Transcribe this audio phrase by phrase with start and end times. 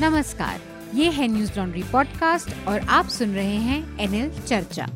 [0.00, 0.60] नमस्कार,
[0.94, 4.86] ये है न्यूज़ लॉन्ड्री पॉडकास्ट और आप सुन रहे हैं एनएल चर्चा।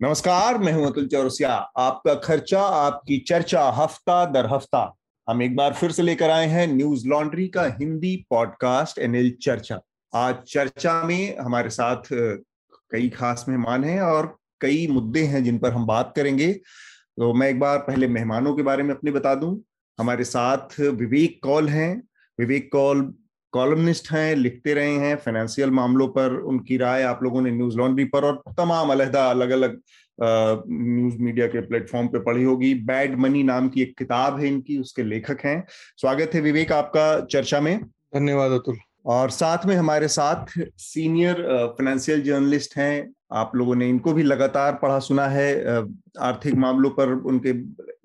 [0.00, 4.94] नमस्कार, मैं हूँ अतुल चौरसिया। आपका खर्चा, आपकी चर्चा, हफ़्ता दर हफ़्ता।
[5.28, 9.80] हम एक बार फिर से लेकर आए हैं न्यूज़ लॉन्ड्री का हिंदी पॉडकास्ट एनएल चर्चा।
[10.12, 15.72] आज चर्चा में हमारे साथ कई खास मेहमान हैं और कई मुद्दे हैं जिन पर
[15.72, 19.56] हम बात करेंगे। तो मैं एक बार पहले मेहमानों के बारे में अपने बता दूँ।
[19.98, 22.02] हमारे साथ विवेक कौल हैं।
[22.38, 23.14] विवेक कौल
[23.52, 28.04] कॉलमनिस्ट हैं, लिखते रहे हैं फाइनेंशियल मामलों पर। उनकी राय आप लोगों ने न्यूज़ लॉन्ड्री
[28.04, 29.80] पर और तमाम अलहदा अलग अलग
[30.68, 34.78] न्यूज़ मीडिया के प्लेटफॉर्म पे पढ़ी होगी। बैड मनी नाम की एक किताब है इनकी,
[34.78, 35.64] उसके लेखक हैं।
[35.96, 41.34] स्वागत है विवेक आपका चर्चा में। धन्यवाद अतुल। और साथ में हमारे साथ सीनियर
[41.78, 45.48] फाइनेंशियल जर्नलिस्ट हैं। आप लोगों ने इनको भी लगातार पढ़ा सुना है।
[46.20, 47.52] आर्थिक मामलों पर उनके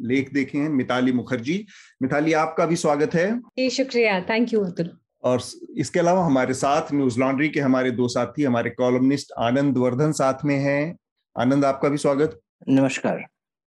[0.08, 1.66] लेख देखे हैं मिताली मुखर्जी।
[2.02, 4.92] मिताली आपका भी स्वागत है। जी शुक्रिया। थैंक यू अतुल
[5.24, 5.42] और
[5.78, 10.46] इसके अलावा हमारे साथ न्यूज़ लॉन्ड्री के हमारे दो साथी हमारे कॉलमनिस्ट आनंद वर्धन साथ
[10.46, 10.96] में हैं।
[11.36, 12.40] आनंद आपका भी स्वागत।
[12.70, 13.26] नमस्कार।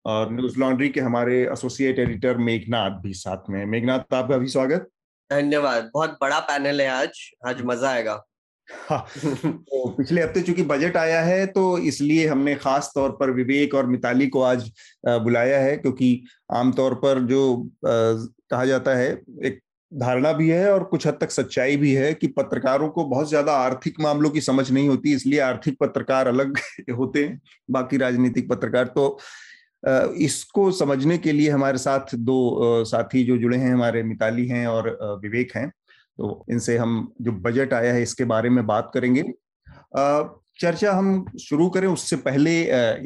[0.05, 4.87] और न्यूज़ लॉन्ड्री के हमारे एसोसिएट एडिटर मेघनाथ भी साथ में मेघनाथ आपका भी स्वागत।
[5.29, 8.23] धन्यवाद। बहुत बड़ा पैनल है आज। आज मज़ा आएगा।
[8.67, 9.05] हाँ,
[9.45, 13.85] तो पिछले हफ़्ते चूँकि बजट आया है तो इसलिए हमने खास तौर पर विवेक और
[13.85, 14.71] मिताली को आज
[15.07, 17.41] बुलाया है क्योंकि आमतौर पर जो
[17.85, 19.09] कहा जाता है
[19.45, 19.59] एक
[19.91, 23.53] धारणा भी है और कुछ हद तक सच्चाई भी है कि पत्रकारों को बहुत ज़्यादा
[23.53, 26.57] आर्थिक मामलों की समझ नहीं होती इसलिए आर्थिक पत्रकार अलग
[26.97, 27.41] होते हैं
[27.71, 29.19] बाकी राजनीतिक पत्रकार। तो
[29.83, 34.97] इसको समझने के लिए हमारे साथ दो साथी जो जुड़े हैं, हमारे मिताली हैं और
[35.23, 39.23] विवेक हैं। तो इनसे हम जो बजट आया है, इसके बारे में बात करेंगे।
[40.59, 42.51] चर्चा हम शुरू करें, उससे पहले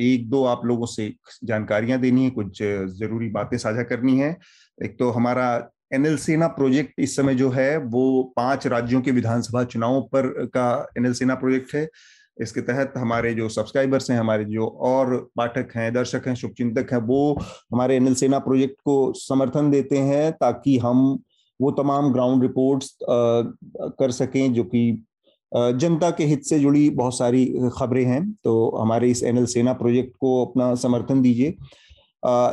[0.05, 1.13] एक दो आप लोगों से
[1.44, 4.35] जानकारियाँ देनी है, कुछ ज़रूरी बातें साझा करनी है।
[4.77, 9.63] एक तो हमारा एनएल सेना प्रोजेक्ट इस समय जो है, वो पाँच राज्यों के विधानसभा
[9.63, 11.88] चुनावों पर का एनएल सेना प्रोजेक्ट है।
[12.37, 16.99] इसके तहत हमारे जो सब्सक्राइबर्स हैं, हमारे जो और पाठक हैं, दर्शक हैं, शुभचिंतक हैं,
[16.99, 17.38] वो
[17.73, 21.19] हमारे एनएल सेना प्रोजेक्ट को समर्थन देते हैं ताकि हम
[21.59, 25.03] वो तमाम ग्राउंड रिपोर्ट्स कर सकें जो कि
[25.51, 27.45] जनता के हित से जुड़ी बहुत सारी
[27.77, 31.55] खबरें हैं। तो हमारे इस एनएल सेना प्रोजेक्ट को अपना समर्थन दीजिए।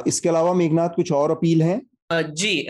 [0.07, 1.81] इसके अलावा मेघनाथ, कुछ और अपील है?
[2.13, 2.67] जी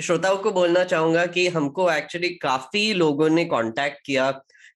[0.00, 4.30] श्रोताओं को बोलना चाहूँगा कि हमको एक्चुअली काफ़ी लोगों ने कांटेक्ट किया।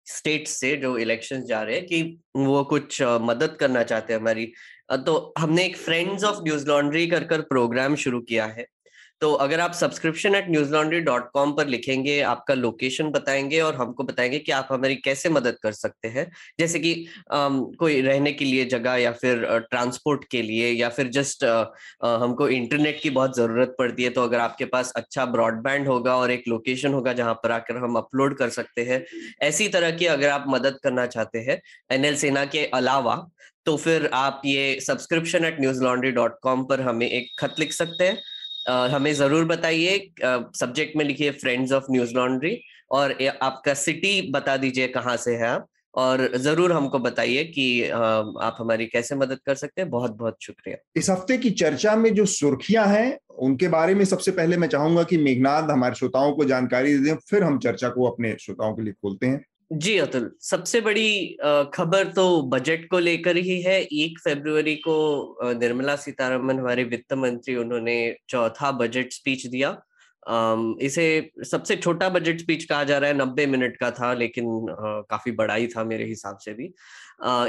[0.07, 2.03] स्टेट से जो इलेक्शन जा रहे हैं कि
[2.37, 4.47] वो कुछ मदद करना चाहते हैं हमारी।
[5.07, 8.67] तो हमने एक फ्रेंड्स ऑफ़ न्यूज़ लॉन्ड्री कर कर प्रोग्राम शुरू किया है।
[9.23, 14.05] तो अगर आप subscription at Newslaundry dot com पर लिखेंगे आपका लोकेशन बताएँगे और हमको
[14.05, 16.27] बताएँगे कि आप हमारी कैसे मदद कर सकते हैं।
[16.59, 21.09] जैसे कि आम, कोई रहने के लिए जगह या फिर ट्रांसपोर्ट के लिए या फिर
[21.11, 21.45] जस्ट
[22.05, 26.31] हमको इंटरनेट की बहुत ज़रूरत पड़ती है तो अगर आपके पास अच्छा ब्रॉडबैंड होगा और
[26.31, 29.05] एक लोकेशन होगा जहाँ पर आकर हम अपलोड कर सकते हैं।
[29.43, 33.17] ऐसी तरह की अगर आप मदद करना चाहते हैं एनएल सेना के अलावा
[33.67, 38.05] तो फिर आप ये subscription at Newslaundry dot com पर हमें एक खत लिख सकते
[38.05, 38.19] हैं।
[38.69, 39.99] हमें ज़रूर बताइए
[40.57, 45.47] सब्जेक्ट में लिखिए फ्रेंड्स ऑफ़ न्यूज़ लॉन्ड्री और आपका सिटी बता दीजिए कहाँ से है
[45.49, 50.37] आप और ज़रूर हमको बताइए कि आप हमारी कैसे मदद कर सकते हैं। बहुत बहुत
[50.43, 54.69] शुक्रिया। इस हफ़्ते की चर्चा में जो सुर्खियाँ हैं, उनके बारे में सबसे पहले मैं
[54.69, 58.75] चाहूँगा कि मेघनाथ हमारे श्रोताओं को जानकारी दे दें, फिर हम चर्चा को अपने श्रोताओं
[58.75, 61.37] के लिए खोलते हैं। जी, अतुल। सबसे बड़ी
[61.75, 67.55] खबर तो बजट को लेकर ही है। एक फरवरी को निर्मला सीतारमन हमारे वित्त मंत्री,
[67.57, 69.71] उन्होंने चौथा बजट स्पीच दिया।
[70.83, 74.67] इसे सबसे छोटा बजट स्पीच कहा जा रहा है, नब्बे मिनट का था, लेकिन
[75.11, 76.73] काफ़ी बड़ा ही था मेरे हिसाब से भी।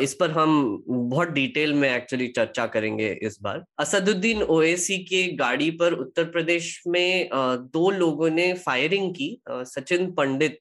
[0.04, 5.70] इस पर हम बहुत डिटेल में एक्चुअली चर्चा करेंगे इस बार। असदुद्दीन ओएसी के गाड़ी
[5.72, 10.60] पर उत्तर प्रदेश में दो लोगों ने फायरिंग की। सचिन पंडित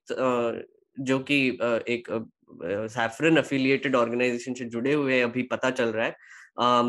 [0.97, 1.47] जो कि
[1.88, 2.08] एक
[2.91, 6.16] सैफरन अफिलिएटेड ऑर्गेनाइजेशन से जुड़े हुए अभी पता चल रहा है।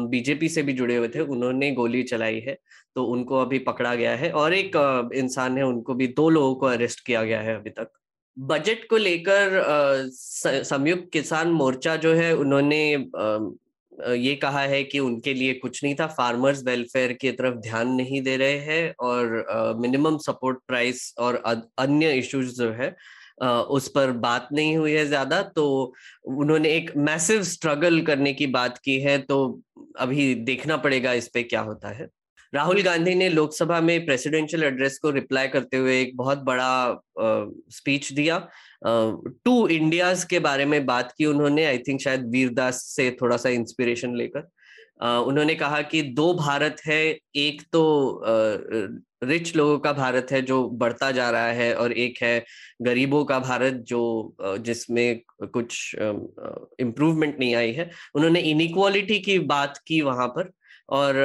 [0.10, 2.58] बीजेपी से भी जुड़े हुए थे, उन्होंने गोली चलाई है
[2.96, 4.76] तो उनको अभी पकड़ा गया है और एक
[5.16, 7.92] इंसान है, उनको भी दो लोगों को अरेस्ट किया गया है अभी तक।
[8.38, 9.62] बजट को लेकर
[10.14, 12.84] संयुक्त किसान मोर्चा जो है, उन्होंने
[14.18, 18.22] ये कहा है कि उनके लिए कुछ नहीं था फार्मर्स वेलफेयर की तरफ़ ध्यान नहीं
[18.22, 21.36] दे रहे हैं और मिनिमम सपोर्ट प्राइस और
[21.78, 22.96] अन्य इश्यूज़ जो है
[23.38, 25.94] उस पर बात नहीं हुई है ज़्यादा तो
[26.28, 29.38] उन्होंने एक मैसिव स्ट्रगल करने की बात की है तो
[30.00, 32.08] अभी देखना पड़ेगा इस पे क्या होता है।
[32.54, 37.02] राहुल गांधी ने लोकसभा में प्रेसिडेंशियल एड्रेस को रिप्लाई करते हुए एक बहुत बड़ा
[37.72, 38.38] स्पीच दिया।
[38.86, 43.50] टू इंडियाज के बारे में बात की उन्होंने आई थिंक शायद वीरदास से थोड़ा सा
[43.50, 44.48] इंस्पिरेशन लेकर।
[45.04, 47.02] उन्होंने कहा कि दो भारत है,
[47.36, 48.22] एक तो
[49.24, 52.44] रिच लोगों का भारत है जो बढ़ता जा रहा है और एक है
[52.82, 60.02] गरीबों का भारत जो जिसमें कुछ इम्प्रूवमेंट नहीं आई है। उन्होंने इनिक्वालिटी की बात की
[60.02, 60.52] वहाँ पर
[60.92, 61.18] और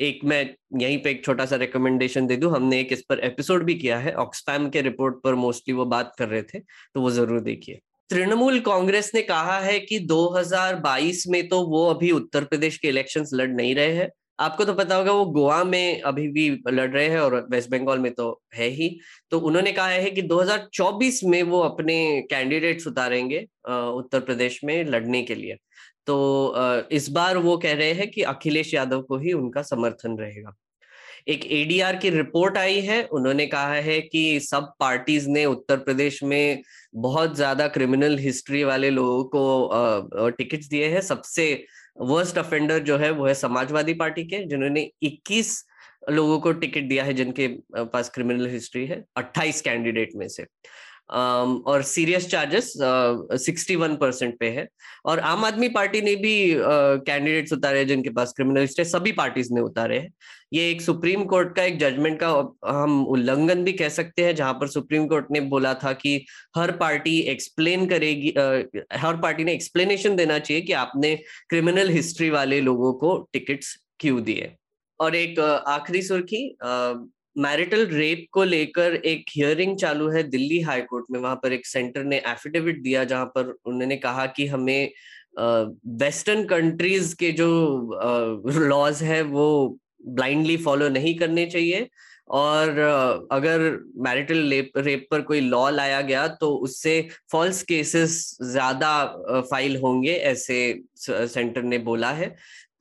[0.00, 0.42] एक मैं
[0.80, 3.98] यहीं पे एक छोटा सा रिकमेंडेशन दे दूँ, हमने एक इस पर एपिसोड भी किया
[3.98, 7.80] है ऑक्सफैम के रिपोर्ट पर मोस्टली वो बात कर रहे थे तो वो ज़रूर देखिए।
[8.10, 13.30] तृणमूल कांग्रेस ने कहा है कि 2022 में तो वो अभी उत्तर प्रदेश के इलेक्शंस
[13.34, 14.08] लड़ नहीं रहे हैं।
[14.40, 17.98] आपको तो पता होगा, वो गोवा में अभी भी लड़ रहे हैं और वेस्ट बंगाल
[17.98, 18.88] में तो है ही।
[19.30, 21.96] तो उन्होंने कहा है कि 2024 में वो अपने
[22.30, 25.56] कैंडिडेट्स उतारेंगे उत्तर प्रदेश में लड़ने के लिए।
[26.06, 30.54] तो इस बार वो कह रहे हैं कि अखिलेश यादव को ही उनका समर्थन रहेगा।
[31.26, 36.22] एक एडीआर की रिपोर्ट आई है। उन्होंने कहा है कि सब पार्टीज़ ने उत्तर प्रदेश
[36.22, 36.62] में
[36.96, 41.64] बहुत ज़्यादा क्रिमिनल हिस्ट्री वाले लोगों को टिकट्स दिए हैं। सबसे
[42.02, 45.64] वर्स्ट अफेंडर जो है, वो है समाजवादी पार्टी के, जिन्होंने 21
[46.10, 47.48] लोगों को टिकट दिया है, जिनके
[47.84, 50.46] पास क्रिमिनल हिस्ट्री है 28 कैंडिडेट में से।
[51.14, 52.72] और serious charges
[53.44, 54.66] sixty one percent पे है।
[55.06, 59.52] और आम आदमी पार्टी ने भी कैंडिडेट्स uh, उतारे जिनके पास क्रिमिनल हिस्ट्री सभी पार्टीज़
[59.54, 60.12] ने उतारे हैं।
[60.52, 62.28] ये एक सुप्रीम कोर्ट का एक जजमेंट का
[62.66, 66.16] हम उल्लंघन भी कह सकते हैं जहाँ पर सुप्रीम कोर्ट ने बोला था कि
[66.56, 71.14] हर पार्टी एक्सप्लेन करेगी uh, हर पार्टी ने एक्सप्लेनेशन देना चाहिए कि आपने
[71.48, 74.52] क्रिमिनल हिस्ट्री वाले लोगों को टिकट्स क्यों दिए।
[75.00, 76.46] और एक uh, आखिरी सुर्खी
[77.36, 81.66] मैरिटल रेप को लेकर एक हियरिंग चालू है दिल्ली हाई कोर्ट में। वहाँ पर एक
[81.66, 84.90] सेंटर ने एफिडेविट दिया जहाँ पर उन्होंने कहा कि हमें
[85.98, 87.48] वेस्टर्न कंट्रीज़ के जो
[88.58, 91.88] लॉज है वो ब्लाइंडली फॉलो नहीं करने चाहिए।
[92.30, 92.78] और
[93.32, 93.60] अगर
[94.04, 96.94] मैरिटल रेप पर कोई लॉ लाया गया तो उससे
[97.32, 98.92] फॉल्स केसेस ज़्यादा
[99.50, 100.56] फ़ाइल होंगे ऐसे
[100.98, 102.34] सेंटर ने बोला है।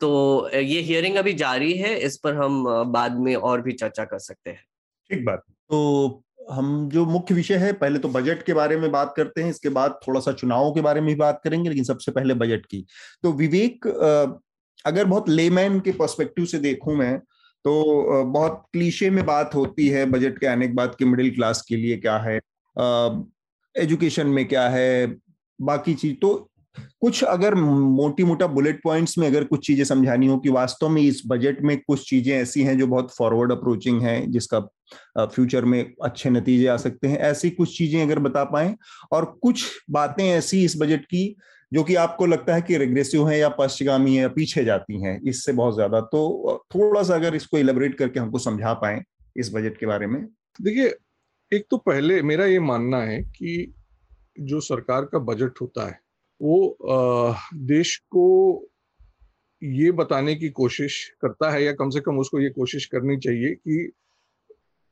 [0.03, 4.19] तो ये हियरिंग अभी जारी है इस पर हम बाद में और भी चर्चा कर
[4.19, 4.63] सकते हैं।
[5.09, 9.13] ठीक बात। तो हम जो मुख्य विषय है पहले तो बजट के बारे में बात
[9.17, 12.11] करते हैं इसके बाद थोड़ा सा चुनावों के बारे में भी बात करेंगे लेकिन सबसे
[12.11, 12.85] पहले बजट की।
[13.23, 13.87] तो विवेक
[14.85, 17.17] अगर बहुत लेमैन के पर्सपेक्टिव से देखूँ मैं
[17.65, 21.61] तो बहुत क्लीशे में बात होती है बजट के आने के बाद कि मिडिल क्लास
[21.61, 22.39] के लिए क्या है
[23.75, 25.15] एजुकेशन में क्या है
[25.59, 26.31] बाकी चीज़ तो
[27.01, 31.01] कुछ अगर मोटी मोटा बुलेट पॉइंट्स में अगर कुछ चीज़ें समझानी हो कि वास्तव में
[31.01, 34.59] इस बजट में कुछ चीज़ें ऐसी हैं जो बहुत फॉरवर्ड अप्रोचिंग है, जिसका
[35.25, 38.75] फ्यूचर में अच्छे नतीजे आ सकते हैं, ऐसी कुछ चीज़ें अगर बता पाए
[39.11, 41.35] और कुछ बातें ऐसी इस बजट की
[41.71, 45.19] जो कि आपको लगता है कि रेग्रेसिव है या पश्चिगामी है या पीछे जाती हैं,
[45.21, 49.01] इससे बहुत ज़्यादा तो थोड़ा सा अगर इसको इलेबरेट करके हमको समझा पाए
[49.35, 50.21] इस बजट के बारे में।
[50.61, 50.93] देखिए,
[51.51, 53.73] एक तो पहले मेरा ये मानना है कि
[54.41, 55.99] जो सरकार का बजट होता है
[56.41, 56.77] वो
[57.53, 58.25] देश को
[59.63, 63.55] ये बताने की कोशिश करता है या कम से कम उसको ये कोशिश करनी चाहिए
[63.55, 63.91] कि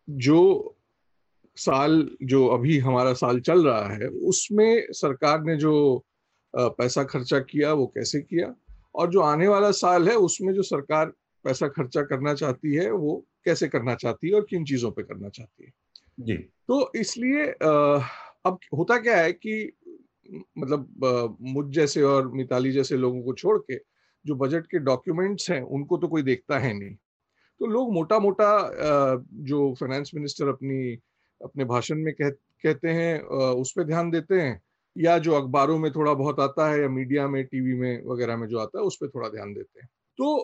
[0.10, 0.76] जो
[1.56, 6.06] साल जो अभी हमारा साल चल रहा है उसमें सरकार ने जो
[6.56, 8.56] पैसा खर्चा किया वो कैसे किया?
[8.96, 11.06] और जो आने वाला साल है उसमें जो सरकार
[11.44, 15.30] पैसा खर्चा करना चाहती है वो कैसे करना चाहती है और किन चीज़ों पे करना
[15.30, 15.74] चाहती है?
[16.20, 19.72] जी। तो इसलिए अब होता क्या है कि
[20.58, 23.78] मतलब मुझ जैसे और मिताली जैसे लोगों को छोड़ के
[24.26, 26.96] जो बजट के डॉक्यूमेंट्स हैं उनको तो कोई देखता है नहीं।
[27.62, 28.50] तो लोग मोटा मोटा
[29.46, 30.94] जो फाइनेंस मिनिस्टर अपनी
[31.42, 34.62] अपने भाषण में कह, कहते हैं उस पर ध्यान देते हैं
[34.96, 38.48] या जो अखबारों में थोड़ा बहुत आता है या मीडिया में टीवी में वगैरह में
[38.48, 39.88] जो आता है उस पर थोड़ा ध्यान देते हैं।
[40.20, 40.36] तो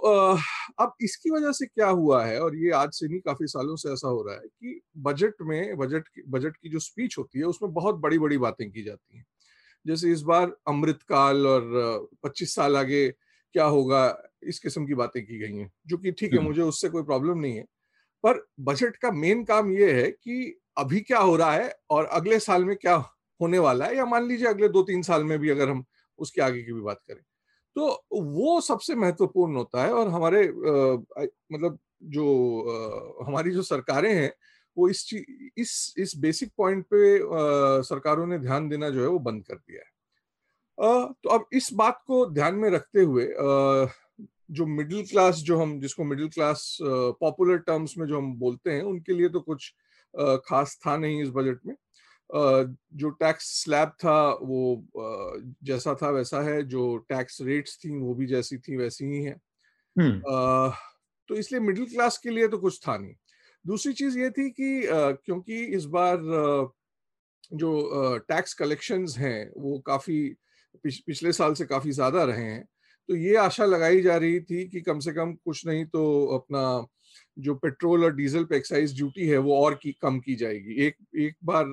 [0.79, 3.91] अब इसकी वजह से क्या हुआ है और ये आज से नहीं काफ़ी सालों से
[3.93, 7.73] ऐसा हो रहा है कि बजट में बजट बजट की जो स्पीच होती है उसमें
[7.73, 9.25] बहुत बड़ी बड़ी बातें की जाती हैं।
[9.87, 11.63] जैसे इस बार अमृतकाल और
[12.25, 13.07] 25 साल आगे
[13.55, 14.03] क्या होगा
[14.43, 17.03] इस किस्म की बातें की गई हैं जो कि ठीक है हम्म। मुझे उससे कोई
[17.03, 17.65] प्रॉब्लम नहीं है
[18.23, 22.39] पर बजट का मेन काम ये है कि अभी क्या हो रहा है और अगले
[22.39, 22.95] साल में क्या
[23.39, 25.83] होने वाला है या मान लीजिए अगले दो तीन साल में भी अगर हम
[26.19, 27.21] उसके आगे की भी बात करें
[27.75, 32.25] तो वो सबसे महत्वपूर्ण होता है और हमारे आ, मतलब जो
[32.61, 34.31] आ, हमारी जो सरकारें हैं
[34.77, 35.09] वो इस
[35.57, 39.55] इस इस बेसिक पॉइंट पे आ, सरकारों ने ध्यान देना जो है वो बंद कर
[39.55, 39.89] दिया है।
[40.77, 43.87] आ, तो अब इस बात को ध्यान में रखते हुए आ,
[44.51, 48.81] जो मिडिल क्लास जो हम जिसको मिडिल क्लास पॉपुलर टर्म्स में जो हम बोलते हैं
[48.83, 49.73] उनके लिए तो कुछ
[50.19, 55.95] आ, खास था नहीं इस बजट में। आ, जो टैक्स स्लैब था वो आ, जैसा
[56.01, 59.35] था वैसा है जो टैक्स रेट्स थी वो भी जैसी थी वैसी ही है।
[59.95, 60.21] हम्म।
[61.29, 63.13] तो इसलिए मिडिल क्लास के लिए तो कुछ था नहीं।
[63.67, 64.81] दूसरी चीज़ ये थी कि
[65.25, 66.17] क्योंकि इस बार
[67.53, 70.19] जो टैक्स कलेक्शंस हैं, वो काफ़ी
[70.85, 72.65] पिछले साल से काफ़ी ज़्यादा रहे हैं।
[73.09, 76.03] तो ये आशा लगाई जा रही थी कि कम से कम कुछ नहीं तो
[76.35, 76.63] अपना
[77.37, 80.95] जो पेट्रोल और डीजल पे एक्साइज ड्यूटी है, वो और की, कम की जाएगी। एक
[81.17, 81.65] एक बार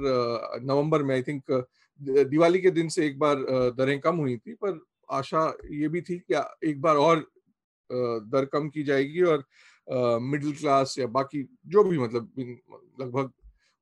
[0.62, 1.66] नवंबर में आई थिंक
[2.00, 3.44] दिवाली के दिन से एक बार
[3.78, 7.26] दरें कम हुई थी, पर आशा ये भी थी कि एक बार और
[7.90, 9.44] दर कम की जाएगी और
[9.88, 12.30] मिडिल क्लास या बाकी जो भी मतलब
[13.00, 13.32] लगभग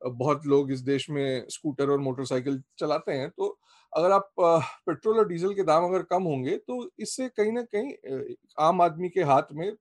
[0.02, 3.58] बहुत लोग इस देश में स्कूटर और मोटरसाइकिल चलाते हैं तो
[3.92, 8.34] अगर आप पेट्रोल और डीजल के दाम अगर कम होंगे तो इससे कहीं ना कहीं
[8.58, 9.74] आम आदमी के हाथ में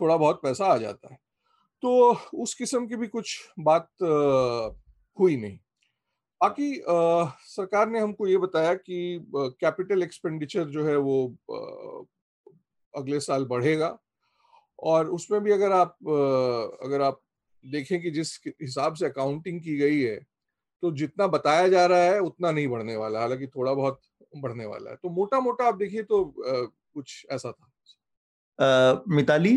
[0.00, 1.18] थोड़ा बहुत पैसा आ जाता है।
[1.82, 3.88] तो उस किस्म की भी कुछ बात
[5.18, 5.58] हुई नहीं।
[6.40, 11.36] बाकी सरकार ने हमको ये बताया कि कैपिटल एक्सपेंडिचर जो है वो
[12.94, 13.96] अगले साल बढ़ेगा।
[14.78, 15.96] और उसमें भी अगर आप
[16.84, 17.20] अगर आप
[17.64, 20.16] देखें कि जिस हिसाब से अकाउंटिंग की गई है
[20.82, 24.00] तो जितना बताया जा रहा है, उतना नहीं बढ़ने वाला हालाँकि थोड़ा बहुत
[24.36, 29.54] बढ़ने वाला है। तो मोटा मोटा आप देखिए तो कुछ ऐसा था। मिताली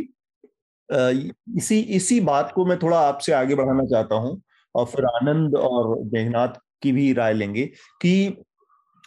[1.57, 4.41] इसी इसी बात को मैं थोड़ा आपसे आगे बढ़ाना चाहता हूँ
[4.75, 7.65] और फिर आनंद और जयनाथ की भी राय लेंगे
[8.01, 8.43] कि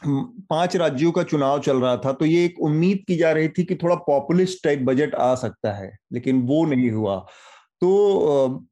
[0.07, 3.65] पाँच राज्यों का चुनाव चल रहा था तो ये एक उम्मीद की जा रही थी
[3.65, 7.17] कि थोड़ा पॉपुलिस्ट टाइप बजट आ सकता है, लेकिन वो नहीं हुआ।
[7.81, 8.65] तो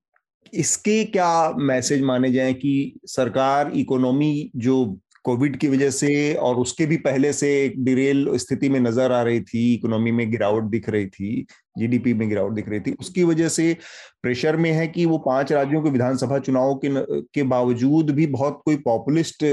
[0.53, 4.85] इसके क्या मैसेज माने जाए कि सरकार इकोनॉमी जो
[5.25, 9.23] कोविड की वजह से और उसके भी पहले से एक डिरेल स्थिति में नज़र आ
[9.23, 11.47] रही थी, इकोनॉमी में गिरावट दिख रही थी
[11.79, 13.77] जीडीपी में गिरावट दिख रही थी, उसकी वजह से
[14.23, 16.89] प्रेशर में है कि वो पाँच राज्यों के विधानसभा चुनावों के
[17.35, 19.45] के बावजूद भी बहुत कोई पॉपुलिस्ट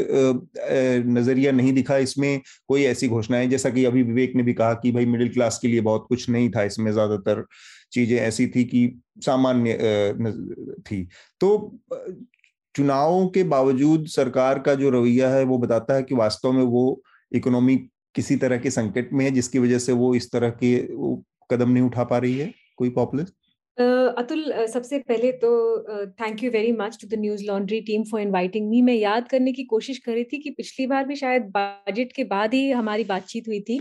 [1.07, 4.91] नज़रिया नहीं दिखा इसमें कोई ऐसी घोषणाएँ। जैसा कि अभी विवेक ने भी कहा कि
[4.91, 7.45] भाई मिडिल क्लास के लिए बहुत कुछ नहीं था, इसमें ज़्यादातर
[7.93, 9.77] चीज़ें ऐसी थी कि सामान्य
[10.87, 11.07] थी।
[11.41, 11.79] तो
[12.77, 16.83] चुनावों के बावजूद सरकार का जो रवैया है वो बताता है कि वास्तव में वो
[17.31, 17.75] इकोनॉमी
[18.15, 20.77] किसी तरह के संकट में है जिसकी वजह से वो इस तरह के
[21.51, 23.25] कदम नहीं उठा पा रही है। कोई पॉपुलर?
[23.77, 25.49] Uh, अतुल uh, सबसे पहले तो
[26.21, 29.63] thank you very much to the Newslaundry team for inviting me मैं याद करने की
[29.63, 33.47] कोशिश कर रही थी कि पिछली बार भी शायद बजट के बाद ही हमारी बातचीत
[33.47, 33.77] हुई थी।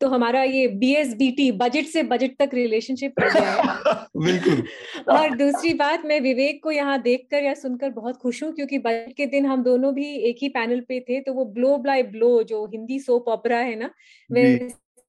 [0.00, 3.94] तो हमारा ये B S B T budget से बजट तक रिलेशनशिप हो गया है।
[4.16, 4.62] बिल्कुल।
[5.08, 9.12] और दूसरी बात मैं विवेक को यहाँ देखकर या सुनकर बहुत खुश हूँ क्योंकि बजट
[9.16, 12.42] के दिन हम दोनों भी एक ही पैनल पे थे तो वो ब्लो बाय ब्लो
[12.42, 13.90] जो हिंदी सोप ऑपरा है ना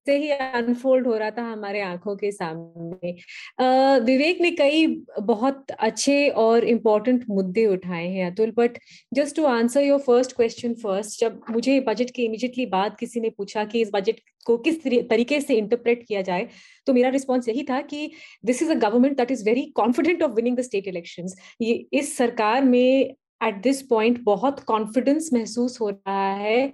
[0.06, 3.12] से ही अनफोल्ड हो रहा था हमारे आँखों के सामने।
[4.06, 4.86] विवेक ने कई
[5.22, 8.78] बहुत अच्छे और इम्पोर्टेंट मुद्दे उठाए हैं Atul but
[9.14, 13.30] just to answer your first question first जब मुझे बजट के इमीडिएटली बाद किसी ने
[13.30, 16.48] पूछा कि इस बजट को किस तरीके से इंटरप्रेट किया जाए
[16.88, 18.12] तो मेरा रिस्पॉन्स यही था कि
[18.46, 21.28] this is a government that is very confident of winning the state election
[21.62, 26.72] ये, इस सरकार में एट दिस पॉइंट बहुत कॉन्फिडेंस महसूस हो रहा है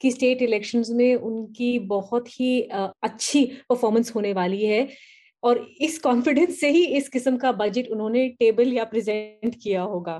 [0.00, 4.88] कि स्टेट इलेक्शंस में उनकी बहुत ही अच्छी परफॉर्मेंस होने वाली है।
[5.42, 10.14] और इस कॉन्फिडेंस से ही इस किस्म का बजट उन्होंने टेबल या प्रेजेंट किया होगा।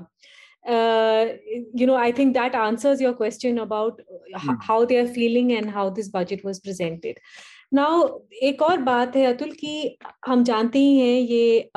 [1.79, 4.01] You know I think that answers your question about
[4.37, 7.19] how they are feeling and how this budget was presented
[7.73, 8.07] now
[8.43, 11.69] एक और बात है अतुल कि हम जानते ही हैं ये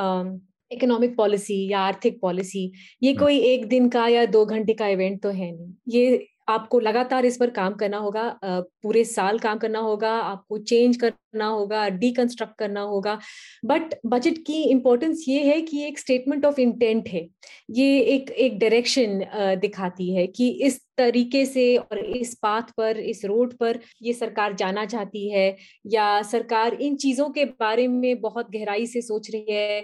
[0.71, 2.71] इकोनॉमिक पॉलिसी या आर्थिक पॉलिसी
[3.03, 6.81] ये कोई एक दिन का या दो घंटे का इवेंट तो है नहीं। ये आपको
[6.81, 11.89] लगातार इस पर काम करना होगा पूरे साल काम करना होगा, आपको चेंज करना होगा
[11.91, 13.19] डीकंस्ट्रक्ट करना होगा।
[13.65, 17.27] बट बजट की इंपॉर्टेंस ये है कि एक स्टेटमेंट ऑफ़ इंटेंट है।
[17.71, 19.21] ये एक एक डायरेक्शन
[19.61, 24.55] दिखाती है कि इस तरीके से और इस पाथ पर, इस रोड पर ये सरकार
[24.55, 29.53] जाना चाहती है या सरकार इन चीज़ों के बारे में बहुत गहराई से सोच रही
[29.53, 29.81] है।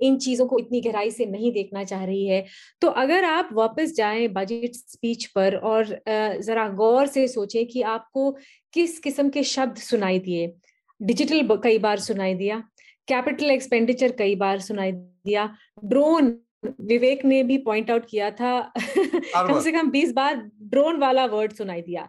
[0.00, 2.44] इन चीज़ों को इतनी गहराई से नहीं देखना चाह रही है।
[2.82, 6.00] तो अगर आप वापस जाएँ बजट स्पीच पर और
[6.42, 8.30] जरा गौर से सोचें कि आपको
[8.74, 10.52] किस किस्म के शब्द सुनाई दिए।
[11.00, 12.62] डिजिटल कई बार सुनाई दिया
[13.08, 15.48] कैपिटल एक्सपेंडिचर कई बार सुनाई दिया
[15.84, 16.36] ड्रोन
[16.80, 21.52] विवेक ने भी पॉइंट आउट किया था। कम से कम बीस बार ड्रोन वाला वर्ड
[21.52, 22.08] सुनाई दिया।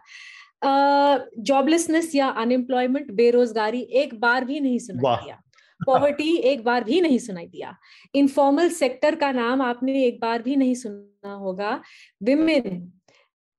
[0.64, 5.39] जॉबलेसनेस uh, या अनएम्प्लॉयमेंट बेरोजगारी एक बार भी नहीं सुनाई दिया।
[5.86, 7.76] पॉवर्टी एक बार भी नहीं सुनाई दिया।
[8.14, 11.80] इनफॉर्मल सेक्टर का नाम आपने एक बार भी नहीं सुना होगा।
[12.22, 12.92] Women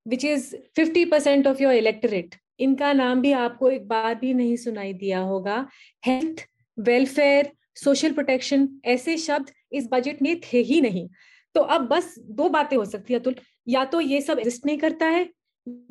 [0.06, 4.56] which is fifty percent of your electorate इनका नाम भी आपको एक बार भी नहीं
[4.58, 5.66] सुनाई दिया होगा।
[6.06, 6.46] हेल्थ
[6.78, 11.08] वेलफेयर सोशल प्रोटेक्शन ऐसे शब्द इस बजट में थे ही नहीं।
[11.56, 13.36] तो अब बस दो बातें हो सकती है, अतुल।
[13.68, 15.30] या तो ये सब एग्जिस्ट नहीं करता है,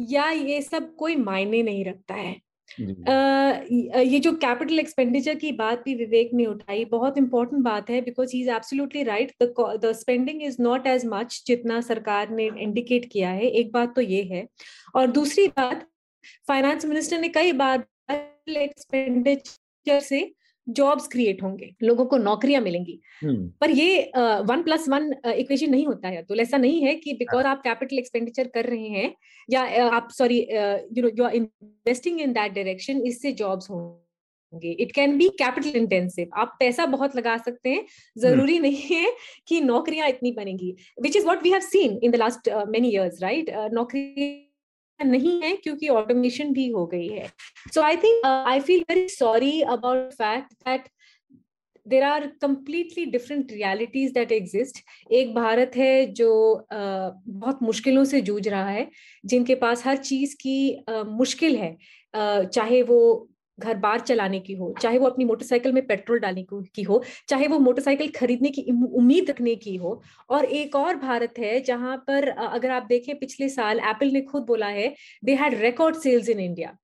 [0.01, 2.37] या ये सब कोई मायने नहीं रखता है।
[2.79, 8.31] ये जो कैपिटल एक्सपेंडिचर की बात भी विवेक ने उठाई, बहुत इंपॉर्टेंट बात है because
[8.35, 13.31] he is absolutely right the spending is not as much जितना सरकार ने इंडिकेट किया
[13.31, 14.47] है, एक बात तो ये है।
[14.95, 15.87] और दूसरी बात
[16.49, 20.21] फाइनेंस मिनिस्टर ने कई बार एक्सपेंडिचर से
[20.71, 24.11] जॉब्स क्रिएट होंगे लोगों को नौकरियाँ मिलेंगी। हम्म। पर ये
[24.45, 27.99] वन प्लस वन इक्वेशन नहीं होता है। तो ऐसा नहीं है कि बिकॉज़ आप कैपिटल
[27.99, 29.15] एक्सपेंडिचर कर रहे हैं
[29.49, 34.71] या uh, आप sorry you know you are investing in that direction इससे जॉब्स होंगे।
[34.73, 37.85] It can be capital intensive आप पैसा बहुत लगा सकते हैं।
[38.19, 38.63] ज़रूरी hmm.
[38.63, 39.13] नहीं है
[39.49, 43.23] कि नौकरियाँ इतनी बनेंगी। Which is what we have seen in the last many years
[43.23, 44.47] right नौकरी
[45.05, 47.33] नहीं है क्योंकि ऑटोमेशन भी हो गई है।
[47.75, 50.89] So I think I feel very sorry about fact that
[51.89, 54.79] there are completely different realities that exist
[55.13, 58.91] एक भारत है जो uh, बहुत मुश्किलों से जूझ रहा है
[59.25, 61.77] जिनके पास हर चीज़ की uh, मुश्किल है।
[62.17, 63.30] Uh, चाहे वो
[63.61, 67.47] घर बार चलाने की हो, चाहे वो अपनी मोटरसाइकिल में पेट्रोल डालने की हो, चाहे
[67.47, 70.01] वो मोटरसाइकिल खरीदने की उम्मीद रखने की हो।
[70.31, 74.43] और एक और भारत है जहाँ पर अगर आप देखें पिछले साल एप्पल ने खुद
[74.43, 76.77] बोला है they had record sales in India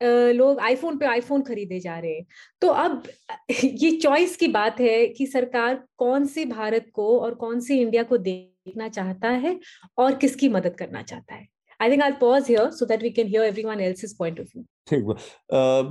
[0.00, 2.26] लोग आईफोन पे आईफोन खरीदे जा रहे हैं।
[2.62, 3.02] तो अब
[3.64, 8.02] ये चॉइस की बात है कि सरकार कौन से भारत को और कौन से इंडिया
[8.02, 9.58] को देखना चाहता है
[9.98, 11.46] और किसकी मदद करना चाहता है।
[11.80, 14.64] I think I pause here so that we can hear everyone else's point of view
[14.90, 15.04] ठीक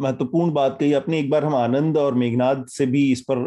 [0.02, 3.38] महत्वपूर्ण बात कही अपने एक बार हम आनंद और मेघनाथ से भी इस पर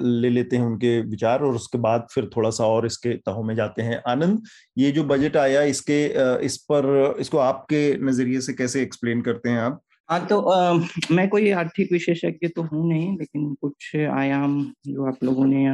[0.00, 3.54] ले लेते हैं उनके विचार और उसके बाद फिर थोड़ा सा और इसके तहों में
[3.54, 4.42] जाते हैं। आनंद
[4.78, 6.04] ये जो बजट आया इसके
[6.46, 9.80] इस पर इसको आपके नज़रिए से कैसे एक्सप्लेन करते हैं आप?
[10.08, 10.72] हाँ तो आ,
[11.10, 15.68] मैं कोई आर्थिक विशेषज्ञ तो हूँ नहीं लेकिन कुछ आयाम जो आप लोगों ने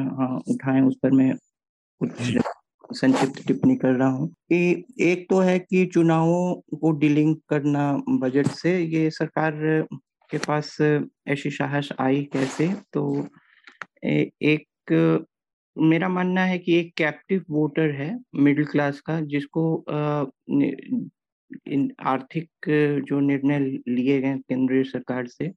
[0.54, 1.32] उठाए उस पर मैं
[2.00, 2.36] कुछ
[2.92, 8.46] संक्षिप्त टिप्पणी कर रहा हूँ कि एक तो है कि चुनावों को डीलिंग करना बजट
[8.46, 9.52] से, ये सरकार
[10.30, 12.68] के पास ऐसी साहस आई कैसे?
[12.92, 13.26] तो
[14.04, 15.22] एक
[15.76, 19.76] मेरा मानना है कि एक कैप्टिव वोटर है मिडिल क्लास का, जिसको
[22.06, 22.48] आर्थिक
[23.08, 25.48] जो निर्णय लिए गए केंद्रीय सरकार से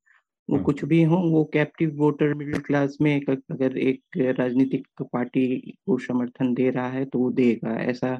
[0.50, 4.88] वो हम्म। कुछ भी हो वो कैप्टिव वोटर मिडिल क्लास में एक, अगर एक राजनीतिक
[5.04, 8.20] पार्टी को समर्थन दे रहा है तो वो देगा ऐसा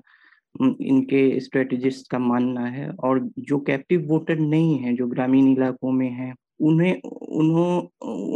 [0.56, 6.10] इनके स्ट्रेटेजिस्ट का मानना है और जो कैप्टिव वोटर नहीं है जो ग्रामीण इलाकों में
[6.12, 7.70] है उन्हें उन्हों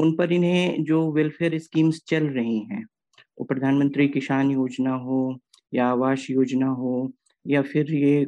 [0.02, 2.84] उन पर इन्हें जो वेलफेयर स्कीम्स चल रही हैं
[3.38, 5.38] वो प्रधानमंत्री किसान योजना हो
[5.74, 7.12] या आवास योजना हो
[7.46, 8.22] या फिर ये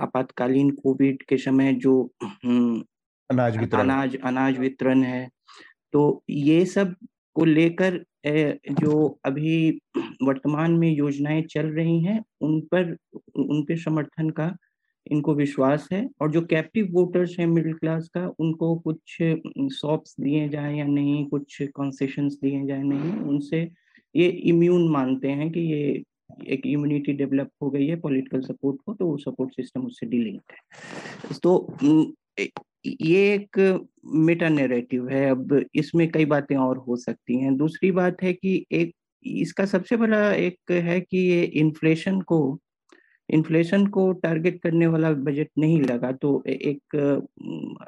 [0.00, 1.94] आपातकालीन कोविड के समय जो
[3.32, 5.28] अनाज वितरण। अनाज अनाज वितरण है।
[5.92, 9.80] तो ये सबको लेकर जो अभी
[10.22, 12.96] वर्तमान में योजनाएँ चल रही हैं, उन पर
[13.36, 14.54] उनके समर्थन का
[15.06, 19.16] इनको विश्वास है और जो कैप्टिव वोटर्स हैं मिडिल क्लास का, उनको कुछ
[19.72, 23.60] शॉप्स दिए जाए या नहीं, कुछ कंसेशंस दिए जाए नहीं, उनसे
[24.14, 26.02] ये इम्यून मानते हैं कि ये
[26.48, 30.38] एक इम्यूनिटी डेवलप हो गई है पॉलिटिकल सपोर्ट को तो वो सपोर्ट सिस्टम उससे डीलिंग
[30.50, 31.74] है। तो
[32.84, 33.58] ये एक
[34.06, 38.64] मेटा नैरेटिव है। अब इसमें कई बातें और हो सकती हैं। दूसरी बात है कि
[38.72, 38.92] एक,
[39.24, 42.58] इसका सबसे बड़ा एक है कि ये इन्फ्लेशन को
[43.28, 46.96] इन्फ्लेशन को टारगेट करने वाला बजट नहीं लगा। तो एक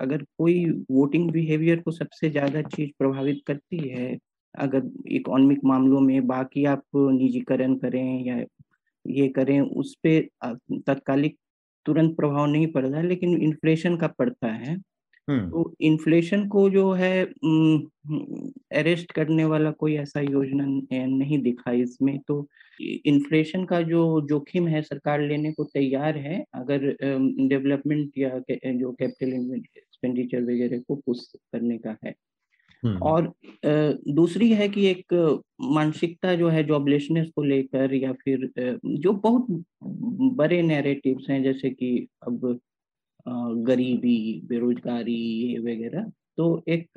[0.00, 4.16] अगर कोई वोटिंग बिहेवियर को सबसे ज़्यादा चीज़ प्रभावित करती है,
[4.54, 8.38] अगर इकोनॉमिक मामलों में बाकी आप निजीकरण करें या
[9.04, 10.28] ये करें, उस पर
[10.86, 11.36] तत्कालिक
[11.86, 14.76] तुरंत प्रभाव नहीं पड़ता है लेकिन इन्फ्लेशन का पड़ता है
[15.28, 17.22] हम्म। तो इन्फ्लेशन को जो है
[18.78, 20.64] अरेस्ट करने वाला कोई ऐसा योजना
[21.06, 22.46] नहीं दिखा इसमें तो
[23.06, 26.86] इन्फ्लेशन का जो जोखिम है सरकार लेने को तैयार है अगर
[27.48, 32.14] डेवलपमेंट या जो कैपिटल एक्सपेंडिचर वगैरह को पुश करने का है।
[33.02, 33.32] और
[34.10, 35.14] दूसरी है कि एक
[35.74, 38.50] मानसिकता जो है जॉबलेसनेस को लेकर या फिर
[38.86, 39.46] जो बहुत
[40.36, 42.58] बड़े नैरेटिव्स हैं, जैसे कि अब
[43.66, 46.88] गरीबी, बेरोजगारी, ये वगैरह तो एक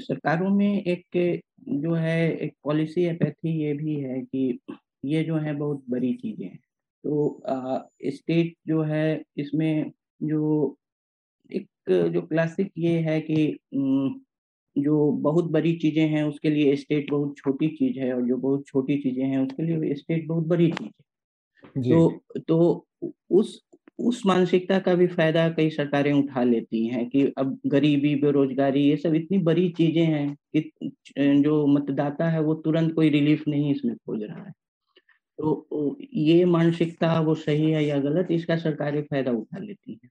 [0.00, 4.58] सरकारों में एक जो है, एक पॉलिसी एपैथी ये भी है कि
[5.06, 6.58] ये जो है बहुत बड़ी चीज़ें हैं।
[7.04, 7.42] तो
[8.10, 10.76] स्टेट जो है, इसमें जो
[11.50, 11.68] एक
[12.12, 13.36] जो क्लासिक ये है कि
[14.76, 18.66] जो बहुत बड़ी चीज़ें हैं उसके लिए स्टेट बहुत छोटी चीज़ है और जो बहुत
[18.66, 21.02] छोटी चीज़ें हैं उसके लिए स्टेट बहुत बड़ी चीज़ है।
[21.90, 22.86] तो तो
[23.32, 23.60] उस
[23.98, 28.96] उस मानसिकता का भी फ़ायदा कई सरकारें उठा लेती हैं कि अब गरीबी बेरोजगारी ये
[28.96, 30.92] सब इतनी बड़ी चीज़ें हैं कि
[31.42, 34.52] जो मतदाता है वो तुरंत कोई रिलीफ नहीं इसमें खोज रहा है।
[35.38, 40.10] तो ये मानसिकता वो सही है या गलत इसका सरकारें फ़ायदा उठा लेती है।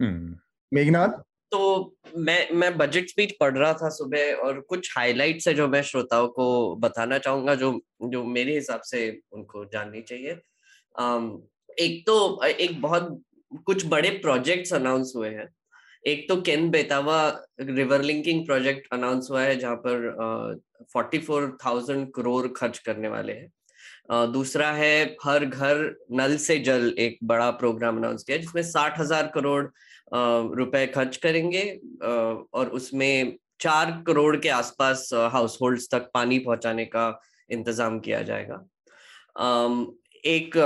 [0.00, 0.36] हम्म,
[0.72, 1.22] मेघनाथ
[1.54, 5.82] तो मैं मैं बजट स्पीच पढ़ रहा था सुबह और कुछ हाइलाइट्स है जो मैं
[5.82, 7.70] श्रोताओं को बताना चाहूँगा जो
[8.04, 10.34] जो मेरे हिसाब से उनको जाननी चाहिए।
[10.94, 11.30] um,
[11.78, 13.22] एक तो एक बहुत
[13.66, 15.48] कुछ बड़े प्रोजेक्ट्स अनाउंस हुए हैं।
[16.06, 17.18] एक तो Ken Betwa
[17.60, 20.58] river linking project announce हुआ है जहाँ पर
[20.92, 25.78] फोर्टी फोर थाउज़ेंड करोड़ खर्च करने वाले हैं। दूसरा है हर घर
[26.12, 29.64] नल से जल एक बड़ा प्रोग्राम अनाउंस किया जिसमें साठ हज़ार करोड़
[30.10, 31.62] रुपए खर्च करेंगे
[32.02, 37.06] और उसमें चार करोड़ के आसपास हाउस होल्ड तक पानी पहुँचाने का
[37.50, 38.64] इंतज़ाम किया जाएगा।
[40.24, 40.56] एक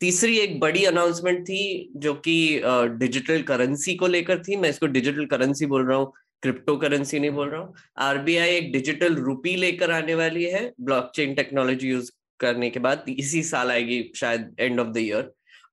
[0.00, 2.60] तीसरी एक बड़ी अनाउंसमेंट थी जो कि
[2.98, 7.30] डिजिटल करेंसी को लेकर थी। मैं इसको डिजिटल करेंसी बोल रहा हूँ क्रिप्टो करेंसी नहीं
[7.30, 12.70] बोल रहा हूँ। आरबीआई एक डिजिटल रूपी लेकर आने वाली है। ब्लॉकचेन टेक्नोलॉजी यूज़ करने
[12.70, 15.30] के बाद इसी साल आएगी शायद एंड ऑफ़ द ईयर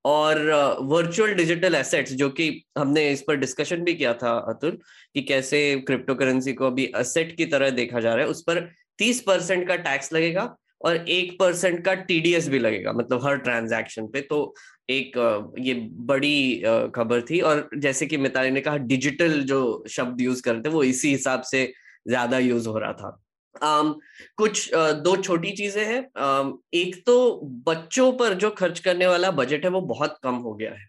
[0.08, 0.40] और
[0.84, 4.78] वर्चुअल डिजिटल एसेट्स जो कि हमने इस पर डिस्कशन भी किया था, अतुल,
[5.16, 8.60] कि कैसे क्रिप्टो करेंसी को अभी असेट की तरह देखा जा रहा है, उस पर
[9.00, 14.08] तीस परसेंट का टैक्स लगेगा और एक परसेंट का टीडीएस भी लगेगा मतलब हर ट्रांजैक्शन
[14.08, 14.54] पे। तो
[14.90, 15.18] एक
[15.60, 15.74] ये
[16.08, 16.62] बड़ी
[16.96, 21.12] खबर थी और जैसे कि मिताली ने कहा डिजिटल जो शब्द यूज़ करते वो इसी
[21.12, 21.72] हिसाब से
[22.08, 23.18] ज़्यादा यूज़ हो रहा था।
[23.64, 23.94] Um,
[24.38, 29.32] कुछ uh, दो छोटी चीज़ें हैं। Um, एक तो बच्चों पर जो खर्च करने वाला
[29.32, 30.86] बजट है वो बहुत कम हो गया है।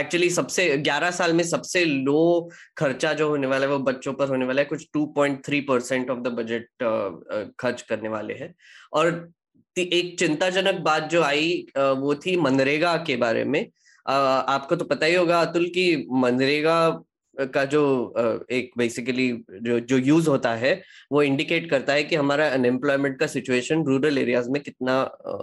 [0.00, 4.12] एक्चुअली um, सबसे 11 साल में सबसे लो खर्चा जो होने वाला है वो बच्चों
[4.12, 6.66] पर होने वाला है। कुछ 2.3 परसेंट ऑफ़ द बजट
[7.60, 8.54] खर्च करने वाले हैं।
[8.92, 9.32] और
[9.78, 13.72] एक चिंताजनक बात जो आई uh, वो थी मनरेगा के बारे में। uh,
[14.06, 17.02] आपको तो पता ही होगा अतुल की मनरेगा
[17.40, 17.82] का जो
[18.50, 19.30] एक बेसिकली
[19.62, 20.72] जो जो यूज़ होता है,
[21.12, 25.02] वो इंडिकेट करता है कि हमारा अनएम्प्लॉयमेंट का सिचुएशन रूरल एरियाज़ में कितना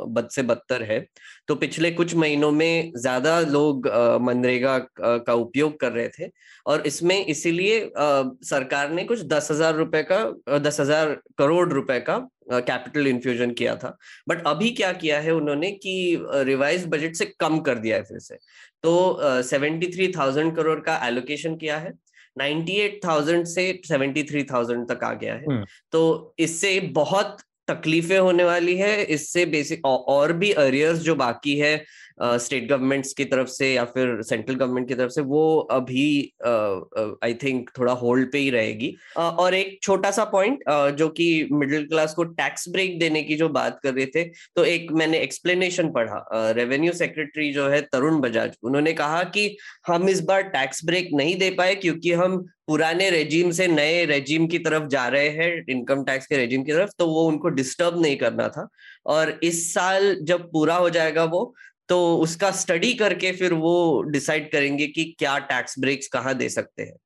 [0.10, 1.00] बद से बदतर है।
[1.48, 3.88] तो पिछले कुछ महीनों में ज़्यादा लोग
[4.22, 6.30] मनरेगा का उपयोग कर रहे थे
[6.66, 12.18] और इसमें इसीलिए सरकार ने कुछ दस हज़ार रुपए का दस हज़ार करोड़ रुपए का
[12.52, 13.98] कैपिटल इन्फ्यूजन किया था।
[14.30, 18.20] बट अभी क्या किया है उन्होंने कि रिवाइज बजट से कम कर दिया है फिर
[18.20, 18.38] से।
[18.84, 21.94] तो सेवेंटी थ्री थाउज़ेंड करोड़ का एलोकेशन किया है।
[22.38, 27.38] नाइन्टी एट थाउज़ेंड से सेवेंटी थ्री थाउज़ेंड तक आ गया है। हम्म। तो इससे बहुत
[27.68, 31.76] तकलीफें होने वाली है। इससे बेसिक और भी अरियर्स जो बाकी है
[32.20, 37.34] स्टेट गवर्नमेंट्स की तरफ़ से या फिर सेंट्रल गवर्नमेंट की तरफ़ से वो अभी आई
[37.44, 40.64] थिंक थोड़ा होल्ड पे ही रहेगी। और एक छोटा सा पॉइंट
[40.98, 44.24] जो कि मिडिल क्लास को टैक्स ब्रेक देने की जो बात कर रहे थे
[44.56, 49.56] तो एक मैंने एक्सप्लेनेशन पढ़ा। रेवेन्यू सेक्रेटरी जो है तरुण बजाज, उन्होंने कहा कि
[49.88, 54.48] हम इस बार टैक्स ब्रेक नहीं दे पाए क्योंकि हम पुराने रेजिम से नए रेजिम
[54.48, 58.02] की तरफ़ जा रहे हैं इनकम टैक्स के रेजिम की तरफ़ तो वो उनको डिस्टर्ब
[58.02, 58.68] नहीं करना था।
[59.06, 61.54] और इस साल जब पूरा हो जाएगा वो
[61.90, 66.84] तो उसका स्टडी करके फिर वो डिसाइड करेंगे कि क्या टैक्स ब्रेक्स कहाँ दे सकते
[66.84, 66.98] हैं।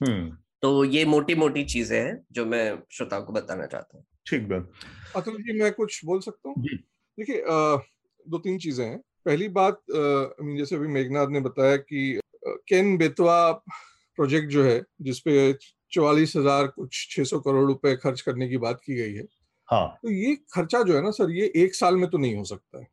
[0.00, 4.48] हम्म। तो ये मोटी मोटी चीज़ें हैं जो मैं श्रोताओं को बताना चाहता हूँ। ठीक
[4.48, 4.70] बात
[5.16, 6.64] अतुल जी मैं कुछ बोल सकता हूँ?
[6.64, 7.42] देखिए
[8.26, 12.20] दो तीन चीज़ें हैं। पहली बात मीन जैसे अभी मेघनाथ ने बताया कि
[12.68, 13.50] केन बेतवा
[14.18, 15.52] प्रोजेक्ट जो है जिसपे
[15.92, 19.24] चौवालीस हज़ार कुछ छह सौ करोड़ रुपए खर्च करने की बात की गई है
[19.68, 22.44] हाँ। तो ये खर्चा जो है ना सर ये एक साल में तो नहीं हो
[22.44, 22.86] सकता है।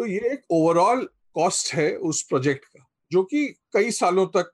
[0.00, 1.02] तो ये एक ओवरऑल
[1.34, 4.50] कॉस्ट है उस प्रोजेक्ट का जो कि कई सालों तक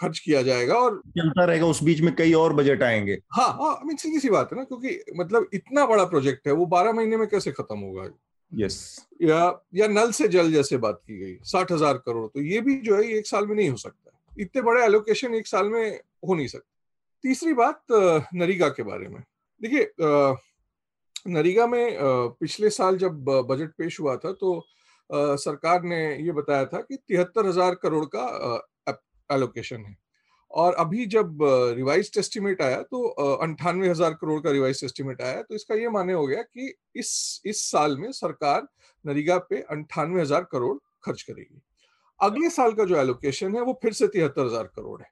[0.00, 3.80] खर्च किया जाएगा और चलता रहेगा उस बीच में कई और बजट आएँगे। हाँ हाँ
[3.84, 7.16] मीन सीधी सी बात है ना क्योंकि मतलब इतना बड़ा प्रोजेक्ट है वो बारह महीने
[7.16, 8.08] में कैसे खत्म होगा?
[8.52, 9.38] यस या
[9.74, 12.96] या नल से जल जैसे बात की गई साठ हज़ार करोड़ तो ये भी जो
[12.96, 16.46] है एक साल में नहीं हो सकता इतने बड़े एलोकेशन एक साल में हो नहीं
[16.46, 17.82] सकते। तीसरी बात
[18.34, 19.22] नरीगा के बारे में।
[19.60, 19.92] देखिए
[21.26, 21.98] नरीगा में
[22.40, 24.60] पिछले साल जब बजट पेश हुआ था तो
[25.10, 28.94] सरकार ने ये बताया था कि तिहत्तर हज़ार करोड़ का
[29.30, 29.96] एलोकेशन है।
[30.50, 31.38] और अभी जब
[31.76, 33.02] रिवाइज एस्टिमेट आया तो
[33.36, 37.42] अंठानवे हज़ार करोड़ का रिवाइज एस्टिमेट आया। तो इसका ये माने हो गया कि इस
[37.46, 38.66] इस साल में सरकार
[39.04, 41.62] नरीगा पे अंठानवे हज़ार करोड़ खर्च करेगी।
[42.20, 45.08] अगले साल का जो एलोकेशन है वो फिर से तिहत्तर हज़ार करोड़ है।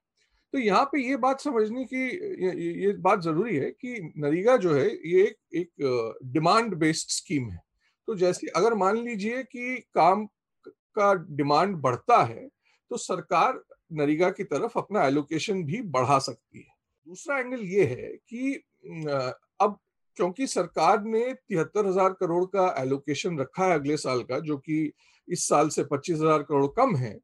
[0.54, 2.04] तो यहाँ पे ये बात समझने की
[2.44, 7.50] ये, ये बात ज़रूरी है कि नरेगा जो है ये एक एक डिमांड बेस्ड स्कीम
[7.50, 7.60] है।
[8.08, 10.26] तो जैसे अगर मान लीजिए कि काम
[10.66, 12.48] का डिमांड बढ़ता है
[12.90, 16.74] तो सरकार नरेगा की तरफ़ अपना एलोकेशन भी बढ़ा सकती है।
[17.06, 18.52] दूसरा एंगल ये है कि
[19.60, 19.78] अब
[20.16, 24.92] क्योंकि सरकार ने तिहत्तर हज़ार करोड़ का एलोकेशन रखा है अगले साल का जो कि
[25.28, 27.18] इस साल से पच्चीस हज़ार करोड़ कम है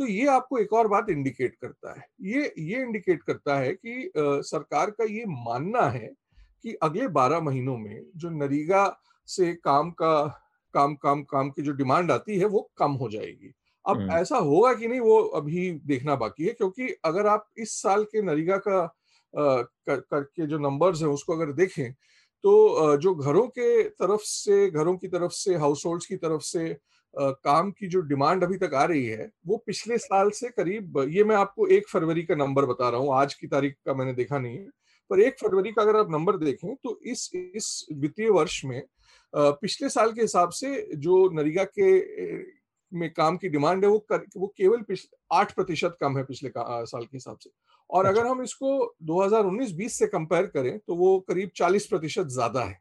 [0.00, 4.06] तो ये आपको एक और बात इंडिकेट करता है ये ये इंडिकेट करता है कि
[4.06, 6.14] आ, सरकार का ये मानना है
[6.62, 10.26] कि अगले बारह महीनों में जो नरीगा से काम का
[10.74, 13.54] काम काम काम की जो डिमांड आती है वो कम हो जाएगी
[13.86, 18.04] अब। ऐसा होगा कि नहीं वो अभी देखना बाकी है क्योंकि अगर आप इस साल
[18.04, 18.96] के नरीगा का
[19.88, 21.92] करके जो नंबर्स हैं उसको अगर देखें
[22.42, 26.76] तो जो घरों के तरफ़ से घरों की तरफ़ से हाउस होल्ड की तरफ़ से
[27.14, 31.24] काम की जो डिमांड अभी तक आ रही है वो पिछले साल से करीब ये
[31.24, 34.38] मैं आपको एक फरवरी का नंबर बता रहा हूँ आज की तारीख का मैंने देखा
[34.38, 34.68] नहीं है
[35.10, 38.82] पर एक फरवरी का अगर आप नंबर देखें तो इस इस वित्तीय वर्ष में
[39.34, 41.90] पिछले साल के हिसाब से जो नरेगा के
[42.92, 44.84] में काम की डिमांड है वो कर, वो केवल
[45.32, 47.50] आठ प्रतिशत कम है पिछले साल के हिसाब से
[47.90, 52.64] और अगर अच्छा। हम इसको 2019-20 से कंपेयर करें तो वो करीब 40 प्रतिशत ज़्यादा
[52.64, 52.78] है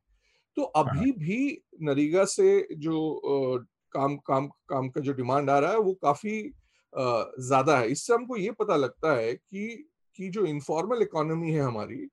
[0.57, 2.99] तो हाँ। अभी भी नरेगा से जो
[3.91, 6.41] काम काम काम का जो डिमांड आ रहा है वो काफ़ी
[6.93, 9.85] ज़्यादा है। इससे हमको ये पता लगता है कि
[10.19, 12.07] कि जो इनफॉर्मल इकोनॉमी है हमारी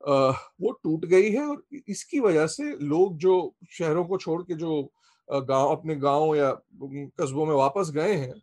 [0.00, 3.34] वो टूट गई है और इसकी वजह से लोग जो
[3.72, 4.82] शहरों को छोड़ के जो
[5.28, 6.50] गाँव अपने गाँव या
[7.20, 8.34] कस्बों में वापस गए हैं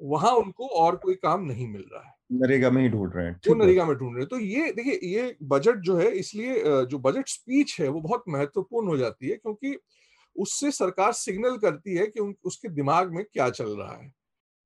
[0.00, 3.34] वहाँ उनको और कोई काम नहीं मिल रहा है। नरेगा में ही ढूंढ रहे हैं
[3.48, 6.98] वो नरेगा में ढूंढ रहे हैं। तो ये देखिए ये बजट जो है इसलिए जो
[7.00, 9.76] बजट स्पीच है वो बहुत महत्वपूर्ण हो जाती है क्योंकि
[10.38, 14.12] उससे सरकार सिग्नल करती है कि उसके दिमाग में क्या चल रहा है।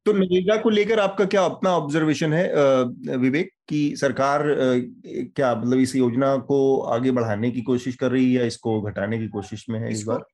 [0.06, 5.94] तो नरेगा को लेकर आपका क्या अपना ऑब्जर्वेशन है विवेक कि सरकार क्या मतलब इस
[5.96, 6.58] योजना को
[6.90, 10.04] आगे बढ़ाने की कोशिश कर रही है या इसको घटाने की कोशिश में है इस
[10.04, 10.24] बार?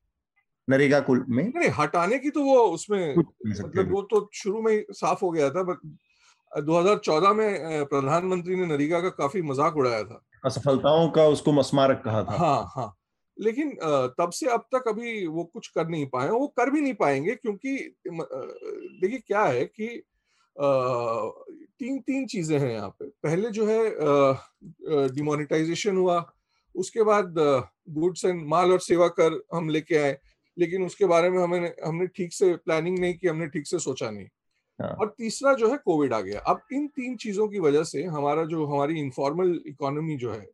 [0.68, 1.44] नरेगा कुल में?
[1.46, 5.62] नहीं हटाने की तो वो उसमें मतलब वो तो शुरू में साफ़ हो गया था
[5.62, 5.78] बट
[6.52, 12.22] 2014 में प्रधानमंत्री ने नरेगा का काफ़ी मज़ाक उड़ाया था। असफलताओं का उसको मस्मारक कहा
[12.24, 12.94] था। हाँ हाँ।
[13.38, 13.70] लेकिन
[14.18, 17.34] तब से अब तक अभी वो कुछ कर नहीं पाए वो कर भी नहीं पाएँगे
[17.34, 19.88] क्योंकि देखिए क्या है कि
[20.56, 26.24] तीन तीन चीज़ें हैं यहाँ पे। पहले जो है डिमोनिटाइजेशन हुआ
[26.74, 27.34] उसके बाद
[27.90, 30.18] गुड्स एंड माल और सेवा कर हम लेके आए
[30.56, 34.10] लेकिन उसके बारे में हमें हमने ठीक से प्लानिंग नहीं की हमने ठीक से सोचा
[34.10, 34.26] नहीं।
[34.78, 34.90] हाँ.
[34.90, 38.44] और तीसरा जो है कोविड आ गया। अब इन तीन चीज़ों की वजह से हमारा
[38.44, 40.46] जो हमारी इनफॉर्मल इकोनॉमी जो है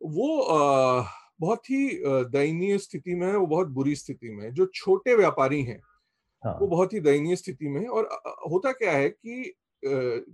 [0.00, 1.02] वो आ,
[1.42, 5.62] बहुत ही दयनीय स्थिति में है वो बहुत बुरी स्थिति में है जो छोटे व्यापारी
[5.62, 5.80] हैं
[6.42, 6.56] हाँ.
[6.60, 8.08] वो बहुत ही दयनीय स्थिति में है और
[8.52, 9.52] होता क्या है कि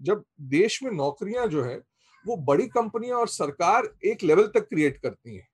[0.02, 1.76] जब देश में नौकरियाँ जो है
[2.24, 5.46] वो बड़ी कंपनियाँ और सरकार एक लेवल तक क्रिएट करती हैं।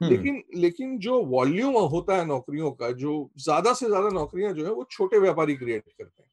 [0.00, 4.72] लेकिन लेकिन जो वॉल्यूम होता है नौकरियों का जो ज़्यादा से ज़्यादा नौकरियाँ जो है
[4.72, 6.30] वो छोटे व्यापारी क्रिएट करते हैं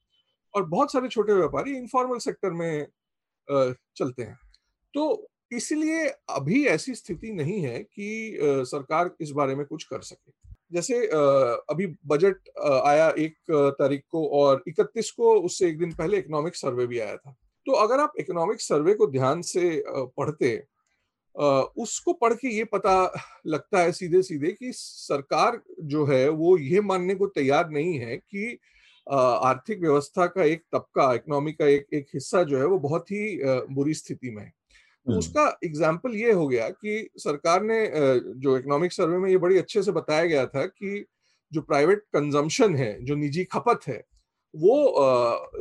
[0.53, 2.87] और बहुत सारे छोटे व्यापारी इनफॉर्मल सेक्टर में
[3.47, 4.37] चलते हैं
[4.93, 5.05] तो
[5.51, 10.31] इसलिए अभी ऐसी स्थिति नहीं है कि सरकार इस बारे में कुछ कर सके।
[10.73, 12.49] जैसे अभी बजट
[12.85, 13.35] आया एक
[13.79, 17.35] तारीख को और इकतीस को उससे एक दिन पहले इकोनॉमिक सर्वे भी आया था।
[17.65, 20.55] तो अगर आप इकोनॉमिक सर्वे को ध्यान से पढ़ते
[21.77, 22.93] उसको पढ़ के ये पता
[23.47, 28.17] लगता है सीधे सीधे कि सरकार जो है वो ये मानने को तैयार नहीं है
[28.17, 28.57] कि
[29.07, 33.39] आर्थिक व्यवस्था का एक तबका, इकोनॉमी का एक एक हिस्सा जो है वो बहुत ही
[33.73, 34.53] बुरी स्थिति में है।
[35.09, 37.85] तो हम्म। उसका एग्ज़ाम्पल ये हो गया कि सरकार ने
[38.37, 41.05] जो इकोनॉमिक सर्वे में ये बड़ी अच्छे से बताया गया था कि
[41.51, 44.03] जो प्राइवेट कंजम्पशन है जो निजी खपत है
[44.53, 44.75] वो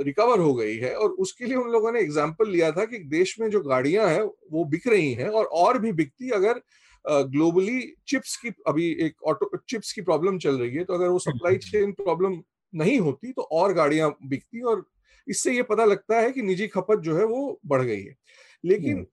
[0.03, 3.35] रिकवर हो गई है और उसके लिए उन लोगों ने एग्ज़ाम्पल लिया था कि देश
[3.41, 6.61] में जो गाड़ियाँ हैं वो बिक रही हैं और और भी बिकती अगर
[7.05, 11.19] ग्लोबली चिप्स की अभी एक ऑटो चिप्स की प्रॉब्लम चल रही है तो अगर वो
[11.19, 12.41] सप्लाई चेन प्रॉब्लम
[12.73, 14.85] नहीं होती तो और गाड़ियाँ बिकती और
[15.29, 18.15] इससे ये पता लगता है कि निजी खपत जो है वो बढ़ गई है।
[18.65, 19.07] लेकिन हम्म।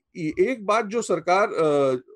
[0.43, 1.49] एक बात जो सरकार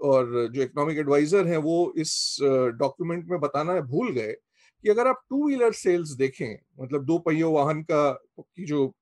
[0.04, 2.38] और जो इकोनॉमिक एडवाइजर हैं वो इस
[2.78, 4.36] डॉक्यूमेंट में बताना है भूल गए
[4.84, 8.94] कि अगर आप टू व्हीलर सेल्स देखें मतलब दो पहियों वाहन का की जो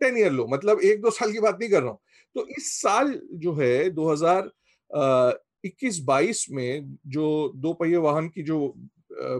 [0.00, 1.98] टेन ईयर लो मतलब एक दो साल की बात नहीं कर रहा हूँ
[2.36, 8.74] तो इस साल जो है 2021-22 में जो दो पहिए वाहन की जो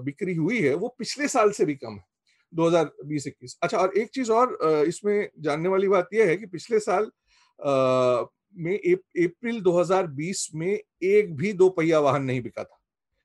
[0.02, 2.04] बिक्री हुई है वो पिछले साल से भी कम है
[2.52, 7.10] 2020-21 अच्छा और एक चीज़ और इसमें जानने वाली बात यह है कि पिछले साल
[7.64, 12.80] में अप्रैल 2020 में एक भी दो पहिया वाहन नहीं बिका था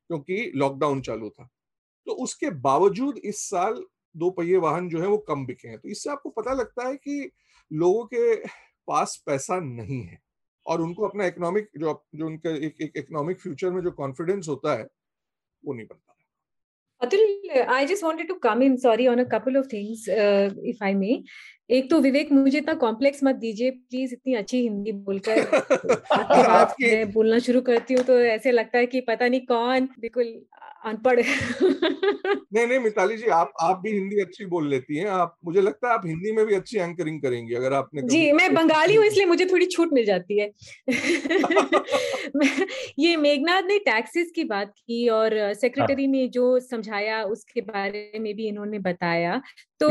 [0.07, 1.49] क्योंकि लॉकडाउन चालू था।
[2.05, 3.85] तो उसके बावजूद इस साल
[4.17, 6.95] दो पहिए वाहन जो है वो कम बिके हैं। तो इससे आपको पता लगता है
[6.95, 7.31] कि
[7.73, 8.35] लोगों के
[8.87, 10.19] पास पैसा नहीं है
[10.67, 14.87] और उनको अपना इकोनॉमिक जो जो उनका एक इकोनॉमिक फ्यूचर में जो कॉन्फिडेंस होता है
[15.65, 16.11] वो नहीं बनता
[17.01, 20.81] Atul, I just wanted to come in, sorry, on a couple of things, uh, if
[20.81, 21.23] I may.
[21.69, 25.35] एक तो विवेक मुझे इतना कॉम्प्लेक्स मत दीजिए प्लीज़ इतनी अच्छी हिंदी बोलकर।
[26.81, 30.33] मैं बोलना शुरू करती हूँ तो ऐसे लगता है कि पता नहीं कौन बिल्कुल
[30.85, 31.19] अनपढ़
[32.53, 35.87] नहीं नहीं मिताली जी आप आप भी हिंदी अच्छी बोल लेती हैं। आप मुझे लगता
[35.87, 39.25] है आप हिंदी में भी अच्छी एंकरिंग करेंगी अगर आपने जी मैं बंगाली हूँ इसलिए
[39.25, 40.51] मुझे थोड़ी छूट मिल जाती है।
[42.99, 48.19] ये मेघनाथ ने टैक्सेस की बात की और सेक्रेटरी हाँ। ने जो समझाया उसके बारे
[48.19, 49.41] में भी इन्होंने बताया।
[49.79, 49.89] तो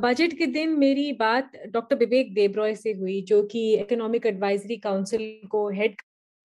[0.00, 5.48] बजट के दिन मेरी बात डॉक्टर विवेक देबरॉय से हुई जो कि इकोनॉमिक एडवाइजरी काउंसिल
[5.48, 5.94] को हेड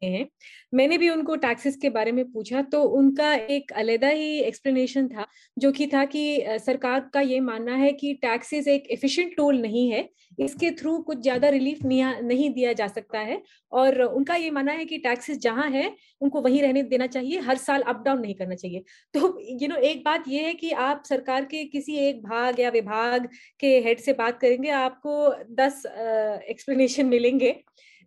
[0.07, 0.27] हैं।
[0.73, 5.25] मैंने भी उनको टैक्सेस के बारे में पूछा तो उनका एक अलहदा ही एक्सप्लेनेशन था,
[5.57, 9.89] जो कि था कि सरकार का ये मानना है कि टैक्सेस एक एफिशिएंट टूल नहीं
[9.91, 13.41] है, इसके थ्रू कुछ ज़्यादा रिलीफ नहीं दिया जा सकता है।
[13.71, 15.91] और उनका ये मानना है कि टैक्सेस जहाँ है,
[16.21, 19.75] उनको वहीं रहने देना चाहिए, हर साल अप डाउन नहीं करना चाहिए। तो यू नो
[19.77, 23.27] एक बात ये है कि आप सरकार के किसी एक भाग या विभाग
[23.59, 27.55] के हेड से बात करेंगे, आपको दस एक्सप्लेनेशन मिलेंगे।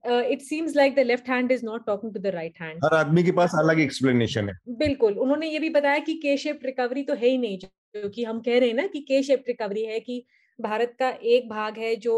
[0.06, 3.22] It seems like the left hand is not talking to the right hand हर आदमी
[3.22, 7.14] के पास अलग एक्सप्लेनेशन है। बिल्कुल उन्होंने ये भी बताया कि के शेप रिकवरी तो
[7.14, 10.00] है ही नहीं जो कि हम कह रहे हैं ना कि के शेप रिकवरी है
[10.00, 10.24] कि
[10.58, 12.16] भारत का एक भाग है जो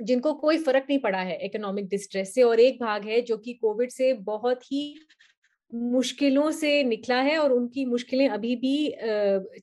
[0.00, 3.52] जिनको कोई फ़र्क नहीं पड़ा है इकोनॉमिक डिस्ट्रेस से और एक भाग है जो कि
[3.52, 4.82] कोविड से बहुत ही
[5.72, 8.76] मुश्किलों से निकला है और उनकी मुश्किलें अभी भी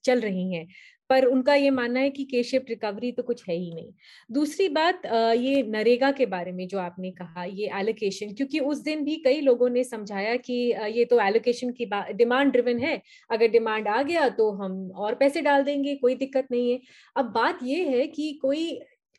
[0.03, 0.67] चल रही हैं।
[1.09, 3.91] पर उनका ये मानना है कि केशिप रिकवरी तो कुछ है ही नहीं।
[4.29, 9.03] दूसरी बात ये नरेगा के बारे में जो आपने कहा, ये एलोकेशन क्योंकि उस दिन
[9.05, 10.53] भी कई लोगों ने समझाया कि
[10.89, 15.41] ये तो एलोकेशन की डिमांड ड्रिवन है, अगर डिमांड आ गया तो हम और पैसे
[15.41, 16.79] डाल देंगे, कोई दिक्कत नहीं है।
[17.15, 18.69] अब बात ये है कि कोई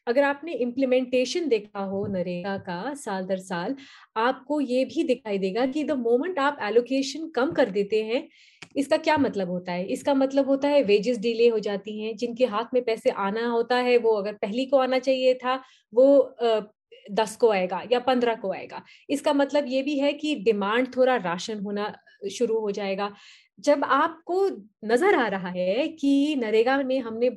[0.07, 3.75] अगर आपने इम्प्लीमेंटेशन देखा हो नरेगा का साल दर साल,
[4.17, 8.27] आपको ये भी दिखाई देगा कि द मोमेंट आप एलोकेशन कम कर देते हैं,
[8.77, 9.85] इसका क्या मतलब होता है?
[9.87, 13.77] इसका मतलब होता है वेजेस डिले हो जाती हैं, जिनके हाथ में पैसे आना होता
[13.79, 16.37] है, वो अगर पहली को आना चाहिए था, वो
[17.13, 21.17] दस को आएगा या पंद्रह को आएगा। इसका मतलब ये भी है कि डिमांड थोड़ा
[21.17, 21.93] राशन होना
[22.33, 23.11] शुरू हो जाएगा।
[23.59, 24.49] जब आपको
[24.85, 27.31] नज़र आ रहा है कि नरेगा में हमने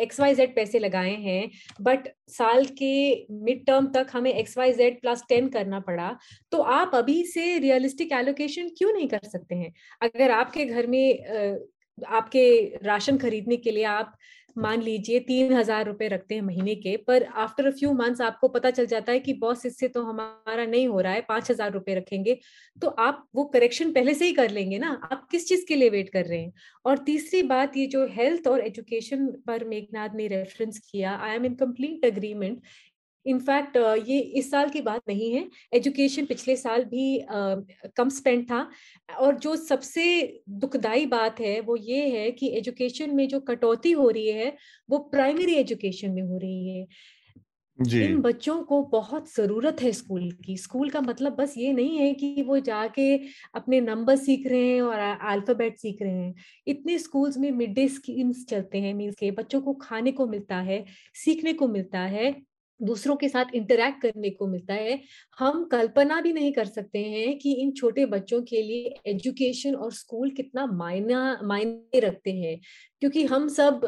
[0.00, 2.92] एक्स वाई जेड पैसे लगाए हैं बट साल के
[3.30, 6.18] मिड टर्म तक हमें X Y Z plus ten करना पड़ा
[6.52, 9.72] तो आप अभी से रियलिस्टिक एलोकेशन क्यों नहीं कर सकते हैं?
[10.02, 11.58] अगर आपके घर में
[12.06, 12.44] आपके
[12.82, 14.16] राशन खरीदने के लिए आप
[14.58, 18.48] मान लीजिए तीन हज़ार रुपए रखते हैं महीने के, पर आफ्टर अ फ्यू मंथ्स आपको
[18.48, 21.72] पता चल जाता है कि बॉस इससे तो हमारा नहीं हो रहा है, पाँच हज़ार
[21.72, 22.38] रुपए रखेंगे
[22.76, 24.90] तो आप वो करेक्शन पहले से ही कर लेंगे ना?
[25.12, 26.52] आप किस चीज़ के लिए वेट कर रहे हैं?
[26.84, 31.44] और तीसरी बात, ये जो हेल्थ और एजुकेशन पर मेघनाथ ने रेफरेंस किया I am
[31.46, 32.60] in complete agreement
[33.26, 33.76] in fact
[34.08, 37.04] ये इस साल की बात नहीं है एजुकेशन पिछले साल भी
[37.96, 38.68] कम स्पेंड था।
[39.08, 40.04] और जो सबसे
[40.50, 44.56] दुखदाई बात है वो ये है कि एजुकेशन में जो कटौती हो रही है
[44.88, 46.86] वो प्राइमरी एजुकेशन में हो रही है।
[47.78, 51.98] जी। इन बच्चों को बहुत ज़रूरत है स्कूल की। स्कूल का मतलब बस ये नहीं
[51.98, 53.16] है कि वो जाके
[53.54, 56.34] अपने नंबर सीख रहे हैं और अल्फ़ाबेट सीख रहे हैं।
[56.66, 60.56] इतने स्कूल्स में मिड डे स्कीम्स चलते हैं मीन्स के बच्चों को खाने को मिलता
[60.62, 60.84] है
[61.16, 62.30] सीखने को मिलता है।
[62.82, 64.98] दूसरों के साथ इंटरेक्ट करने को मिलता है।
[65.38, 69.92] हम कल्पना भी नहीं कर सकते हैं कि इन छोटे बच्चों के लिए एजुकेशन और
[69.92, 72.58] स्कूल कितना मायना, मायने रखते हैं।
[73.02, 73.84] क्योंकि हम सब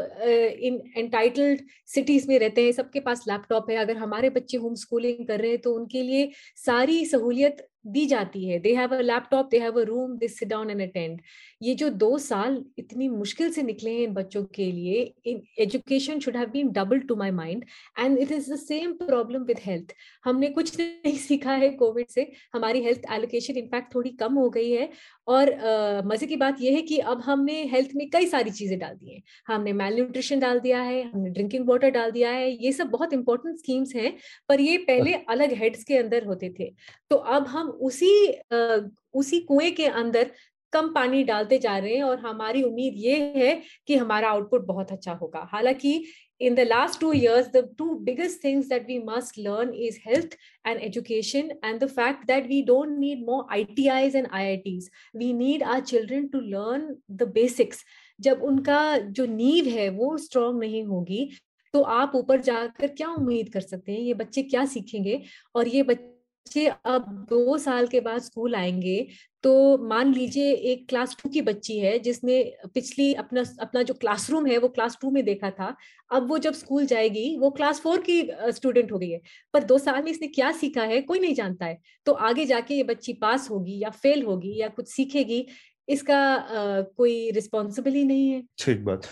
[0.61, 5.27] इन एंटाइटल्ड सिटीज़ में रहते हैं, सबके पास लैपटॉप है। अगर हमारे बच्चे होम स्कूलिंग
[5.27, 9.49] कर रहे हैं तो उनके लिए सारी सहूलियत दी जाती है। They have a laptop
[9.51, 11.21] they have a room they sit down and attend
[11.63, 16.21] ये जो दो साल इतनी मुश्किल से निकले हैं इन बच्चों के लिए in education
[16.21, 17.65] should have been double to my mind
[17.99, 22.31] and it is the same problem with health हमने कुछ नहीं सीखा है कोविड से।
[22.55, 24.89] हमारी हेल्थ एलोकेशन इनफैक्ट थोड़ी कम हो गई है
[25.29, 28.79] और uh, मज़े की बात यह है कि अब हमने हेल्थ में कई सारी चीज़ें
[28.79, 32.51] डाल दी हैं। हमने मेल न्यूट्रिशन डाल दिया है हमने ड्रिंकिंग वाटर डाल दिया है
[32.65, 34.13] ये सब बहुत इंपॉर्टेंट स्कीम्स हैं
[34.49, 36.73] पर ये पहले अलग हेड्स के अंदर होते थे।
[37.11, 38.79] तो अब हम उसी आ,
[39.15, 40.31] उसी कुएँ के अंदर
[40.73, 44.93] कम पानी डालते जा रहे हैं और हमारी उम्मीद ये है कि हमारा आउटपुट बहुत
[44.93, 46.05] अच्छा होगा। हालाँकि
[46.41, 50.37] in the last two years the two biggest things that we must learn is health
[50.67, 54.45] and education and the fact that we don't need more I T Is and I
[54.45, 57.85] I Ts we need our children to learn the basics
[58.21, 61.31] जब उनका जो नीव है वो strong नहीं होगी
[61.75, 64.01] तो आप ऊपर जाकर क्या उम्मीद कर सकते हैं?
[64.01, 65.23] ये बच्चे क्या सीखेंगे?
[65.55, 66.11] और ये बच्चे
[66.47, 69.07] बच्चे अब दो साल के बाद स्कूल आएँगे
[69.45, 69.53] तो
[69.89, 72.43] मान लीजिए एक क्लास टू की बच्ची है जिसने
[72.75, 75.75] पिछली अपना अपना जो क्लासरूम है वो क्लास टू में देखा था
[76.11, 79.21] अब वो जब स्कूल जाएगी वो क्लास फोर की स्टूडेंट हो गई है।
[79.55, 82.75] पर दो साल में इसने क्या सीखा है कोई नहीं जानता है। तो आगे जाके
[82.75, 85.47] ये बच्ची पास होगी या फेल होगी या कुछ सीखेगी
[85.89, 89.07] इसका आ, कोई रिस्पॉन्सिबल ही नहीं है। ठीक बात।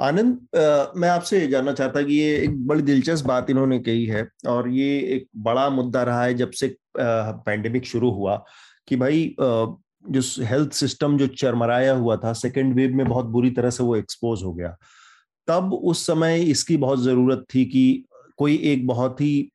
[0.00, 0.38] आनंद
[0.96, 4.68] मैं आपसे ये जानना चाहता कि ये एक बड़ी दिलचस्प बात इन्होंने कही है और
[4.68, 8.44] ये एक बड़ा मुद्दा रहा है जब से पैंडेमिक शुरू हुआ
[8.88, 13.70] कि भाई जो हेल्थ सिस्टम जो चरमराया हुआ था सेकेंड वेव में बहुत बुरी तरह
[13.70, 14.76] से वो एक्सपोज हो गया।
[15.48, 18.04] तब उस समय इसकी बहुत ज़रूरत थी कि
[18.36, 19.50] कोई एक बहुत ही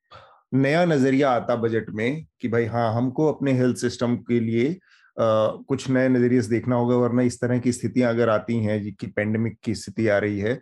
[0.54, 4.78] नया नज़रिया आता बजट में कि भाई हाँ हमको अपने हेल्थ सिस्टम के लिए
[5.20, 9.58] कुछ नए नज़रिए देखना होगा, वरना इस तरह की स्थितियाँ अगर आती हैं कि पेंडेमिक
[9.64, 10.58] की स्थिति आ रही है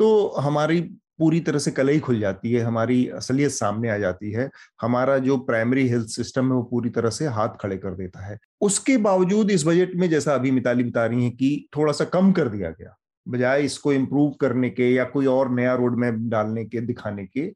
[0.00, 0.80] तो हमारी
[1.18, 4.48] पूरी तरह से कलई खुल जाती है, हमारी असलियत सामने आ जाती है,
[4.80, 8.38] हमारा जो प्राइमरी हेल्थ सिस्टम है, वो पूरी तरह से हाथ खड़े कर देता है।
[8.60, 12.32] उसके बावजूद इस बजट में, जैसा अभी मिताली बता रही है कि थोड़ा सा कम
[12.32, 12.94] कर दिया गया,
[13.26, 17.46] बजाय इसको इम्प्रूव करने के या कोई और नया रोड मैप डालने के, दिखाने के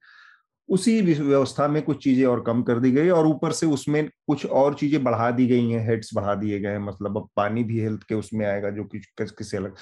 [0.69, 4.47] उसी व्यवस्था में कुछ चीज़ें और कम कर दी गई और ऊपर से उसमें कुछ
[4.47, 7.81] और चीज़ें बढ़ा दी गई हैं, हेड्स बढ़ा दिए गए हैं मतलब अब पानी भी
[7.81, 9.75] हेल्थ के उसमें आएगा जो कि किसी अलग।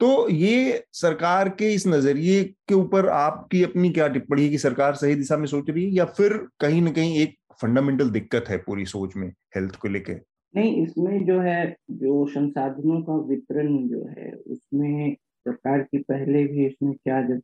[0.00, 4.94] तो ये सरकार के इस नज़रिए के ऊपर आपकी अपनी क्या टिप्पणी है कि सरकार
[4.94, 8.56] सही दिशा में सोच रही है या फिर कहीं ना कहीं एक फंडामेंटल दिक्कत है
[8.56, 10.14] पूरी सोच में हेल्थ को लेके?
[10.56, 16.66] नहीं, इसमें जो है, जो संसाधनों का वितरण जो है, उसमें सरकार की पहले भी
[16.66, 17.40] इसमें क्या जब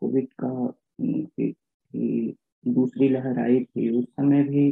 [0.00, 0.74] कोविड का
[1.92, 2.34] कि
[2.64, 4.70] दूसरी लहर आई थी। उस समय भी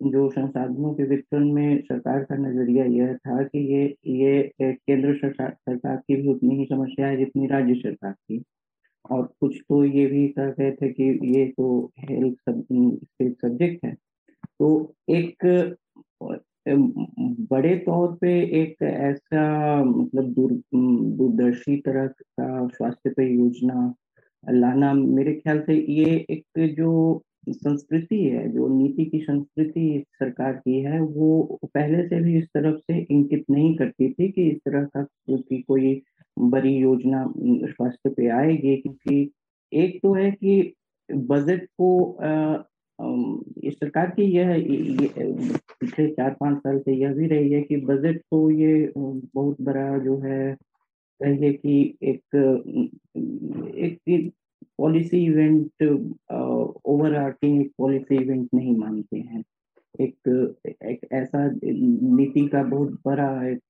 [0.00, 5.96] जो संसाधनों के वितरण में सरकार का नज़रिया यह था कि ये ये केंद्र सरकार
[5.96, 8.42] की भी उतनी ही समस्या है जितनी राज्य सरकार की।
[9.10, 11.04] और कुछ तो ये भी कह गए थे कि
[11.36, 12.50] ये तो हेल्थ
[13.42, 13.94] सब्जेक्ट है।
[14.60, 15.44] तो एक
[17.50, 19.42] बड़े तौर पे एक ऐसा
[19.84, 23.94] मतलब दूर, दूरदर्शी तरह का स्वास्थ्य परियोजना
[24.46, 30.80] लाना मेरे ख्याल से ये एक जो संस्कृति है, जो नीति की संस्कृति सरकार की
[30.82, 34.84] है, वो पहले से भी इस तरफ़ से इंकित नहीं करती थी कि इस तरह
[34.96, 36.00] का की कोई
[36.36, 39.30] बड़ी योजना स्वास्थ्य पे आएगी, क्योंकि
[39.72, 40.72] एक तो है कि
[41.08, 41.90] बजट को
[43.68, 44.54] इस सरकार की यह
[45.80, 49.98] पिछले चार पाँच साल से यह भी रही है कि बजट को ये बहुत बड़ा
[49.98, 50.56] जो है
[51.22, 52.36] कहिए कि एक
[53.78, 54.32] एक
[54.78, 55.82] पॉलिसी इवेंट
[56.86, 59.44] ओवर आर्टिंग एक पॉलिसी इवेंट नहीं मानते हैं
[60.00, 60.28] एक
[60.82, 63.62] एक ऐसा नीति का बहुत बड़ा एक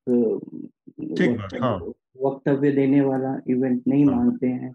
[1.62, 1.92] हाँ।
[2.22, 4.74] वक्तव्य देने वाला इवेंट नहीं हाँ। मानते हैं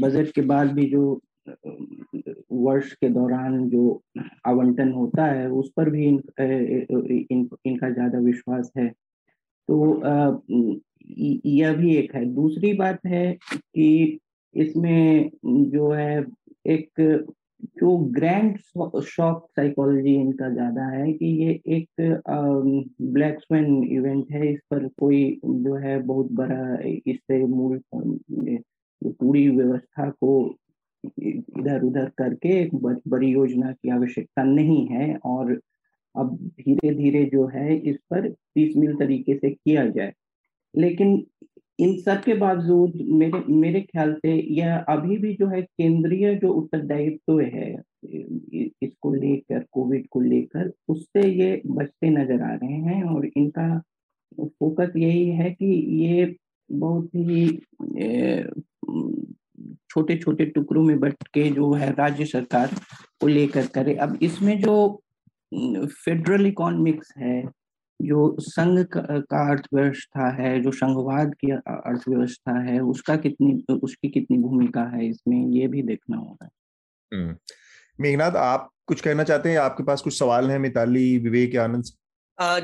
[0.00, 1.20] बजट के बाद भी जो
[2.52, 4.02] वर्ष के दौरान जो
[4.46, 6.22] आवंटन होता है उस पर भी इन,
[7.30, 8.88] इन, इनका ज़्यादा विश्वास है
[9.68, 10.00] तो
[11.46, 14.18] यह भी एक है। दूसरी बात है कि
[14.54, 15.30] इसमें
[15.70, 16.24] जो है
[16.66, 17.00] एक
[17.78, 22.00] जो ग्रैंड शॉक साइकोलॉजी इनका ज़्यादा है कि ये एक
[23.02, 27.80] ब्लैक स्वेन इवेंट है। इस पर कोई जो है बहुत बड़ा इससे मूल
[29.02, 30.32] पूरी व्यवस्था को
[31.04, 32.74] इधर उधर करके एक
[33.08, 35.52] बड़ी योजना की आवश्यकता नहीं है और
[36.14, 40.12] अब धीरे धीरे जो है इस पर पीसमिल तरीके से किया जाए।
[40.74, 41.22] लेकिन
[41.78, 46.52] इन सब के बावजूद मेरे मेरे ख्याल से यह अभी भी जो है केंद्रीय जो
[46.52, 47.70] उत्तरदायित्व है
[48.82, 53.78] इसको लेकर, कोविड को लेकर, उससे ये बचते नज़र आ रहे हैं और इनका
[54.38, 55.66] फोकस यही है कि
[56.02, 56.34] ये
[56.70, 57.46] बहुत ही
[59.90, 62.70] छोटे छोटे टुकड़ों में बट के जो है राज्य सरकार
[63.20, 64.74] को लेकर करे। अब इसमें जो
[65.54, 67.42] फेडरल इकोनॉमिक्स है
[68.02, 74.82] जो संघ का अर्थव्यवस्था है, जो संघवाद की अर्थव्यवस्था है, उसका कितनी, उसकी कितनी भूमिका
[74.82, 76.48] है इसमें, ये भी देखना होगा
[77.14, 77.36] हम्म।
[78.00, 79.58] मेघनाथ, आप कुछ कहना चाहते हैं?
[79.58, 81.84] आपके पास कुछ सवाल हैं, मिताली, विवेक, आनंद?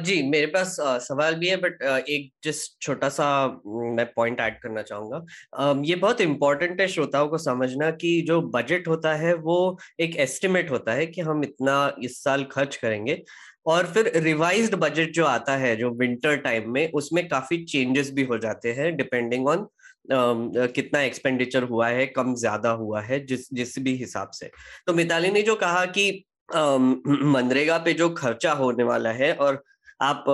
[0.02, 3.26] जी मेरे पास सवाल भी है बट एक जस्ट छोटा सा
[3.66, 8.88] मैं पॉइंट ऐड करना चाहूँगा। ये बहुत इंपॉर्टेंट है श्रोताओं को समझना कि जो बजट
[8.88, 13.22] होता है वो एक एस्टिमेट होता है कि हम इतना इस साल खर्च करेंगे।
[13.66, 18.22] और फिर रिवाइज्ड बजट जो आता है जो विंटर टाइम में उसमें काफ़ी चेंजेस भी
[18.24, 19.66] हो जाते हैं डिपेंडिंग ऑन
[20.06, 24.50] Uh, कितना एक्सपेंडिचर हुआ है कम ज़्यादा हुआ है जिस जिस भी हिसाब से।
[24.86, 29.62] तो मिताली ने जो कहा कि मनरेगा पे जो खर्चा होने वाला है और
[30.02, 30.24] आप,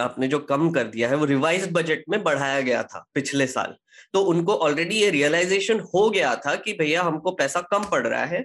[0.00, 3.74] आपने जो कम कर दिया है, वो रिवाइज बजट में बढ़ाया गया था पिछले साल।
[4.14, 8.24] तो उनको ऑलरेडी ये रियलाइजेशन हो गया था कि भैया हमको पैसा कम पड़ रहा
[8.24, 8.44] है।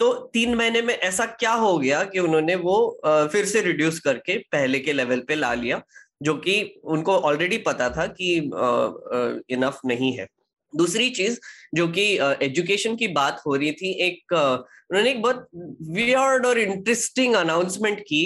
[0.00, 4.36] तो तीन महीने में ऐसा क्या हो गया कि उन्होंने वो फिर से रिड्यूस करके
[4.52, 5.80] पहले के लेवल पे ला लिया,
[6.22, 8.36] जो कि उनको ऑलरेडी पता था कि
[9.54, 10.26] इनफ नहीं है।
[10.72, 11.38] दूसरी चीज़
[11.74, 12.04] जो कि
[12.42, 15.48] एजुकेशन की बात हो रही थी, एक उन्होंने एक बहुत
[15.90, 18.24] वियर्ड और इंटरेस्टिंग अनाउंसमेंट की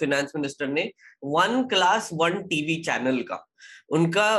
[0.00, 0.90] फिनेंस मिनिस्टर ने
[1.24, 3.44] one class one TV channel का।
[3.90, 4.38] उनका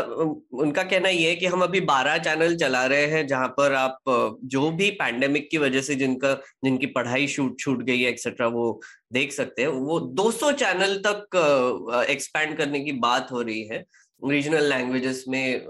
[0.54, 4.00] उनका कहना यह है कि हम अभी 12 चैनल चला रहे हैं, जहाँ पर आप
[4.45, 6.34] जो भी पैंडेमिक की वजह से जिनका,
[6.64, 8.82] जिनकी पढ़ाई छूट छूट गई है एक्सेट्रा वो
[9.14, 13.84] देख सकते हैं। वो 200 चैनल तक एक्सपैंड करने की बात हो रही है।
[14.22, 15.66] रीजनल लैंग्वेजेस में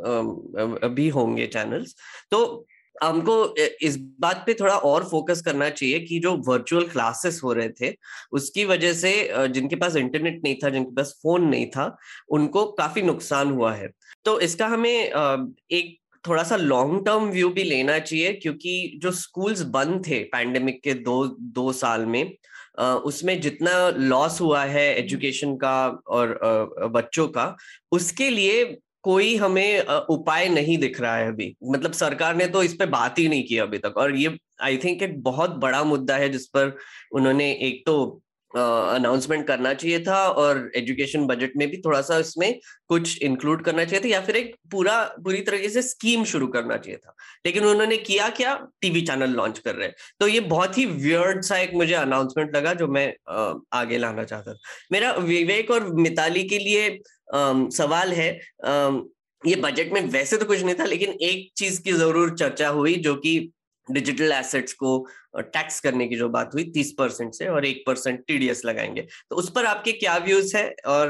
[0.95, 1.95] भी होंगे चैनल्स
[2.31, 7.53] तो हमको इस बात पे थोड़ा और फोकस करना चाहिए कि जो वर्चुअल क्लासेस हो
[7.53, 7.93] रहे थे,
[8.31, 9.11] उसकी वजह से
[9.49, 11.95] जिनके पास इंटरनेट नहीं था, जिनके पास फ़ोन नहीं था,
[12.29, 13.89] उनको काफ़ी नुकसान हुआ है।
[14.25, 19.61] तो इसका हमें एक थोड़ा सा लॉन्ग टर्म व्यू भी लेना चाहिए, क्योंकि जो स्कूल्स
[19.69, 22.23] बंद थे पैंडेमिक के दो दो साल में
[22.79, 26.39] उसमें जितना लॉस हुआ है एजुकेशन का और
[26.93, 27.55] बच्चों का,
[27.91, 28.63] उसके लिए
[29.03, 33.19] कोई हमें उपाय नहीं दिख रहा है अभी। मतलब सरकार ने तो इस पर बात
[33.19, 36.47] ही नहीं की अभी तक। और ये आई थिंक एक बहुत बड़ा मुद्दा है जिस
[36.47, 36.75] पर
[37.11, 38.21] उन्होंने एक तो
[38.55, 43.63] अनाउंसमेंट uh, करना चाहिए था और एजुकेशन बजट में भी थोड़ा सा इसमें कुछ इंक्लूड
[43.63, 47.15] करना चाहिए था या फिर एक पूरा पूरी तरीके से स्कीम शुरू करना चाहिए था।
[47.45, 48.55] लेकिन उन्होंने किया क्या?
[48.81, 52.55] टीवी चैनल लॉन्च कर रहे हैं। तो ये बहुत ही वियर्ड सा एक मुझे अनाउंसमेंट
[52.55, 54.59] लगा जो मैं uh, आगे लाना चाहता था।
[54.91, 56.89] मेरा विवेक और मिताली के लिए
[57.35, 58.29] uh, सवाल है
[59.45, 62.95] ये बजट में वैसे तो कुछ नहीं था लेकिन एक चीज़ की ज़रूर चर्चा हुई
[62.95, 63.51] जो कि
[63.91, 64.97] डिजिटल एसेट्स को
[65.37, 69.35] टैक्स करने की जो बात हुई, तीस परसेंट से और एक परसेंट टीडीएस लगाएँगे। तो
[69.35, 71.09] उस पर आपके क्या व्यूज़ है और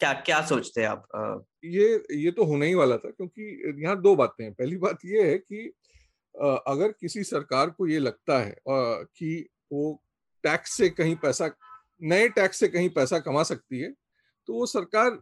[0.00, 4.14] क्या क्या सोचते हैं आप ये ये तो होने ही वाला था क्योंकि यहाँ दो
[4.16, 5.66] बातें हैं। पहली बात ये है कि
[6.34, 10.02] अगर किसी सरकार को ये लगता है कि वो
[10.44, 11.50] टैक्स से कहीं पैसा,
[12.02, 13.92] नए टैक्स से कहीं पैसा कमा सकती है
[14.48, 15.18] तो वो सरकार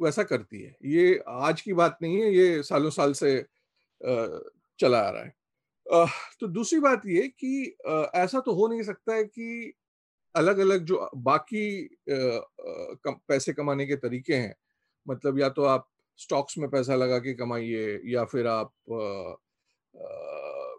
[0.00, 3.40] वैसा करती है। ये आज की बात नहीं है, ये सालों साल से
[4.78, 5.32] चला आ रहा है।
[5.86, 7.76] तो दूसरी बात ये कि
[8.14, 9.72] ऐसा तो हो नहीं सकता है कि
[10.34, 11.66] अलग अलग जो बाकी
[12.98, 14.54] पैसे कमाने के तरीके हैं
[15.06, 18.72] मतलब या तो आप स्टॉक्स में पैसा लगा के कमाइए या फिर आप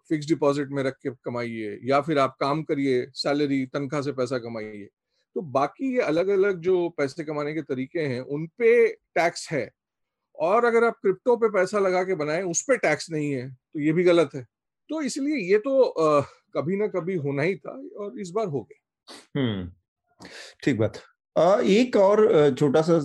[0.10, 4.38] फिक्स डिपॉजिट में रख के कमाइए या फिर आप काम करिए, सैलरी, तनख्वाह से पैसा
[4.40, 4.88] कमाइए
[5.36, 9.70] तो बाकी ये अलग अलग जो पैसे कमाने के तरीके हैं, उन पे टैक्स है
[10.38, 13.80] और अगर आप क्रिप्टो पे पैसा लगा के बनाए, उस पर टैक्स नहीं है तो
[13.80, 14.46] ये भी गलत है।
[14.90, 16.22] तो इसलिए ये तो आ,
[16.54, 19.66] कभी ना कभी होना ही था और इस बार हो गया।
[20.64, 21.02] ठीक बात।
[21.66, 23.00] एक और छोटा सा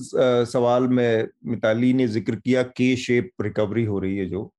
[0.45, 4.53] सवाल में मिताली ने ज़िक्र किया के शेप रिकवरी हो रही है जो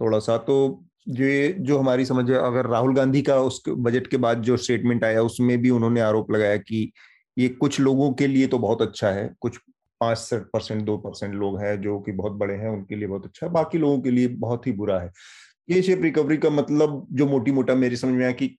[0.00, 4.42] थोड़ा सा तो ये जो हमारी समझ अगर राहुल गांधी का उस बजट के बाद
[4.42, 6.92] जो स्टेटमेंट आया उसमें भी उन्होंने आरोप लगाया कि
[7.38, 9.58] ये कुछ लोगों के लिए तो बहुत अच्छा है कुछ
[10.00, 13.46] पाँच परसेंट दो परसेंट लोग हैं जो कि बहुत बड़े हैं उनके लिए बहुत अच्छा
[13.46, 15.12] है बाकी लोगों के लिए बहुत ही बुरा है।
[15.68, 18.54] ये शेप रिकवरी का मतलब जो मोटी मोटा मेरी समझ में आया कि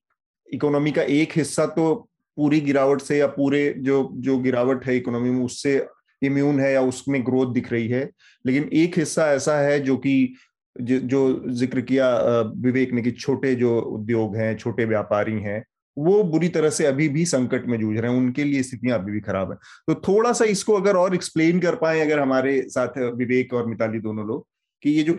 [0.49, 1.93] इकोनॉमी का एक हिस्सा तो
[2.37, 5.75] पूरी गिरावट से या पूरे जो जो गिरावट है इकोनॉमी में, उससे
[6.21, 8.09] इम्यून है या उसमें ग्रोथ दिख रही है।
[8.45, 10.33] लेकिन एक हिस्सा ऐसा है जो कि
[10.75, 12.09] जो ज़िक्र किया
[12.57, 15.63] विवेक ने कि छोटे जो उद्योग हैं, छोटे व्यापारी हैं,
[15.97, 19.11] वो बुरी तरह से अभी भी संकट में जूझ रहे हैं, उनके लिए स्थितियाँ अभी
[19.11, 19.57] भी खराब है।
[19.87, 23.99] तो थोड़ा सा इसको अगर और एक्सप्लेन कर पाए अगर हमारे साथ विवेक और मिताली
[23.99, 24.45] दोनों लोग।
[24.83, 25.17] कि ये जो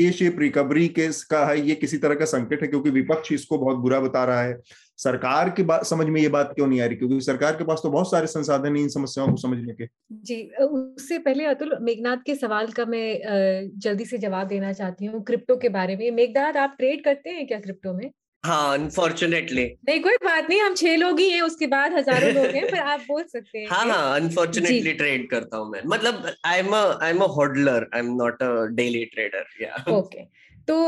[0.00, 3.58] ए शेप रिकवरी केस का है, ये किसी तरह का संकट है, क्योंकि विपक्ष इसको
[3.58, 4.60] बहुत बुरा बता रहा है।
[4.98, 6.96] सरकार की बात, समझ में ये बात क्यों नहीं आ रही?
[6.96, 10.42] क्योंकि सरकार के पास तो बहुत सारे संसाधन है इन समस्याओं को समझने के। जी
[10.60, 15.56] उससे पहले अतुल मेघनाथ के सवाल का मैं जल्दी से जवाब देना चाहती हूँ क्रिप्टो
[15.56, 18.10] के बारे में। मेघनाथ आप ट्रेड करते हैं क्या क्रिप्टो में?
[18.44, 22.54] हाँ अनफॉर्चुनेटली नहीं कोई बात नहीं हम छह लोग ही हैं उसके बाद हज़ारों लोग
[22.56, 26.58] हैं पर आप बोल सकते हैं हाँ हाँ अनफॉर्चुनेटली ट्रेड करता हूँ मैं। मतलब I
[26.58, 30.24] am I am a hodler I am not a daily trader या ओके
[30.68, 30.82] तो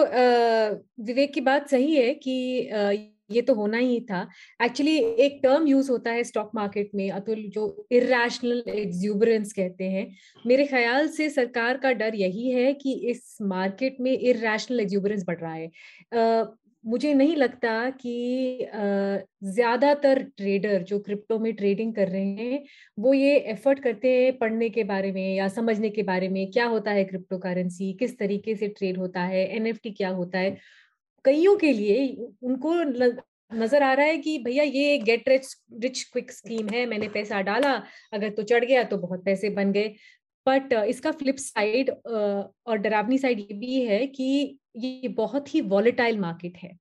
[1.04, 2.32] विवेक की बात सही है कि
[3.32, 4.20] ये तो होना ही था।
[4.60, 10.06] एक्चुअली एक टर्म यूज़ होता है स्टॉक मार्केट में अतुल जो इरेशनल एक्सूबरेंस कहते हैं।
[10.44, 15.38] मेरे ख्याल से सरकार का डर यही है कि इस मार्केट में इरेशनल एक्सूबरेंस बढ़
[15.40, 15.70] रहा है।
[16.84, 18.68] मुझे नहीं लगता कि
[19.46, 22.62] ज़्यादातर ट्रेडर जो क्रिप्टो में ट्रेडिंग कर रहे हैं,
[22.98, 26.66] वो ये एफर्ट करते हैं पढ़ने के बारे में या समझने के बारे में, क्या
[26.66, 30.56] होता है क्रिप्टो करेंसी किस तरीके से ट्रेड होता है, एनएफटी क्या होता है।
[31.24, 32.08] कईयों के लिए
[32.44, 32.74] उनको
[33.52, 35.46] नज़र आ रहा है कि भैया ये get rich
[35.82, 37.72] rich quick scheme है, मैंने पैसा डाला,
[38.12, 39.94] अगर तो चढ़ गया तो बहुत पैसे बन गए।
[40.50, 46.18] बट इसका फ्लिप साइड और डरावनी साइड ये भी है कि ये बहुत ही वॉलेटाइल
[46.18, 46.76] मार्केट है।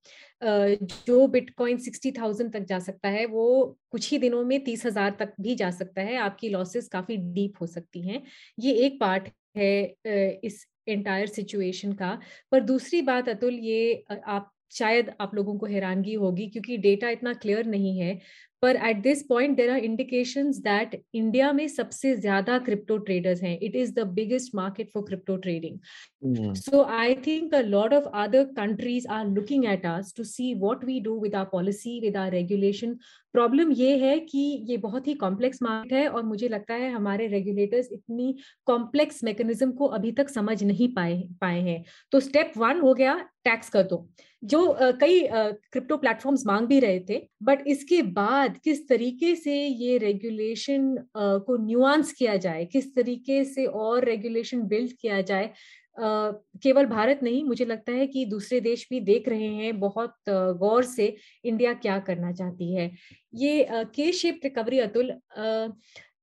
[1.08, 5.16] जो बिटकॉइन सिक्सटी थाउज़ेंड तक जा सकता है, वो कुछ ही दिनों में तीस हज़ार
[5.20, 8.22] तक भी जा सकता है। आपकी लॉसेस काफ़ी डीप हो सकती हैं।
[8.60, 9.96] ये एक पार्ट है
[10.44, 12.18] इस एंटायर सिचुएशन का।
[12.52, 17.34] पर दूसरी बात अतुल, ये आप, शायद आप लोगों को हैरानगी होगी क्योंकि डेटा इतना
[17.36, 18.20] क्लियर नहीं है।
[18.64, 23.58] पर at this point there are indication that India में सबसे ज़्यादा क्रिप्टो ट्रेडर्स हैं।
[23.60, 28.44] It is the biggest market for crypto trading so I think a lot of other
[28.58, 32.32] countries are looking at us to see what we do with our policy with our
[32.32, 32.98] regulation
[33.34, 37.28] problem ये है कि ये बहुत ही complex market है और मुझे लगता है हमारे
[37.28, 42.80] रेगुलेटर्स इतनी कॉम्प्लेक्स मैकेनिज्म को अभी तक समझ नहीं पाए पाए हैं। तो स्टेप वन
[42.80, 44.08] हो गया टैक्स कर दो
[44.44, 49.56] जो uh, कई क्रिप्टो प्लेटफॉर्म्स मांग भी रहे थे बट इसके बाद किस तरीके से
[49.66, 55.52] ये रेगुलेशन को न्यूआंस किया जाए किस तरीके से और रेगुलेशन बिल्ड किया जाए
[56.00, 60.84] केवल भारत नहीं, मुझे लगता है कि दूसरे देश भी देख रहे हैं बहुत गौर
[60.86, 62.92] से इंडिया क्या करना चाहती है।
[63.36, 65.14] ये K shape recovery Atul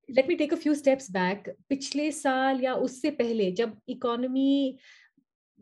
[0.09, 4.77] let me take a few steps back पिछले साल या उससे पहले जब इकोनॉमी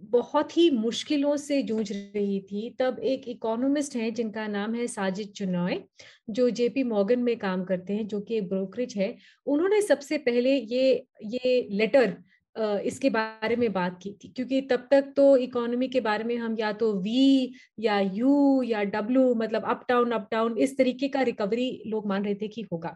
[0.03, 5.32] बहुत ही मुश्किलों से जूझ रही थी, तब एक इकोनॉमिस्ट हैं जिनका नाम है साजिद
[5.36, 5.80] चुनॉय,
[6.30, 9.16] जो जेपी मॉर्गन में काम करते हैं, जो कि ब्रोकरेज है,
[9.47, 12.16] उन्होंने सबसे पहले ये ये लेटर
[12.55, 16.55] इसके बारे में बात की थी क्योंकि तब तक तो इकोनॉमी के बारे में हम
[16.59, 21.21] या तो वी या यू या डब्ल्यू मतलब अप डाउन अप डाउन इस तरीके का
[21.21, 22.95] रिकवरी लोग मान रहे थे कि होगा।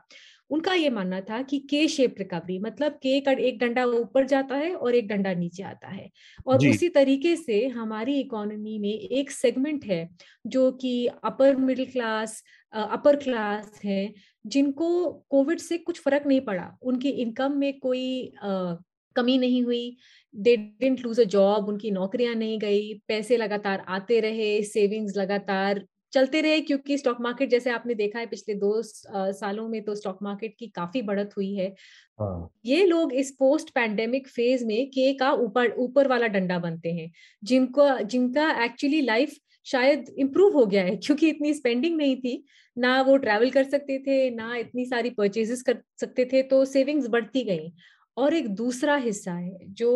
[0.49, 4.55] उनका ये मानना था कि के शेप रिकवरी मतलब के का एक डंडा ऊपर जाता
[4.55, 6.09] है और एक डंडा नीचे आता है।
[6.47, 10.07] और उसी तरीके से हमारी इकोनॉमी में एक सेगमेंट है
[10.47, 12.43] जो कि upper middle class
[12.73, 14.13] upper class है
[14.45, 18.75] जिनको कोविड से कुछ फ़र्क नहीं पड़ा। उनकी इनकम में कोई uh,
[19.15, 19.95] कमी नहीं हुई।
[20.33, 25.85] They didn't lose a job उनकी नौकरियाँ नहीं गई पैसे लगातार आते रहे सेविंग्स लगातार
[26.13, 30.19] चलते रहे क्योंकि स्टॉक मार्केट जैसे आपने देखा है पिछले दो सालों में तो स्टॉक
[30.23, 31.73] मार्केट की काफ़ी बढ़त हुई है।
[32.19, 32.49] हाँ.
[32.65, 37.11] ये लोग इस पोस्ट पैंडेमिक फ़ेज़ में के का ऊपर ऊपर वाला डंडा बनते हैं
[37.43, 39.35] जिनको जिनका एक्चुअली लाइफ
[39.65, 42.43] शायद इम्प्रूव हो गया है क्योंकि इतनी स्पेंडिंग नहीं थी
[42.77, 47.07] ना वो ट्रैवल कर सकते थे ना इतनी सारी परचेजेस कर सकते थे तो सेविंग्स
[47.07, 47.71] बढ़ती गई।
[48.19, 49.91] और एक दूसरा हिस्सा है जो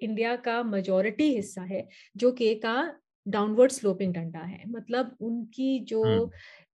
[0.00, 2.76] इंडिया का मेजोरिटी हिस्सा है जो के का
[3.26, 6.02] डाउनवर्ड स्लोपिंग डंडा है मतलब उनकी जो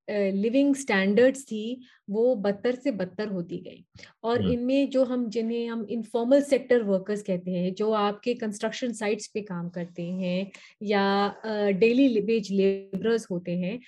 [0.09, 1.81] लिविंग हम्म। स्टैंडर्ड्स थी
[2.11, 3.85] वो बदतर से बदतर होती गई
[4.25, 8.93] और हम्म। इनमें जो हम जिन्हें हम इनफॉर्मल सेक्टर वर्कर्स कहते हैं जो आपके कंस्ट्रक्शन
[8.93, 10.51] साइट्स पे काम करते हैं
[10.83, 13.79] या डेली वेज लेबरर्स होते हैं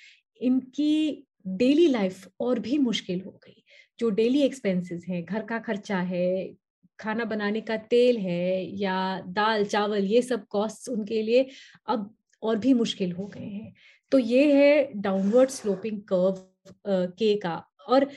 [0.41, 1.25] इनकी
[1.59, 3.63] डेली लाइफ और भी मुश्किल हो गई
[3.99, 6.27] जो डेली एक्सपेंसेस हैं घर का खर्चा है
[7.01, 11.47] खाना बनाने का तेल है या दाल, चावल, ये सब कॉस्ट उनके लिए
[11.89, 13.75] अब और भी मुश्किल हो गए हैं।
[14.13, 16.45] तो ये है डाउनवर्ड स्लोपिंग कर्व
[17.19, 17.57] के का।
[17.89, 18.09] और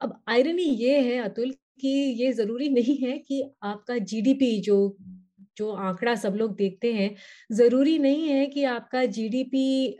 [0.00, 1.88] अब आयरनी ये है अतुल कि
[2.22, 4.96] ये ज़रूरी नहीं है कि आपका जीडीपी जो
[5.56, 7.14] जो आंकड़ा सब लोग देखते हैं,
[7.52, 9.98] ज़रूरी नहीं है कि आपका जीडीपी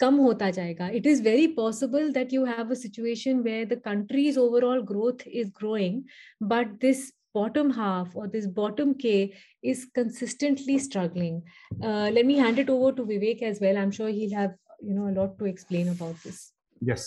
[0.00, 4.38] कम होता जाएगा it is very possible that you have a situation where the country's
[4.38, 6.02] overall growth is growing
[6.48, 11.42] but this bottom half or this bottom K is consistently struggling.
[11.82, 13.76] Uh, let me hand it over to Vivek as well.
[13.76, 16.52] I'm sure he'll have you know a lot to explain about this.
[16.82, 17.06] Yes.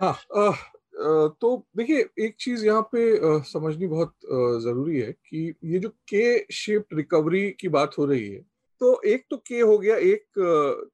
[0.00, 5.12] हाँ uh, uh, तो देखिए एक चीज़ यहाँ पे uh, समझनी बहुत uh, ज़रूरी है
[5.12, 8.40] कि ये जो के शेप्ड रिकवरी की बात हो रही है
[8.80, 10.24] तो एक तो के हो गया एक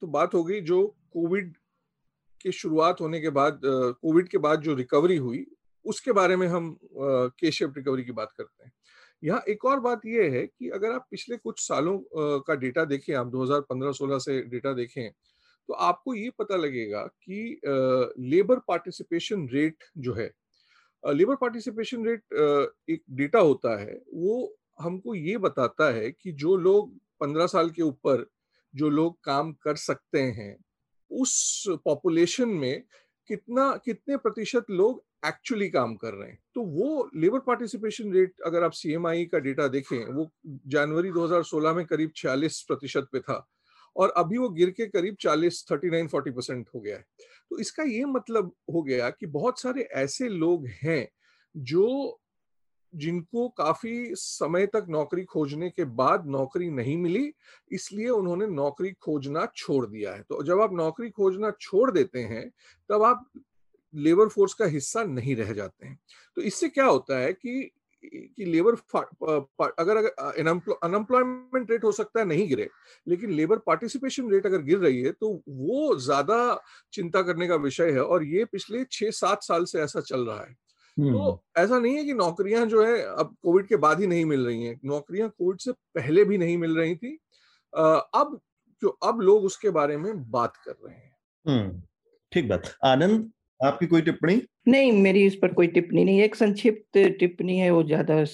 [0.00, 0.82] तो बात हो गई जो
[1.12, 1.56] कोविड
[2.40, 5.46] के शुरुआत होने के बाद कोविड के बाद जो रिकवरी हुई,
[5.84, 8.72] उसके बारे में हम के शेप रिकवरी की बात करते हैं।
[9.22, 11.98] यहाँ एक और बात यह है कि अगर आप पिछले कुछ सालों
[12.40, 15.10] का डेटा देखें, आप 2015-16 से डेटा देखें
[15.68, 17.60] तो आपको ये पता लगेगा कि
[18.20, 20.30] लेबर पार्टिसिपेशन रेट जो है
[21.04, 22.22] लेबर पार्टिसिपेशन रेट
[22.90, 27.82] एक डेटा होता है, वो हमको ये बताता है कि जो लोग 15 साल के
[27.82, 28.26] ऊपर,
[28.74, 30.56] जो लोग काम कर सकते हैं
[31.12, 32.82] उस पॉपुलेशन में
[33.28, 38.62] कितना, कितने प्रतिशत लोग एक्चुअली काम कर रहे हैं। तो वो लेबर पार्टिसिपेशन रेट अगर
[38.62, 43.46] आप सीएमआई का डेटा देखें, वो जनवरी 2016 में करीब 46 प्रतिशत पे था
[43.96, 47.04] और अभी वो गिर के करीब 40 39 40 परसेंट हो गया है।
[47.50, 51.08] तो इसका ये मतलब हो गया कि बहुत सारे ऐसे लोग हैं
[51.56, 52.20] जो
[52.94, 57.32] जिनको काफ़ी समय तक नौकरी खोजने के बाद नौकरी नहीं मिली,
[57.70, 62.48] इसलिए उन्होंने नौकरी खोजना छोड़ दिया है। तो जब आप नौकरी खोजना छोड़ देते हैं,
[62.90, 63.30] तब आप
[63.94, 65.98] लेबर फोर्स का हिस्सा नहीं रह जाते हैं।
[66.36, 67.70] तो इससे क्या होता है कि
[68.04, 68.74] कि लेबर
[69.78, 70.06] अगर अगर
[70.76, 72.68] अनएम्प्लॉयमेंट रेट हो सकता है नहीं गिरे,
[73.06, 76.38] लेकिन लेबर पार्टिसिपेशन रेट अगर गिर रही है तो वो ज़्यादा
[76.92, 80.40] चिंता करने का विषय है। और ये पिछले छह सात साल से ऐसा चल रहा
[80.40, 80.54] है।
[80.96, 84.24] तो हम्म। ऐसा नहीं है कि नौकरियाँ जो है अब कोविड के बाद ही नहीं
[84.24, 87.18] मिल रही हैं। नौकरियाँ कोविड से पहले भी नहीं मिल रही थी।
[87.72, 88.38] अब
[88.82, 91.12] जो अब लोग उसके बारे में बात कर रहे हैं।
[91.46, 91.82] हम्म,
[92.32, 93.30] ठीक बात। आनंद
[93.60, 94.40] आपकी कोई टिप्पणी?
[94.68, 98.24] नहीं मेरी इस पर कोई टिप्पणी नहीं। एक संक्षिप्त टिप्पणी है वो ज़्यादा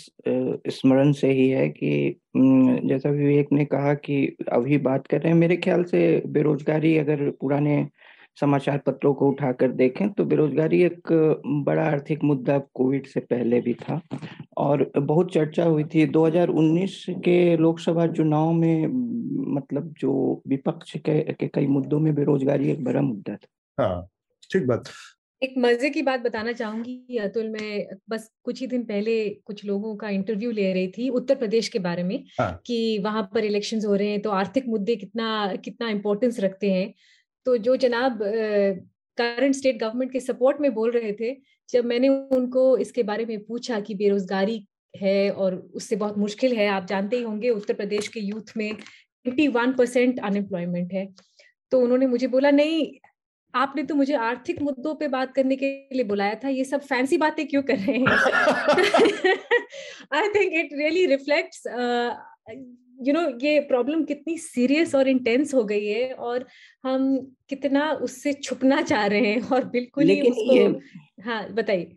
[0.71, 5.39] स्मरण से ही है कि जैसा विवेक ने कहा कि अभी बात कर रहे हैं
[5.39, 7.87] मेरे ख्याल से बेरोजगारी अगर पुराने
[8.41, 11.13] समाचार पत्रों को उठाकर देखें तो बेरोजगारी एक
[11.47, 14.01] बड़ा आर्थिक मुद्दा कोविड से पहले भी था
[14.57, 18.87] और बहुत चर्चा हुई थी। 2019 के लोकसभा चुनाव में
[19.55, 24.09] मतलब जो विपक्ष के, के कई मुद्दों में बेरोजगारी एक बड़ा मुद्दा था। हाँ
[24.51, 24.85] ठीक बात।
[25.43, 29.97] एक मज़े की बात बताना चाहूँगी अतुल मैं बस कुछ ही दिन पहले कुछ लोगों
[29.97, 32.61] का इंटरव्यू ले रही थी उत्तर प्रदेश के बारे में हाँ.
[32.67, 36.93] कि वहाँ पर इलेक्शंस हो रहे हैं तो आर्थिक मुद्दे कितना कितना इम्पोर्टेंस रखते हैं।
[37.49, 38.19] तो जो जनाब
[39.19, 41.37] करंट स्टेट गवर्नमेंट के सपोर्ट में बोल रहे थे
[41.69, 46.67] जब मैंने उनको इसके बारे में पूछा कि बेरोजगारी है और उससे बहुत मुश्किल है
[46.69, 51.07] आप जानते ही होंगे उत्तर प्रदेश के यूथ में एट्टी वन परसेंट अनएम्प्लॉयमेंट है।
[51.73, 52.87] तो उन्होंने मुझे बोला नहीं
[53.55, 57.19] आपने तो मुझे आर्थिक मुद्दों पे बात करने के लिए बुलाया था ये सब फैंसी
[57.19, 58.07] बातें क्यों कर रहे हैं?
[60.13, 61.63] I think it really reflects
[62.99, 66.47] you know ये प्रॉब्लम कितनी सीरियस और इंटेंस हो गई है और
[66.85, 67.17] हम
[67.49, 70.67] कितना उससे छुपना चाह रहे हैं और बिल्कुल ही उसको ये,
[71.23, 71.97] हाँ बताइए।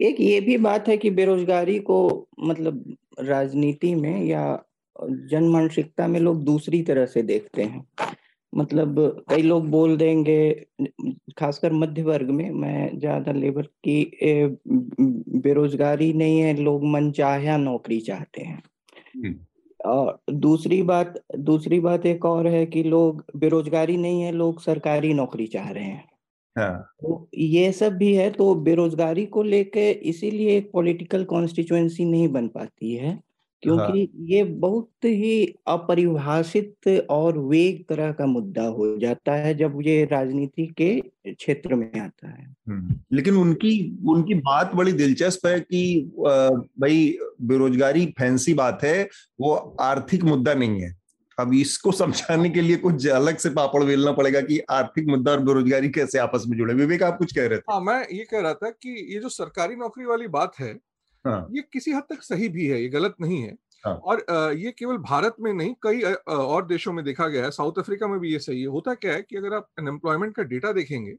[0.00, 4.64] एक ये भी बात है कि बेरोजगारी को मतलब राजनीति में या
[5.02, 7.86] जन मानसिकता में लोग दूसरी तरह से देखते हैं।
[8.54, 10.66] मतलब कई लोग बोल देंगे
[11.38, 14.12] खासकर मध्य वर्ग में मैं ज़्यादा लेबर की
[15.38, 18.62] बेरोजगारी नहीं है लोग मन चाहे नौकरी चाहते हैं।
[19.16, 19.34] हम्म।
[19.84, 25.12] और दूसरी बात दूसरी बात एक और है कि लोग बेरोजगारी नहीं है लोग सरकारी
[25.14, 26.04] नौकरी चाह रहे हैं
[26.56, 26.94] हाँ.
[27.02, 32.48] तो ये सब भी है तो बेरोजगारी को लेके इसीलिए एक पॉलिटिकल कॉन्स्टिट्युएंसी नहीं बन
[32.48, 33.18] पाती है
[33.62, 39.78] क्योंकि हाँ। ये बहुत ही अपरिभाषित और वेग तरह का मुद्दा हो जाता है जब
[39.82, 40.90] ये राजनीति के
[41.26, 42.54] क्षेत्र में आता है।
[43.12, 43.72] लेकिन उनकी
[44.08, 46.12] उनकी बात बड़ी दिलचस्प है कि
[46.80, 49.08] भाई बेरोजगारी फैंसी बात है
[49.40, 50.96] वो आर्थिक मुद्दा नहीं है।
[51.38, 55.40] अब इसको समझाने के लिए कुछ अलग से पापड़ बेलना पड़ेगा कि आर्थिक मुद्दा और
[55.40, 57.72] बेरोजगारी कैसे आपस में जुड़े। विवेक आप कुछ कह रहे थे?
[57.72, 60.76] हाँ मैं ये कह रहा था कि ये जो सरकारी नौकरी वाली बात है
[61.28, 61.46] हाँ.
[61.52, 63.94] ये किसी हद तक सही भी है ये गलत नहीं है। हाँ.
[63.94, 64.24] और
[64.56, 68.18] ये केवल भारत में नहीं कई और देशों में देखा गया है साउथ अफ्रीका में
[68.20, 71.14] भी ये सही है। होता क्या है कि अगर आप अनएम्प्लॉयमेंट का डेटा देखेंगे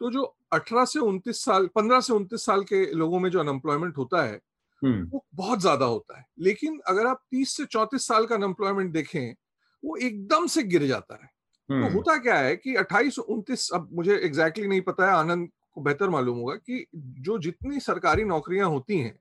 [0.00, 0.22] तो जो
[0.52, 4.40] 18 से 29 साल 15 से 29 साल के लोगों में जो अनएम्प्लॉयमेंट होता है
[4.82, 9.34] वो बहुत ज़्यादा होता है। लेकिन अगर आप 30 से 34 साल का अनएम्प्लॉयमेंट देखें
[9.82, 11.30] वो एकदम से गिर जाता है।
[11.68, 15.48] तो होता क्या है कि 28 उनतीस अब मुझे एग्जैक्टली exactly नहीं पता है आनंद
[15.74, 19.14] को बेहतर मालूम होगा कि जो जितनी सरकारी नौकरियाँ होती हैं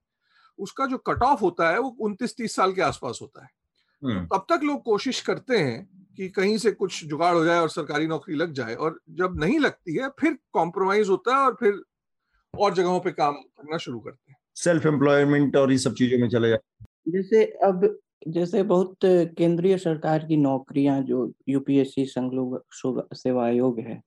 [0.61, 3.49] उसका जो कट ऑफ़ होता है वो उनतीस तीस साल के आसपास होता है।
[4.03, 7.69] तो तब तक लोग कोशिश करते हैं कि कहीं से कुछ जुगाड़ हो जाए और
[7.69, 11.81] सरकारी नौकरी लग जाए और जब नहीं लगती है फिर कॉम्प्रोमाइज होता है और फिर
[12.53, 16.29] और जगहों पे काम करना शुरू करते हैं। सेल्फ एम्प्लॉयमेंट और ये सब चीज़ों में
[16.29, 18.97] चले जाते जैसे अब जैसे बहुत
[19.37, 24.01] केंद्रीय सरकार की नौकरियाँ जो यूपीएससी संघ लोक सेवा आयोग है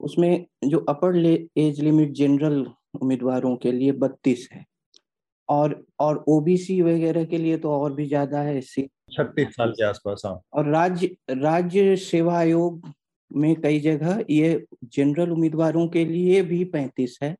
[0.00, 1.16] उसमें जो अपर
[1.58, 2.66] एज लिमिट जनरल
[3.02, 4.64] उम्मीदवारों के लिए बत्तीस है।
[5.48, 10.22] और और ओबीसी वगैरह के लिए तो और भी ज़्यादा है छत्तीस साल के आसपास
[10.26, 12.88] हाँ। और राज्य राज्य सेवा आयोग
[13.30, 17.34] में कई जगह ये जनरल उम्मीदवारों के लिए भी पैंतीस है।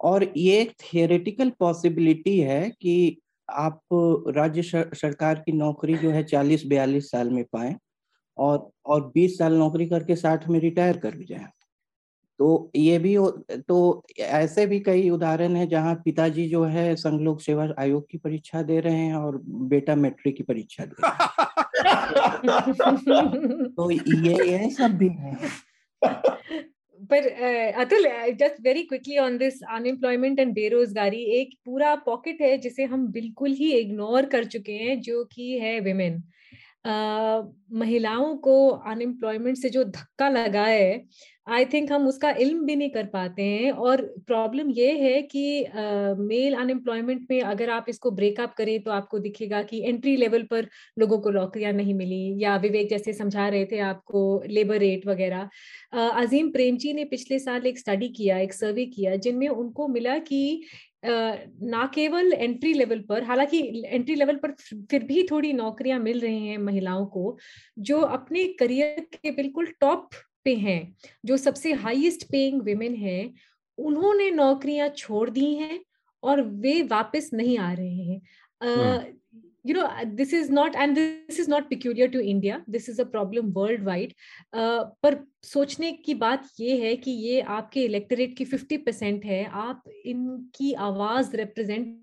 [0.00, 3.18] और ये थियोरेटिकल पॉसिबिलिटी है कि
[3.48, 3.80] आप
[4.36, 7.74] राज्य सरकार की नौकरी जो है चालीस बयालीस साल में पाए
[8.38, 11.46] और और बीस साल नौकरी करके साठ में रिटायर कर भी जाए।
[12.38, 13.16] तो ये भी
[13.68, 18.18] तो ऐसे भी कई उदाहरण है जहाँ पिताजी जो है संघ लोक सेवा आयोग की
[18.18, 21.24] परीक्षा दे रहे हैं और बेटा मैट्रिक की परीक्षा दे रहे हैं।
[23.76, 25.36] तो ये ये सब भी है।
[27.10, 27.26] पर
[27.72, 33.06] Atul just very quickly on this unemployment and बेरोजगारी एक पूरा पॉकेट है जिसे हम
[33.08, 36.22] बिल्कुल ही इग्नोर कर चुके हैं जो कि है विमेन
[37.72, 41.04] महिलाओं को अनएम्प्लॉयमेंट से जो धक्का लगा है
[41.48, 45.42] आई थिंक हम उसका इल्म भी नहीं कर पाते हैं और प्रॉब्लम ये है कि
[46.18, 50.42] मेल uh, अनएम्प्लॉयमेंट में अगर आप इसको ब्रेकअप करें तो आपको दिखेगा कि एंट्री लेवल
[50.42, 50.68] पर
[50.98, 55.48] लोगों को नौकरियाँ नहीं मिली या विवेक जैसे समझा रहे थे आपको लेबर रेट वगैरह।
[55.94, 60.18] uh, अजीम प्रेमजी ने पिछले साल एक स्टडी किया एक सर्वे किया जिनमें उनको मिला
[60.18, 60.64] कि
[61.04, 64.54] ना केवल एंट्री लेवल पर हालाँकि एंट्री लेवल पर
[64.90, 67.36] फिर भी थोड़ी नौकरियाँ मिल रही हैं महिलाओं को
[67.78, 70.10] जो अपने करियर के बिल्कुल टॉप
[70.44, 73.34] पे हैं जो सबसे हाईएस्ट पेइंग विमेन हैं
[73.78, 75.80] उन्होंने नौकरियाँ छोड़ दी हैं
[76.22, 78.20] और वे वापस नहीं आ रहे हैं।
[79.64, 82.62] you know this is not and this is not peculiar to india.
[82.66, 84.14] This is a problem worldwide.
[84.56, 89.44] uh, पर सोचने की बात ये है कि ये आपके इलेक्टोरेट की 50 परसेंट है
[89.44, 91.96] आप इनकी आवाज़ रिप्रेजेंट.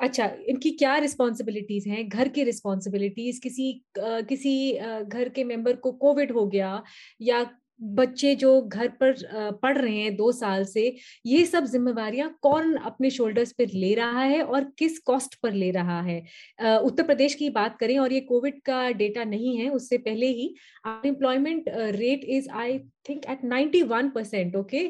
[0.00, 2.08] अच्छा इनकी क्या रिस्पॉन्सिबिलिटीज हैं?
[2.08, 4.72] घर की रिस्पॉन्सिबिलिटीज किसी किसी
[5.02, 6.82] घर के मेंबर को कोविड हो गया
[7.20, 7.46] या
[7.82, 9.14] बच्चे जो घर पर
[9.62, 14.22] पढ़ रहे हैं दो साल से, ये सब जिम्मेवारियाँ कौन अपने शोल्डर्स पर ले रहा
[14.22, 16.18] है और किस कॉस्ट पर ले रहा है?
[16.60, 20.54] उत्तर प्रदेश की बात करें और ये कोविड का डेटा नहीं है, उससे पहले ही
[20.86, 22.78] unemployment rate is I
[23.08, 24.86] think at 91 percent okay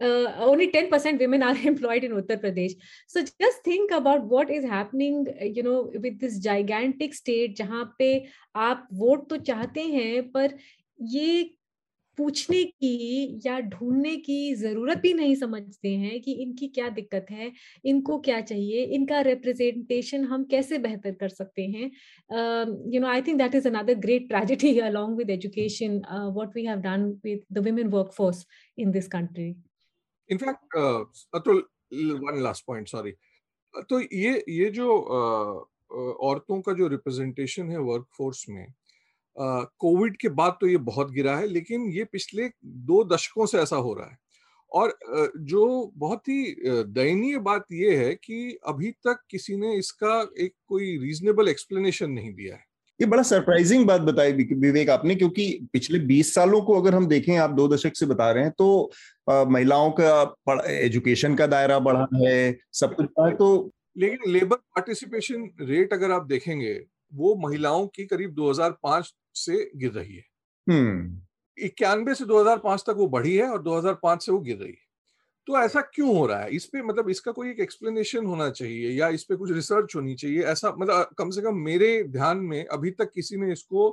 [0.00, 2.72] uh, only 10% women are employed in Uttar Pradesh.
[3.06, 8.10] So just think about what is happening, you know, with this gigantic state जहाँ पे
[8.56, 10.56] आप vote तो चाहते हैं पर
[10.98, 11.54] ये
[12.18, 17.50] पूछने की या ढूँढने की ज़रूरत भी नहीं समझते हैं कि इनकी क्या दिक्कत है
[17.92, 21.90] इनको क्या चाहिए इनका रिप्रेजेंटेशन हम कैसे बेहतर कर सकते हैं
[22.94, 26.80] you know I think that is another great tragedy along with education what we have
[26.90, 28.46] done with the women workforce
[28.78, 29.52] in this country
[30.30, 30.76] in fact
[31.34, 31.62] Atul
[32.22, 33.12] one last point sorry
[33.90, 34.98] तो ये ये जो
[36.22, 38.66] औरतों का जो रिप्रेजेंटेशन है workforce में
[39.36, 43.76] Covid के बाद तो ये बहुत गिरा है, लेकिन ये पिछले दो दशकों से ऐसा
[43.76, 44.18] हो रहा है।
[44.72, 44.98] और
[45.42, 46.54] जो बहुत ही
[46.88, 52.32] दयनीय बात ये है कि अभी तक किसी ने इसका एक कोई रीजनेबल एक्सप्लेनेशन नहीं
[52.34, 52.64] दिया है।
[53.00, 57.36] ये बड़ा सरप्राइजिंग बात बताई विवेक आपने क्योंकि पिछले 20 सालों को अगर हम देखें
[57.38, 58.90] आप दो दशक से बता रहे हैं तो
[59.48, 63.50] महिलाओं का एजुकेशन का दायरा बढ़ा है सब कुछ बढ़ा तो
[63.98, 66.74] लेकिन लेबर पार्टिसिपेशन रेट अगर आप देखेंगे
[67.12, 70.24] वो महिलाओं की करीब 2005 से गिर रही है
[70.66, 71.20] हम्म।
[71.58, 74.87] इक्यानवे से 2005 तक वो बढ़ी है और 2005 से वो गिर रही है
[75.48, 76.50] तो ऐसा क्यों हो रहा है?
[76.50, 80.14] इस पे मतलब इसका कोई एक एक्सप्लेनेशन होना चाहिए या इस पे कुछ रिसर्च होनी
[80.14, 80.42] चाहिए?
[80.44, 83.88] ऐसा मतलब कम से कम मेरे ध्यान में अभी तक किसी ने इसको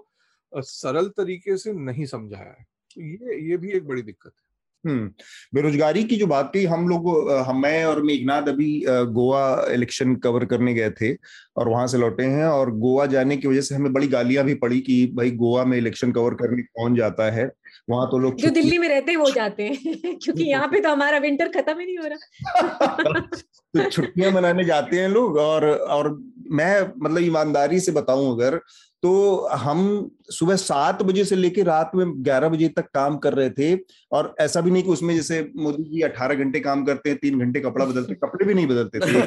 [0.54, 4.45] सरल तरीके से नहीं समझाया है। तो ये ये भी एक बड़ी दिक्कत है।
[4.88, 10.46] बेरोजगारी की जो बात कही हम लोग हम मैं और मेघनाथ अभी गोवा इलेक्शन कवर
[10.46, 11.14] करने गए थे
[11.58, 14.54] और वहाँ से लौटे हैं और गोवा जाने की वजह से हमें बड़ी गालियाँ भी
[14.54, 17.52] पड़ी कि भाई गोवा में इलेक्शन कवर करने कौन जाता है?
[17.90, 19.78] वहाँ तो लोग जो दिल्ली में रहते हैं वो जाते हैं
[20.24, 23.20] क्योंकि यहाँ पे तो हमारा विंटर खत्म ही नहीं हो रहा।
[23.76, 28.60] तो छुट्टियाँ मनाने जाते हैं लोग और और मैं मतलब ईमानदारी से बताऊँ अगर
[29.06, 33.50] तो हम सुबह सात बजे से लेकर रात में ग्यारह बजे तक काम कर रहे
[33.50, 33.76] थे
[34.12, 37.40] और ऐसा भी नहीं कि उसमें जैसे मोदी जी अठारह घंटे काम करते हैं तीन
[37.40, 39.22] घंटे कपड़ा बदलते कपड़े भी नहीं बदलते थे।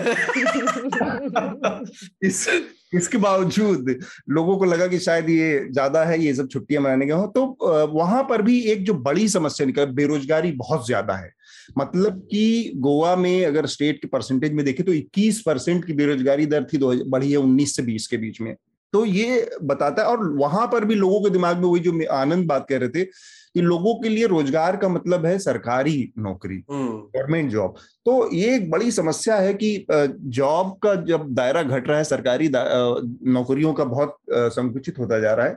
[2.27, 2.49] इस
[2.95, 3.95] इसके बावजूद
[4.29, 7.87] लोगों को लगा कि शायद ये ज़्यादा है ये सब छुट्टियाँ मनाने के हो। तो
[7.95, 11.33] वहाँ पर भी एक जो बड़ी समस्या निकल बेरोजगारी बहुत ज़्यादा है।
[11.79, 16.47] मतलब कि गोवा में अगर स्टेट के परसेंटेज में देखें तो 21 परसेंट की बेरोजगारी
[16.47, 18.55] दर थी दो बढ़ी है 19 से 20 के बीच में।
[18.93, 22.47] तो ये बताता है और वहाँ पर भी लोगों के दिमाग में वही जो आनंद
[22.47, 27.43] बात कह रहे थे कि लोगों के लिए रोज़गार का मतलब है सरकारी नौकरी गवर्नमेंट
[27.43, 27.75] हम्म। जॉब
[28.07, 32.51] तो ये एक बड़ी समस्या है कि जॉब का जब दायरा घट रहा है सरकारी
[32.53, 35.57] नौकरियों का बहुत संकुचित होता जा रहा है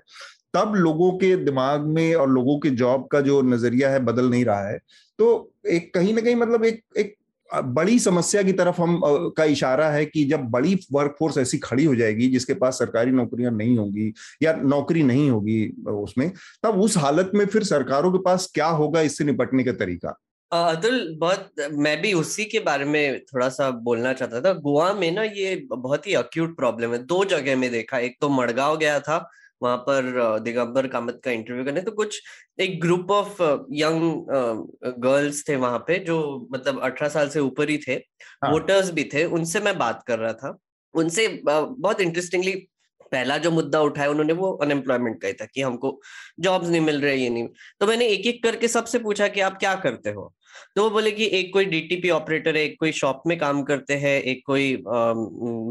[0.53, 4.45] तब लोगों के दिमाग में और लोगों के जॉब का जो नज़रिया है बदल नहीं
[4.45, 4.77] रहा है
[5.19, 5.27] तो
[5.69, 7.15] एक कहीं ना कहीं मतलब एक एक
[7.53, 8.99] बड़ी समस्या की तरफ़ हम
[9.37, 13.51] का इशारा है कि जब बड़ी वर्कफोर्स ऐसी खड़ी हो जाएगी जिसके पास सरकारी नौकरियाँ
[13.51, 16.31] नहीं होंगी या नौकरी नहीं होगी उसमें,
[16.63, 20.17] तब उस हालत में फिर सरकारों के पास क्या होगा इससे निपटने का तरीका?
[20.51, 25.11] अतुल, बहुत, मैं भी उसी के बारे में थोड़ा सा बोलना चाहता था। गोवा में
[25.11, 28.99] ना ये बहुत ही अक्यूट प्रॉब्लम है। दो जगह में देखा, एक तो मड़गांव गया
[28.99, 29.29] था
[29.61, 32.21] वहाँ पर दिगंबर कामत का इंटरव्यू करने तो कुछ
[32.59, 33.41] एक ग्रुप ऑफ़
[33.73, 34.25] यंग
[35.03, 36.17] गर्ल्स थे वहाँ पे जो
[36.53, 38.51] मतलब अठारह साल से ऊपर ही थे हाँ.
[38.51, 40.57] वोटर्स भी थे उनसे मैं बात कर रहा था।
[40.93, 42.51] उनसे बहुत इंटरेस्टिंगली
[43.11, 45.99] पहला जो मुद्दा उठाया उन्होंने वो अनएम्प्लॉयमेंट का ही था कि हमको
[46.39, 47.47] जॉब्स नहीं मिल रहे ये नहीं।
[47.79, 50.33] तो मैंने एक एक करके सबसे पूछा कि आप क्या करते हो?
[50.75, 53.93] तो वो बोले कि एक कोई डीटीपी ऑपरेटर है एक कोई शॉप में काम करते
[53.93, 55.13] हैं एक कोई आ,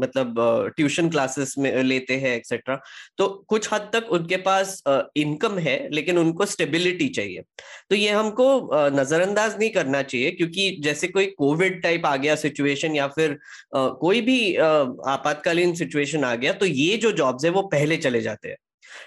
[0.03, 0.35] मतलब
[0.75, 2.79] ट्यूशन क्लासेस में लेते हैं एक्सेट्रा
[3.17, 4.81] तो कुछ हद तक उनके पास
[5.15, 7.43] इनकम है लेकिन उनको स्टेबिलिटी चाहिए।
[7.89, 12.95] तो ये हमको नजरअंदाज नहीं करना चाहिए क्योंकि जैसे कोई कोविड टाइप आ गया सिचुएशन
[12.95, 13.37] या फिर
[13.75, 18.21] आ, कोई भी आपातकालीन सिचुएशन आ गया तो ये जो जॉब्स है वो पहले चले
[18.21, 18.57] जाते हैं।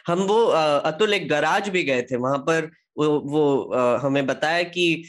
[0.06, 4.62] हम वो अतुल एक गराज भी गए थे वहाँ पर वो वो आ, हमें बताया
[4.62, 5.04] कि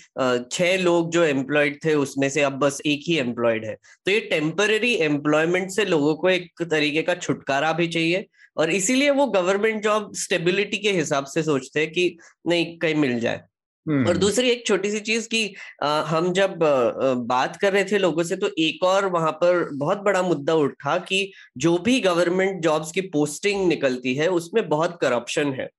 [0.51, 3.75] छह लोग जो एम्प्लॉयड थे उसमें से अब बस एक ही एम्प्लॉयड है।
[4.05, 8.25] तो ये टेम्पररी एम्प्लॉयमेंट से लोगों को एक तरीके का छुटकारा भी चाहिए
[8.57, 12.17] और इसीलिए वो गवर्नमेंट जॉब स्टेबिलिटी के हिसाब से सोचते हैं कि
[12.47, 13.41] नहीं कहीं मिल जाए।
[13.85, 17.83] और हम्म। दूसरी एक छोटी सी चीज़ की आ, हम जब आ, बात कर रहे
[17.83, 21.99] थे लोगों से तो एक और वहाँ पर बहुत बड़ा मुद्दा उठा कि जो भी
[21.99, 25.69] गवर्नमेंट जॉब्स की पोस्टिंग निकलती है उसमें बहुत करप्शन है।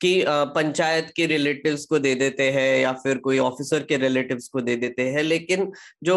[0.00, 4.60] कि पंचायत के रिलेटिव्स को दे देते हैं या फिर कोई ऑफिसर के रिलेटिव्स को
[4.60, 5.70] दे देते हैं लेकिन
[6.04, 6.16] जो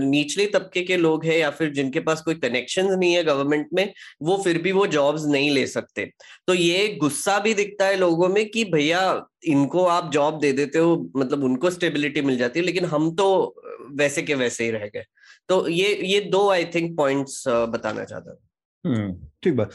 [0.00, 3.92] निचले तबके के लोग हैं या फिर जिनके पास कोई कनेक्शन नहीं है गवर्नमेंट में
[4.22, 6.10] वो फिर भी वो जॉब्स नहीं ले सकते।
[6.46, 9.00] तो ये गुस्सा भी दिखता है लोगों में कि भैया
[9.44, 13.26] इनको आप जॉब दे देते हो मतलब उनको स्टेबिलिटी मिल जाती है लेकिन हम तो
[13.92, 15.04] वैसे के वैसे ही रह गए।
[15.48, 18.38] तो ये ये दो आई थिंक पॉइंट्स बताना चाहता हूँ।
[18.84, 19.72] हम्म, ठीक बात।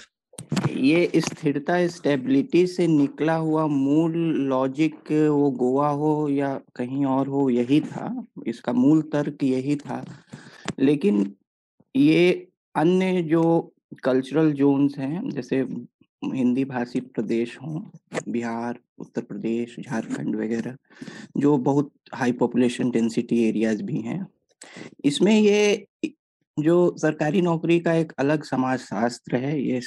[0.70, 7.50] ये स्थिरता स्टेबिलिटी से निकला हुआ मूल लॉजिक वो गोवा हो या कहीं और हो,
[7.50, 10.06] यही था। इसका मूल तर्क यही था।
[10.80, 11.36] लेकिन
[11.96, 13.74] ये अन्य जो
[14.04, 15.66] कल्चरल जोन्स हैं, जैसे
[16.26, 17.82] हिंदी भाषी प्रदेश हों,
[18.30, 20.78] बिहार, उत्तर प्रदेश, झारखंड वगैरह,
[21.38, 24.28] जो बहुत हाई पॉपुलेशन डेंसिटी एरियाज़ भी हैं,
[25.06, 25.88] इसमें ये
[26.60, 29.82] जो सरकारी नौकरी का एक अलग समाज शास्त्र है, ये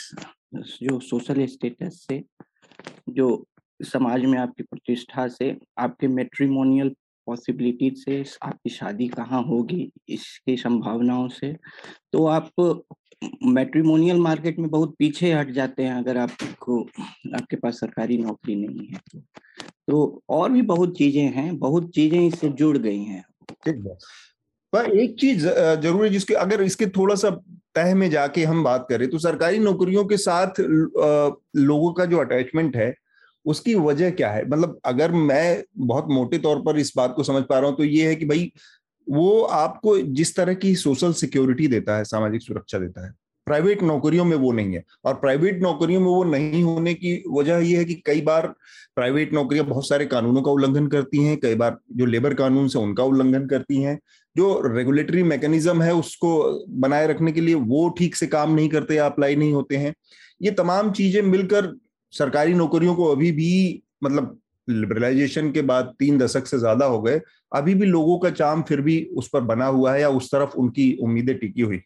[0.54, 2.22] जो सोशल स्टेटस से,
[3.10, 3.44] जो
[3.80, 6.94] समाज में आपकी प्रतिष्ठा से, आपके मेट्रीमोनियल
[7.26, 11.56] पॉसिबिलिटी से, आपकी शादी कहाँ होगी, इसकी संभावनाओं से
[12.12, 12.50] तो आप
[13.44, 16.82] मेट्रीमोनियल मार्केट में बहुत पीछे हट जाते हैं अगर आपको,
[17.36, 19.20] आपके पास सरकारी नौकरी नहीं है तो।
[19.88, 23.96] तो और भी बहुत चीज़ें हैं, बहुत चीज़ें इससे जुड़ गई हैं। ठीक है
[24.72, 25.46] पर एक चीज़
[25.82, 27.30] ज़रूरी जिसके, अगर इसके थोड़ा सा
[27.74, 32.76] तह में जाके हम बात करें तो सरकारी नौकरियों के साथ लोगों का जो अटैचमेंट
[32.76, 32.94] है,
[33.44, 34.44] उसकी वजह क्या है?
[34.46, 37.84] मतलब अगर मैं बहुत मोटे तौर पर इस बात को समझ पा रहा हूँ तो
[37.84, 38.52] ये है कि भाई,
[39.06, 43.12] वो आपको जिस तरह की सोशल सिक्योरिटी देता है, सामाजिक सुरक्षा देता है
[43.46, 47.58] प्राइवेट नौकरियों में वो नहीं है। और प्राइवेट नौकरियों में वो नहीं होने की वजह
[47.60, 48.46] यह है कि कई बार
[48.96, 52.78] प्राइवेट नौकरियाँ बहुत सारे कानूनों का उल्लंघन करती हैं, कई बार जो लेबर कानून से
[52.78, 53.98] उनका उल्लंघन करती हैं।
[54.36, 56.30] जो रेगुलेटरी मैकेनिज्म है उसको
[56.80, 59.94] बनाए रखने के लिए वो ठीक से काम नहीं करते या अप्लाई नहीं होते हैं।
[60.40, 61.74] ये तमाम चीज़ें मिलकर
[62.12, 67.20] सरकारी नौकरियों को अभी भी मतलब लिबरलाइजेशन के बाद तीन दशक से ज़्यादा हो गए,
[67.52, 70.56] अभी भी लोगों का चाम फिर भी उस पर बना हुआ है या उस तरफ़
[70.56, 71.78] उनकी उम्मीदें टिकी हुई।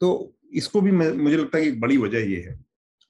[0.00, 2.58] तो इसको भी मुझे लगता है कि एक बड़ी वजह ये है।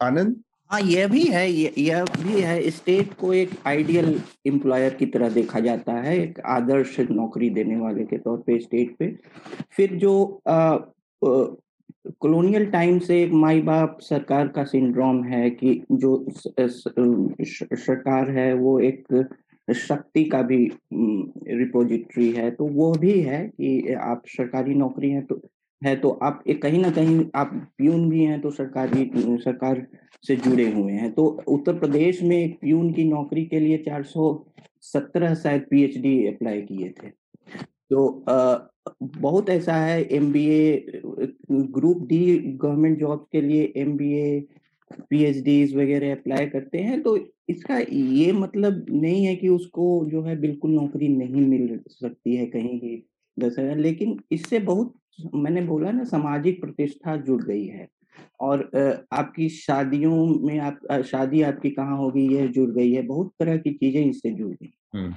[0.01, 0.37] आनंद?
[0.73, 5.61] हाँ यह भी है यह भी है। स्टेट को एक आइडियल एम्प्लॉयर की तरह देखा
[5.61, 9.16] जाता है, एक आदर्श नौकरी देने वाले के तौर पे स्टेट पे।
[9.77, 10.43] फिर जो
[12.20, 18.81] कॉलोनियल टाइम से एक माई बाप सरकार का सिंड्रोम है कि जो सरकार है, वो
[18.81, 19.29] एक
[19.68, 25.43] शक्ति का भी रिपोजिटरी है तो वो भी है कि आप सरकारी नौकरी है तो
[25.83, 29.11] है तो आप एक कहीं ना कहीं आप प्यून भी हैं तो सरकारी
[29.41, 29.87] सरकार
[30.24, 35.35] से जुड़े हुए हैं। तो उत्तर प्रदेश में एक प्यून की नौकरी के लिए 417
[35.35, 37.09] शायद पीएचडी अप्लाई किए थे।
[37.91, 38.57] तो आ,
[39.03, 41.01] बहुत ऐसा है MBA
[41.51, 44.41] group D government job के लिए एमबीए
[45.11, 47.16] पीएचडी वगैरह अप्लाई करते हैं तो
[47.49, 52.47] इसका ये मतलब नहीं है कि उसको जो है बिल्कुल नौकरी नहीं मिल सकती है
[52.47, 53.03] कहीं भी
[53.37, 57.89] हज़ार लेकिन इससे बहुत मैंने बोला ना सामाजिक प्रतिष्ठा जुड़ गई है।
[58.41, 58.71] और
[59.13, 60.15] आपकी शादियों
[60.47, 64.31] में आप शादी आपकी कहाँ होगी यह जुड़ गई है बहुत तरह की चीज़ें इससे
[64.31, 65.13] जुड़ गई।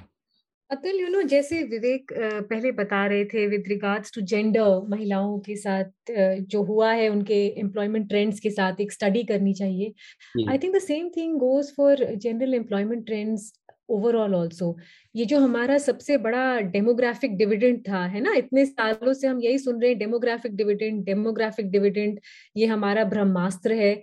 [0.70, 5.56] अतुल यू नो जैसे विवेक पहले बता रहे थे विद रिगार्ड्स टू जेंडर महिलाओं के
[5.56, 6.12] साथ
[6.50, 9.92] जो हुआ है उनके एम्प्लॉयमेंट ट्रेंड्स के साथ एक स्टडी करनी चाहिए।
[10.48, 13.52] I think the same thing goes for general employment trends
[13.88, 14.76] overall also
[15.14, 18.34] ये जो हमारा सबसे बड़ा डेमोग्राफिक डिविडेंड था, है ना?
[18.34, 22.20] इतने सालों से हम यही सुन रहे हैं डेमोग्राफिक डिविडेंड डेमोग्राफिक डिविडेंड
[22.56, 23.94] ये हमारा ब्रह्मास्त्र है।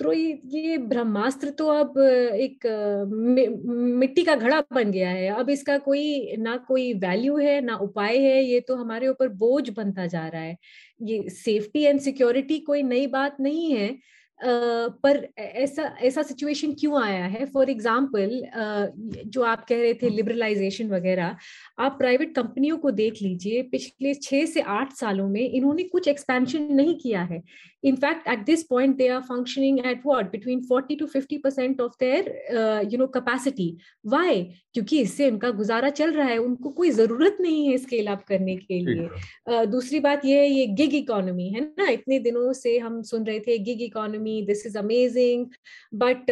[0.00, 1.98] तो ये ब्रह्मास्त्र तो अब
[2.34, 2.66] एक
[4.00, 8.18] मिट्टी का घड़ा बन गया है। अब इसका कोई, ना कोई वैल्यू है, ना उपाय
[8.18, 10.56] है, ये तो हमारे ऊपर बोझ बनता जा रहा है।
[11.02, 13.88] ये सेफ्टी एंड सिक्योरिटी कोई नई बात नहीं है
[14.42, 17.44] पर ऐसा ऐसा सिचुएशन क्यों आया है?
[17.46, 18.30] फॉर एग्ज़ाम्पल
[19.26, 21.36] जो आप कह रहे थे लिबरलाइजेशन वगैरह
[21.78, 26.72] आप प्राइवेट कंपनियों को देख लीजिए पिछले छह से आठ सालों में इन्होंने कुछ एक्सपेंशन
[26.72, 27.42] नहीं किया है।
[27.84, 31.92] In fact at this point they are functioning at what between forty to fifty percent of
[32.00, 33.76] their you know capacity
[34.06, 34.42] why
[34.74, 38.56] क्योंकि इससे उनका गुजारा चल रहा है। उनको कोई ज़रूरत नहीं है स्केल अप करने
[38.56, 39.08] के लिए।
[39.50, 41.88] uh, दूसरी बात ये है ये गिग इकोनॉमी है ना?
[41.88, 45.46] इतने दिनों से हम सुन रहे थे gig economy this is amazing
[45.94, 46.30] but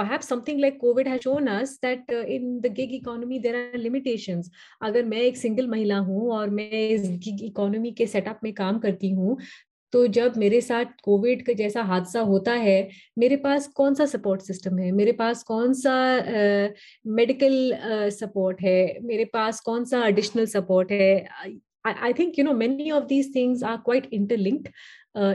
[0.00, 3.78] perhaps something like covid has shown us that uh, in the gig economy there are
[3.78, 4.50] limitations.
[4.82, 8.78] अगर मैं एक सिंगल महिला हूँ और मैं इस गिग इकोनॉमी के सेटअप में काम
[8.78, 9.36] करती हूँ
[9.92, 12.76] तो जब मेरे साथ कोविड का जैसा हादसा होता है
[13.18, 14.90] मेरे पास कौन सा सपोर्ट सिस्टम है?
[14.92, 15.94] मेरे पास कौन सा
[17.06, 18.98] मेडिकल uh, सपोर्ट uh, है?
[19.02, 21.26] मेरे पास कौन सा एडिशनल सपोर्ट है?
[21.84, 24.68] I think you know many of these things are quite interlinked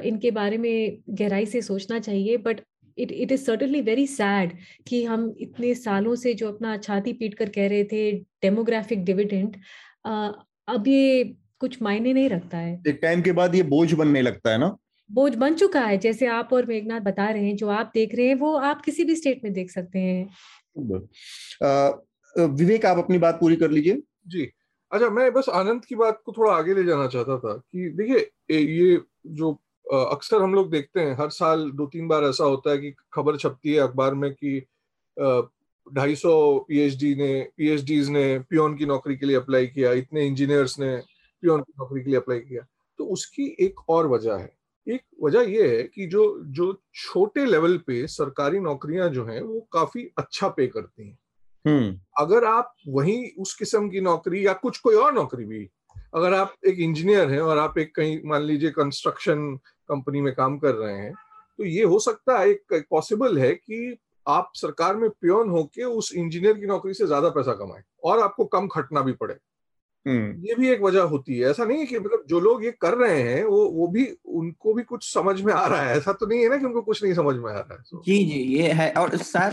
[0.06, 2.62] इनके बारे में गहराई से सोचना चाहिए but
[2.98, 4.52] it it is certainly very sad
[4.88, 9.56] कि हम इतने सालों से जो अपना छाती पीट कर कह रहे थे डेमोग्राफिक डिविडेंड
[10.06, 11.24] अब ये
[11.60, 14.76] कुछ मायने नहीं रखता है। एक टाइम के बाद ये बोझ बनने लगता है ना?
[15.10, 18.28] बोझ बन चुका है जैसे आप और मेघनाथ बता रहे हैं जो आप देख रहे
[18.28, 20.28] हैं वो आप किसी भी स्टेट में देख सकते हैं।
[22.36, 24.48] विवेक आप अपनी बात पूरी कर लीजिए। जी।
[24.92, 28.58] अच्छा मैं बस आनंद की बात को थोड़ा आगे ले जाना चाहता था कि देखिए
[28.58, 29.52] ये जो
[29.86, 33.38] अक्सर हम लोग देखते हैं, हर साल दो तीन बार ऐसा होता है कि खबर
[33.38, 34.60] छपती है अखबार में कि
[35.88, 36.36] ढाई सौ
[36.70, 40.96] पीएचडी ने पीएचडीज ने पियोन की नौकरी के लिए अप्लाई किया, इतने इंजीनियर्स ने
[41.44, 42.66] पियोन की नौकरी के लिए अप्लाई किया
[43.00, 44.54] तो उसकी एक और वजह है
[44.88, 49.60] एक वजह यह है कि जो जो छोटे लेवल पे सरकारी नौकरियाँ जो हैं, वो
[49.72, 51.18] काफ़ी अच्छा पे करती हैं।
[52.20, 55.68] अगर आप वही उस किस्म की नौकरी या कुछ कोई और नौकरी भी,
[56.16, 59.56] अगर आप एक इंजीनियर हैं और आप एक कहीं, मान लीजिए कंस्ट्रक्शन
[59.90, 61.14] कंपनी में काम कर रहे हैं
[61.60, 66.14] तो ये हो सकता है, एक पॉसिबल है कि आप सरकार में प्योन होके उस
[66.16, 69.55] इंजीनियर की नौकरी से ज़्यादा पैसा कमाए और आपको कम खटना भी पड़े हम्म।
[70.08, 72.94] ये भी एक वजह होती है। ऐसा नहीं है कि मतलब जो लोग ये कर
[72.94, 76.26] रहे हैं वो वो भी उनको भी कुछ समझ में आ रहा है। ऐसा तो
[76.26, 78.72] नहीं है ना कि उनको कुछ नहीं समझ में आ रहा है जी जी ये
[78.72, 79.52] है। और साथ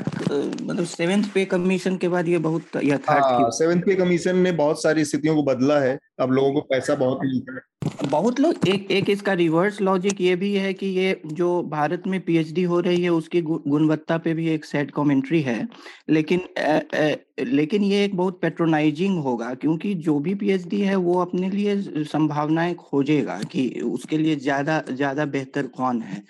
[0.63, 5.05] मतलब सेवेंथ पे कमीशन के बाद ये बहुत यथार्थ सेवेंथ पे कमीशन ने बहुत सारी
[5.05, 9.09] स्थितियों को बदला है। अब लोगों को पैसा बहुत मिलता है। बहुत लोग एक एक
[9.11, 13.09] इसका रिवर्स लॉजिक ये भी है कि ये जो भारत में पीएचडी हो रही है
[13.11, 15.67] उसकी गुणवत्ता पे भी एक सेट कमेंट्री है।
[16.11, 21.19] लेकिन आ, आ, लेकिन ये एक बहुत पेट्रोनाइजिंग होगा क्योंकि जो भी पीएचडी है वो
[21.21, 26.23] अपने लिए संभावनाएँ खोजेगा कि उसके लिए ज़्यादा ज़्यादा बेहतर कौन है।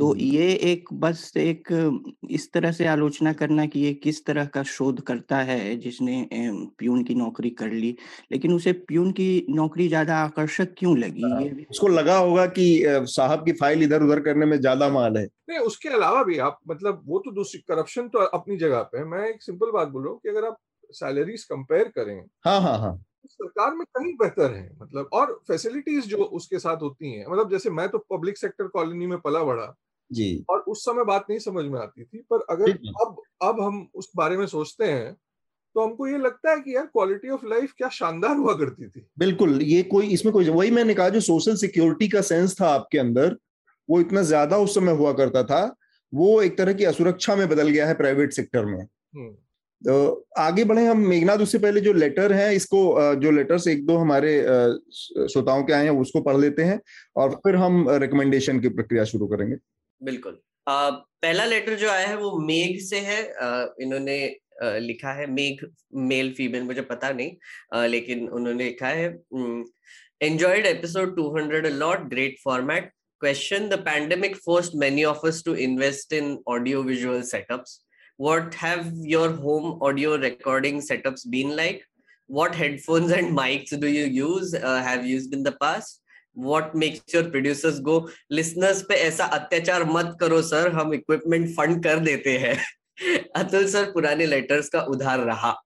[0.00, 1.68] तो। ये एक बस एक
[2.30, 6.28] इस तरह से आलोचना करना कि ये किस तरह का शोध करता है जिसने
[6.78, 7.94] प्यून की नौकरी कर ली
[8.32, 11.22] लेकिन उसे प्यून की नौकरी ज़्यादा आकर्षक क्यों लगी?
[11.22, 15.16] हाँ, ये उसको लगा होगा कि साहब की फ़ाइल इधर उधर करने में ज़्यादा माल
[15.16, 18.98] है। नहीं उसके अलावा भी आप मतलब वो तो दूसरी करप्शन तो अपनी जगह पे
[18.98, 20.56] है। मैं एक सिंपल बात बोलूँ कि अगर आप
[20.94, 26.06] सैलरीज कंपेयर करें हाँ हाँ हाँ। तो सरकार में कहीं बेहतर है मतलब और फैसिलिटीज़
[26.06, 29.64] जो उसके साथ होती हैं मतलब जैसे मैं तो पब्लिक सेक्टर कॉलोनी में पला बड़ा
[30.10, 33.86] जी। और उस समय बात नहीं समझ में आती थी पर अगर अब अब हम
[33.94, 35.12] उस बारे में सोचते हैं
[35.76, 39.06] तो हमको ये लगता है कि यार क्वालिटी ऑफ़ लाइफ क्या शानदार हुआ करती थी।
[39.18, 42.98] बिल्कुल ये कोई इसमें कोई वही मैंने कहा जो सोशल सिक्योरिटी का सेंस था आपके
[42.98, 43.36] अंदर
[43.88, 45.62] वो इतना ज़्यादा उस समय हुआ करता था
[46.12, 49.30] वो एक तरह की असुरक्षा में बदल गया है प्राइवेट सेक्टर में। हम्म।
[49.82, 52.80] तो आगे बढ़े हम मेघनाथ उससे पहले जो लेटर है इसको
[53.16, 54.32] जो लेटर्स एक दो हमारे
[55.26, 56.80] श्रोताओं के आए हैं उसको पढ़ लेते हैं
[57.16, 59.56] और फिर हम रिकमेंडेशन की प्रक्रिया शुरू करेंगे।
[60.02, 64.16] बिल्कुल। आ, पहला लेटर जो आया है वो मेघ से है। आ, इन्होंने
[64.62, 65.56] आ, लिखा है मेघ
[66.08, 67.36] मेल फीमेल मुझे पता नहीं।
[67.74, 69.08] आ, लेकिन उन्होंने लिखा है
[70.22, 72.90] enjoyed episode two hundred a lot great format
[73.20, 77.80] question the pandemic forced many offers to invest in audio visual setups
[78.20, 81.82] what have your home audio recording setups been like
[82.30, 86.02] what headphones and mics do you use है use past
[86.38, 91.84] what makes your producers go listeners पे ऐसा अत्याचार मत करो sir हम equipment fund
[91.84, 92.58] कर देते हैं।
[93.36, 95.62] अतुल सर पुराने लेटर्स का उधार रहा।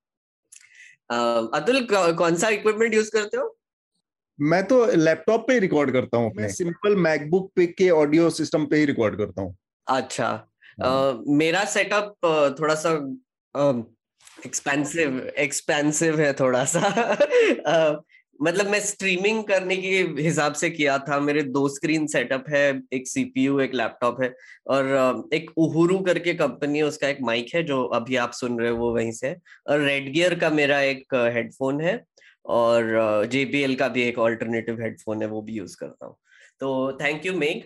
[1.12, 3.56] uh, अतुल कौन सा इक्विपमेंट यूज़ करते हो?
[4.40, 8.76] मैं तो लैपटॉप पे रिकॉर्ड करता हूँ मैं सिंपल मैकबुक पे के ऑडियो सिस्टम पे
[8.76, 9.56] ही रिकॉर्ड करता हूँ।
[9.88, 10.46] अच्छा।
[10.84, 12.14] uh, मेरा सेटअप
[12.60, 12.90] थोड़ा सा
[14.46, 16.80] एक्सपेंसिव एक्सपेंसिव है थोड़ा सा।
[17.68, 19.88] uh, मतलब मैं स्ट्रीमिंग करने के
[20.22, 22.62] हिसाब से किया था। मेरे दो स्क्रीन सेटअप है
[22.92, 24.32] एक सीपीयू एक लैपटॉप है
[24.66, 28.70] और एक उहुरू करके कंपनी है उसका एक माइक है जो अभी आप सुन रहे
[28.70, 29.34] हो वो वहीं से।
[29.66, 32.02] और रेड गियर का मेरा एक हेडफोन है
[32.44, 36.16] और जेबीएल का भी एक ऑल्टरनेटिव हेडफोन है वो भी यूज़ करता हूँ।
[36.60, 37.60] तो थैंक यू मेघ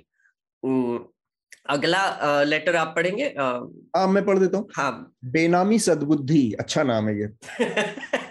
[1.71, 3.25] अगला लेटर आप पढ़ेंगे?
[3.97, 7.29] हाँ मैं पढ़ देता हूँ। हाँ। बेनामी सदबुद्धि अच्छा नाम है ये।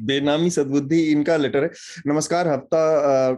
[0.00, 1.70] बेनामी सदबुद्धि इनका लेटर है।
[2.06, 3.32] नमस्कार, हफ़्ता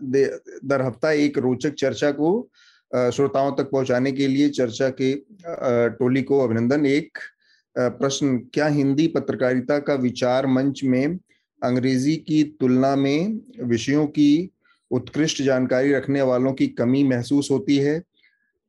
[0.00, 2.48] दर हफ़्ता एक रोचक चर्चा को
[2.92, 5.14] श्रोताओं तक पहुँचाने के लिए चर्चा के
[5.98, 7.18] टोली को अभिनंदन। एक
[7.76, 11.18] प्रश्न, क्या हिंदी पत्रकारिता का विचार मंच में
[11.62, 14.50] अंग्रेज़ी की तुलना में विषयों की
[14.90, 17.98] उत्कृष्ट जानकारी रखने वालों की कमी महसूस होती है?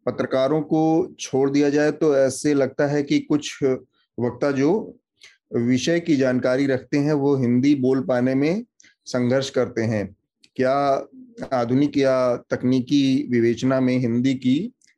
[0.05, 4.99] पत्रकारों को छोड़ दिया जाए तो ऐसे लगता है कि कुछ वक्ता जो
[5.51, 8.63] विषय की जानकारी रखते हैं, वो हिंदी बोल पाने में
[9.07, 10.15] संघर्ष करते हैं।
[10.55, 10.75] क्या
[11.53, 14.57] आधुनिक या तकनीकी विवेचना में हिंदी की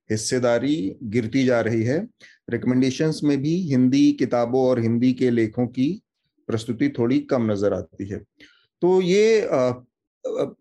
[0.09, 1.99] हिस्सेदारी गिरती जा रही है?
[2.49, 5.91] रिकमेंडेशंस में भी हिंदी किताबों और हिंदी के लेखों की
[6.49, 8.17] प्रस्तुति थोड़ी कम नज़र आती है।
[8.81, 9.41] तो ये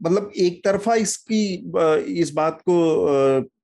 [0.03, 1.73] मतलब एक तरफा इसकी
[2.21, 2.77] इस बात को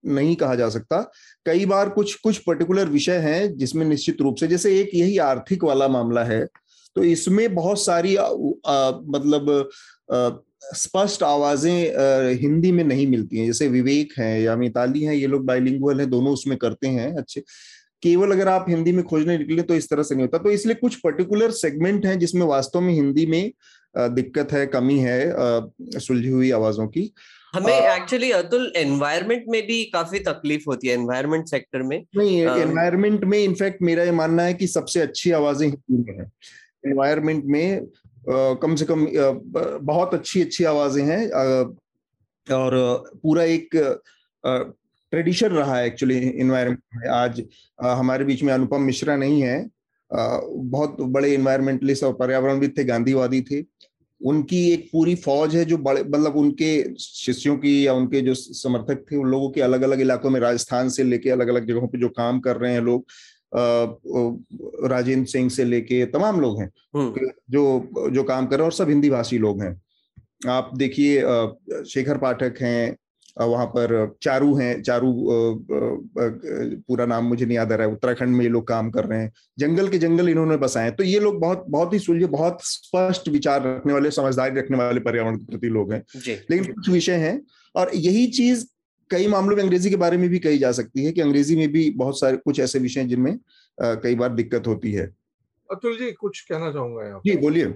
[0.07, 1.01] नहीं कहा जा सकता।
[1.47, 5.65] कई बार कुछ कुछ पर्टिकुलर विषय हैं जिसमें निश्चित रूप से जैसे एक यही आर्थिक
[5.65, 6.45] वाला मामला है
[6.97, 8.25] तो इसमें बहुत सारी आ,
[8.67, 9.71] आ, मतलब
[10.75, 15.45] स्पष्ट आवाज़ें हिंदी में नहीं मिलती हैं। जैसे विवेक है या मिताली हैं ये लोग
[15.47, 17.41] बाइलिंगुअल हैं दोनों उसमें करते हैं अच्छे।
[18.03, 20.75] केवल अगर आप हिंदी में खोजने निकले तो इस तरह से नहीं होता। तो इसलिए
[20.75, 23.53] कुछ पर्टिकुलर सेगमेंट हैं जिसमें वास्तव में हिंदी में
[24.15, 27.13] दिक्कत है कमी है सुलझी हुई आवाजों की।
[27.55, 33.25] हमें एक्चुअली अतुल एनवायरनमेंट में भी काफ़ी तकलीफ़ होती है एनवायरनमेंट सेक्टर में। नहीं एनवायरनमेंट
[33.25, 36.31] में इनफैक्ट मेरा ये मानना है कि सबसे अच्छी आवाज़ें हिंदी में है।
[36.87, 37.87] एनवायरनमेंट में
[38.63, 39.07] कम से कम
[39.85, 41.29] बहुत अच्छी अच्छी आवाज़ें हैं
[42.47, 42.77] और
[43.23, 43.69] पूरा एक
[44.45, 47.43] ट्रेडिशन रहा है एक्चुअली इन्वायरमेंट में। आज
[47.81, 49.59] हमारे बीच में अनुपम मिश्रा नहीं है।
[50.11, 53.61] बहुत बड़े इन्वायरमेंटलिस्ट और पर्यावरणविद थे गांधीवादी थे।
[54.25, 59.05] उनकी एक पूरी फौज है जो बड़े मतलब उनके शिष्यों की या उनके जो समर्थक
[59.11, 61.99] थे उन लोगों के अलग अलग इलाकों में राजस्थान से लेके अलग अलग जगहों पे
[61.99, 63.05] जो काम कर रहे हैं लोग
[64.87, 68.73] राजेंद्र सिंह से लेके तमाम लोग हैं हम्म। जो जो काम कर रहे हैं और
[68.75, 69.81] सब हिंदी भाषी लोग हैं
[70.49, 71.23] आप देखिए
[71.87, 72.97] शेखर पाठक हैं
[73.37, 75.13] वहाँ पर चारू हैं चारू
[76.89, 79.21] पूरा नाम मुझे नहीं याद आ रहा है उत्तराखंड में ये लोग काम कर रहे
[79.21, 83.29] हैं जंगल के जंगल इन्होंने बसाए तो ये लोग बहुत बहुत ही सुलझे बहुत स्पष्ट
[83.29, 86.03] विचार रखने वाले समझदारी रखने वाले पर्यावरण के प्रति लोग हैं।
[86.51, 87.41] लेकिन कुछ विषय हैं
[87.75, 88.67] और यही चीज़
[89.11, 91.69] कई मामलों में अंग्रेज़ी के बारे में भी कही जा सकती है कि अंग्रेज़ी में
[91.69, 93.39] भी बहुत सारे कुछ ऐसे विषय हैं जिनमें
[93.79, 95.07] कई बार दिक्कत होती है।
[95.71, 97.75] अतुल जी कुछ कहना चाहूँगा जी बोलिए।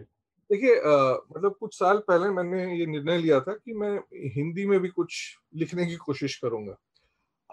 [0.51, 3.99] देखिए मतलब कुछ साल पहले मैंने ये निर्णय लिया था कि मैं
[4.37, 6.77] हिंदी में भी कुछ लिखने की कोशिश करूँगा।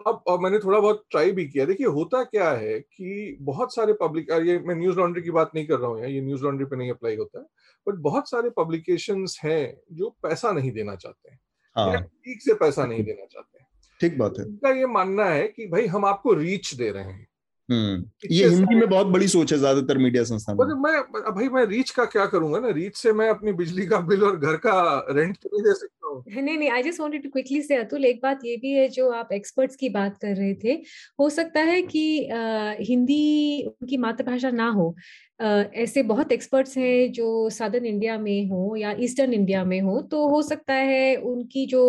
[0.08, 3.94] अब और मैंने थोड़ा बहुत ट्राई भी किया। देखिए होता क्या है कि बहुत सारे
[3.94, 6.76] पब्लिक ये मैं न्यूज़ लॉन्ड्री की बात नहीं कर रहा हूँ ये न्यूज़ लॉन्ड्री पे
[6.76, 7.46] नहीं अप्लाई होता है
[7.88, 11.40] बट बहुत सारे पब्लिकेशन हैं जो पैसा नहीं देना चाहते हैं
[11.76, 13.64] हाँ। ठीक से पैसा नहीं देना चाहते
[14.02, 17.12] ठीक बात है। उनका ये मानना है कि भाई हम आपको रीच दे रहे हैं।
[17.12, 17.26] हम्म
[17.70, 21.02] ये हिंदी में बहुत बड़ी सोच है ज़्यादातर मीडिया संस्थान में। मैं
[21.36, 22.70] भाई मैं रीच का क्या करूँगा ना?
[22.70, 26.08] रीच से मैं अपनी बिजली का बिल और घर का रेंट तो नहीं दे सकता
[26.08, 28.88] हूँ। नहीं नहीं I just wanted to quickly say Atul एक बात ये भी है
[28.90, 30.74] जो आप एक्सपर्ट्स की बात कर रहे थे
[31.20, 34.96] हो सकता है कि आ, हिंदी उनकी मातृभाषा ना हो।
[35.44, 40.00] Uh, ऐसे बहुत एक्सपर्ट्स हैं जो साउदर्न इंडिया में हो या ईस्टर्न इंडिया में हो
[40.12, 41.82] तो हो सकता है उनकी जो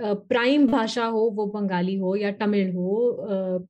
[0.00, 3.66] प्राइम भाषा हो वो बंगाली हो या तमिल हो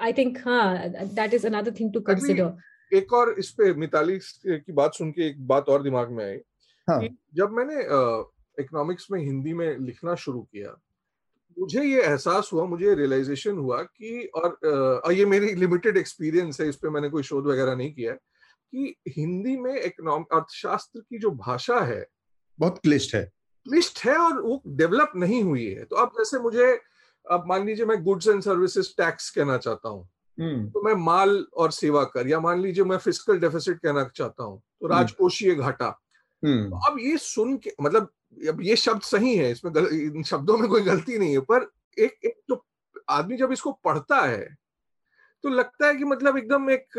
[0.00, 2.52] आई थिंक हाँ that is another thing to consider
[2.92, 6.38] एक और इस पे मिताली की बात सुन के एक बात और दिमाग में आई
[6.88, 7.00] हाँ.
[7.00, 7.74] कि जब मैंने
[8.62, 10.80] इकोनॉमिक्स में हिंदी में लिखना शुरू किया
[11.58, 14.48] मुझे ये एहसास हुआ मुझे रियलाइजेशन हुआ कि और
[15.06, 18.12] आ, ये मेरी लिमिटेड एक्सपीरियंस है इस पे मैंने कोई शोध वगैरह नहीं किया
[18.70, 22.06] कि हिंदी में इकोनॉमिक अर्थशास्त्र की जो भाषा है
[22.58, 23.24] बहुत क्लिष्ट है।
[23.64, 26.80] क्लिष्ट है और वो डेवलप नहीं हुई है। तो अब जैसे मुझे
[27.26, 31.36] अब मान लीजिए मैं गुड्स एंड सर्विसेज़ टैक्स कहना चाहता हूँ हम्म। तो मैं माल
[31.54, 35.54] और सेवा कर या मान लीजिए मैं फ़िज़िकल डेफिसिट कहना चाहता हूँ तो हम्म। राजकोषीय
[35.54, 35.86] घाटा
[36.42, 38.10] हम्म। तो अब ये सुन के मतलब
[38.48, 41.70] अब ये शब्द सही है इसमें गल, इन शब्दों में कोई गलती नहीं है पर
[41.98, 42.64] एक एक तो
[43.10, 44.44] आदमी जब इसको पढ़ता है
[45.44, 46.98] तो लगता है कि मतलब एकदम एक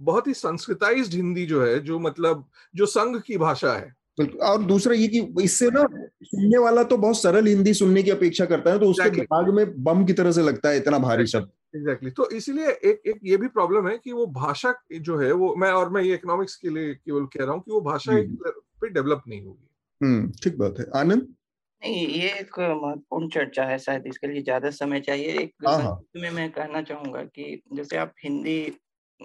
[0.00, 4.62] बहुत ही संस्कृताइज्ड हिंदी जो है जो मतलब जो संघ की भाषा है बिल्कुल। और
[4.62, 5.86] दूसरा ये कि इससे ना
[6.24, 9.20] सुनने वाला तो बहुत सरल हिंदी सुनने की अपेक्षा करता है तो उसके exactly.
[9.20, 12.16] दिमाग में बम की तरह से लगता है इतना भारी शब्द। Exactly exactly.
[12.16, 15.70] तो इसीलिए एक एक ये भी प्रॉब्लम है कि वो भाषा जो है वो मैं
[15.72, 18.36] और मैं ये इकोनॉमिक्स के लिए केवल कह रहा हूँ कि वो भाषा एक
[18.80, 19.68] पे डेवलप नहीं होगी।
[20.00, 21.34] हम्म ठीक बात है। आनंद?
[21.82, 26.00] नहीं ये एक महत्वपूर्ण चर्चा है शायद इसके लिए ज़्यादा समय चाहिए। एक हाँ, हाँ।
[26.16, 28.60] में मैं कहना चाहूँगा कि जैसे आप हिंदी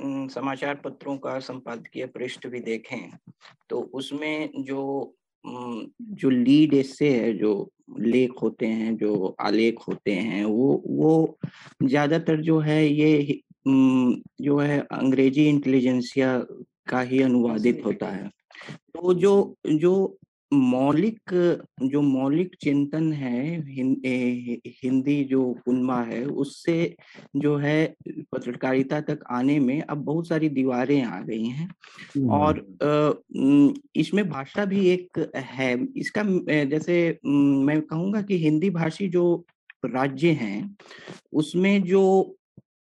[0.01, 3.09] समाचार पत्रों का संपादकीय पृष्ठ भी देखें
[3.69, 5.15] तो उसमें जो
[5.45, 11.37] जो लीड एसे है, जो लेख होते हैं, जो आलेख होते हैं, वो वो
[11.83, 16.37] ज़्यादातर जो है ये जो है अंग्रेज़ी इंटेलिजेंसिया
[16.87, 18.27] का ही अनुवादित होता है।
[18.67, 20.17] तो जो जो
[20.53, 21.19] मौलिक
[21.83, 26.95] जो मौलिक चिंतन है हिं, ए, हिंदी जो उन्मा है उससे
[27.35, 27.95] जो है
[28.31, 31.69] पत्रकारिता तक आने में अब बहुत सारी दीवारें आ गई हैं।
[32.29, 33.23] और
[33.95, 36.23] इसमें भाषा भी एक है। इसका
[36.65, 39.45] जैसे मैं कहूँगा कि हिंदी भाषी जो
[39.85, 40.75] राज्य हैं
[41.33, 42.35] उसमें जो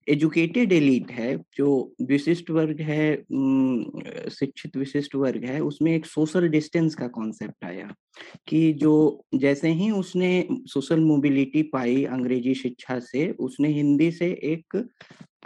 [0.09, 1.69] एजुकेटेड एलिट है जो
[2.03, 3.15] विशिष्ट वर्ग है
[4.31, 7.89] शिक्षित विशिष्ट वर्ग है उसमें एक सोशल डिस्टेंस का कॉन्सेप्ट आया
[8.49, 8.95] कि जो
[9.35, 10.33] जैसे ही उसने
[10.69, 14.77] सोशल मोबिलिटी पाई अंग्रेज़ी शिक्षा से उसने हिंदी से एक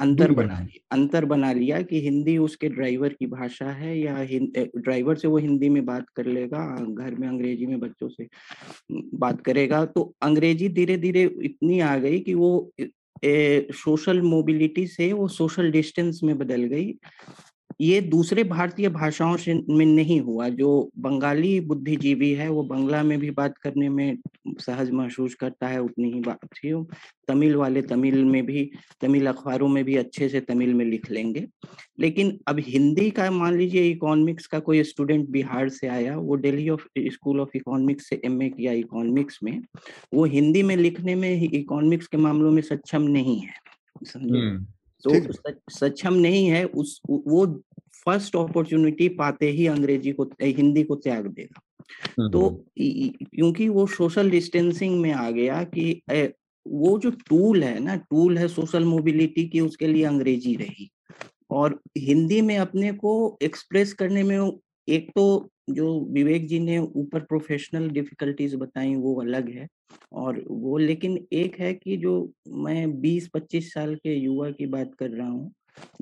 [0.01, 4.15] अंतर बना लिया अंतर बना लिया कि हिंदी उसके ड्राइवर की भाषा है या
[4.77, 8.29] ड्राइवर से वो हिंदी में बात कर लेगा घर में अंग्रेज़ी में बच्चों से
[9.15, 12.71] बात करेगा तो अंग्रेज़ी धीरे धीरे इतनी आ गई कि वो
[13.25, 16.95] सोशल मोबिलिटी से वो सोशल डिस्टेंस में बदल गई।
[17.81, 23.19] ये दूसरे भारतीय भाषाओं से में नहीं हुआ। जो बंगाली बुद्धिजीवी है, वो बंगला में
[23.19, 24.19] भी बात करने में
[24.49, 26.85] सहज महसूस करता है, उतनी ही बात थी
[27.29, 31.49] तमिल वाले तमिल में भी, तमिल अखबारों में भी अच्छे से तमिल में लिख लेंगे।
[32.01, 36.69] लेकिन अब हिंदी का, मान लीजिए इकोनॉमिक्स का कोई स्टूडेंट बिहार से आया, वो Delhi
[36.69, 39.63] of school of economics से एमए किया इकोनॉमिक्स में,
[40.15, 43.55] वो हिंदी में लिखने में इकोनॉमिक्स के मामलों में सक्षम नहीं है,
[44.05, 44.39] समझे?
[44.39, 44.67] हम्म।
[45.05, 45.21] तो
[45.71, 47.47] सक्षम नहीं है उस वो
[48.05, 51.61] फ़र्स्ट अपॉर्चुनिटी पाते ही अंग्रेज़ी को हिंदी को त्याग देगा।
[52.33, 52.49] तो
[52.79, 56.03] क्योंकि वो सोशल डिस्टेंसिंग में आ गया कि
[56.67, 60.91] वो जो टूल है ना टूल है सोशल मोबिलिटी की उसके लिए अंग्रेज़ी रही।
[61.51, 64.53] और हिंदी में अपने को एक्सप्रेस करने में
[64.89, 69.69] एक तो जो विवेक जी ने ऊपर प्रोफेशनल डिफिकल्टीज बताई वो अलग है।
[70.13, 72.13] और वो लेकिन एक है कि जो
[72.65, 75.53] मैं 20-25 साल के युवा की बात कर रहा हूँ,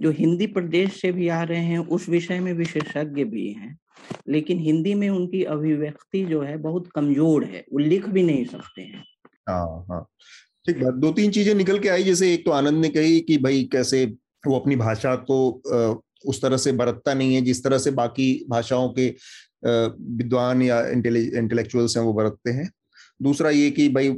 [0.00, 3.76] जो हिंदी प्रदेश से भी आ रहे हैं, उस विषय में विशेषज्ञ भी हैं,
[4.28, 8.82] लेकिन हिंदी में उनकी अभिव्यक्ति जो है बहुत कमज़ोर है, वो लिख भी नहीं सकते
[8.82, 9.04] हैं।
[9.48, 10.06] हाँ हाँ।
[10.66, 13.36] ठीक बात दो तीन चीज़ें निकल के आई, जैसे एक तो आनंद ने कही कि
[13.38, 14.04] भाई कैसे
[14.46, 15.38] वो अपनी भाषा को
[16.24, 19.08] उस तरह से बरतता नहीं है, जिस तरह से बाकी भाषाओं के
[19.64, 22.68] विद्वान या इंटेलेक्चुअल्स हैं वो बरतते हैं।
[23.20, 24.08] दूसरा ये कि भाई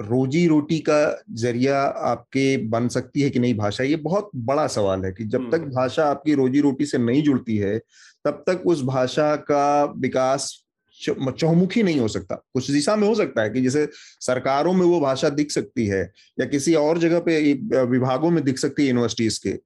[0.00, 5.04] रोजी रोटी का ज़रिया आपके बन सकती है कि नहीं भाषा ये बहुत बड़ा सवाल
[5.04, 7.78] है कि जब तक हम्म। भाषा आपकी रोजी रोटी से नहीं जुड़ती है
[8.24, 10.50] तब तक उस भाषा का विकास
[11.00, 13.86] चौमुखी नहीं हो सकता कुछ दिशा में हो सकता है कि जैसे
[14.20, 16.02] सरकारों में वो भाषा दिख सकती है
[16.38, 17.52] या किसी और जगह पे
[17.86, 19.58] विभागों में दिख सकती है यूनिवर्सिटीज के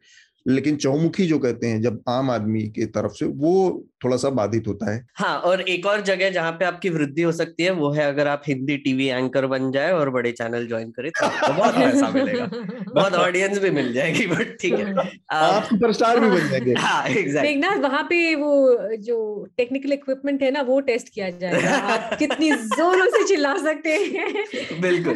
[0.49, 4.65] लेकिन चौमुखी जो कहते हैं जब आम आदमी की तरफ़ से वो थोड़ा सा बाधित
[4.69, 7.91] होता है। हाँ और एक और जगह जहाँ पे आपकी वृद्धि हो सकती है वो
[7.91, 11.53] है अगर आप हिंदी टीवी एंकर बन जाए और बड़े चैनल ज्वाइन करें तो, तो
[11.53, 12.51] बहुत पैसा मिलेगा।
[12.95, 14.95] बहुत ऑडियंस भी मिल जाएगी बट ठीक है।
[15.31, 20.81] आप सुपरस्टार भी बन जाएँगे। हाँ वहाँ पे वो जो टेक्निकल इक्विपमेंट है ना वो
[20.81, 24.35] टेस्ट किया जाएगा। आप कितनी जोरों से चिल्ला सकते हैं।
[24.81, 25.15] बिल्कुल।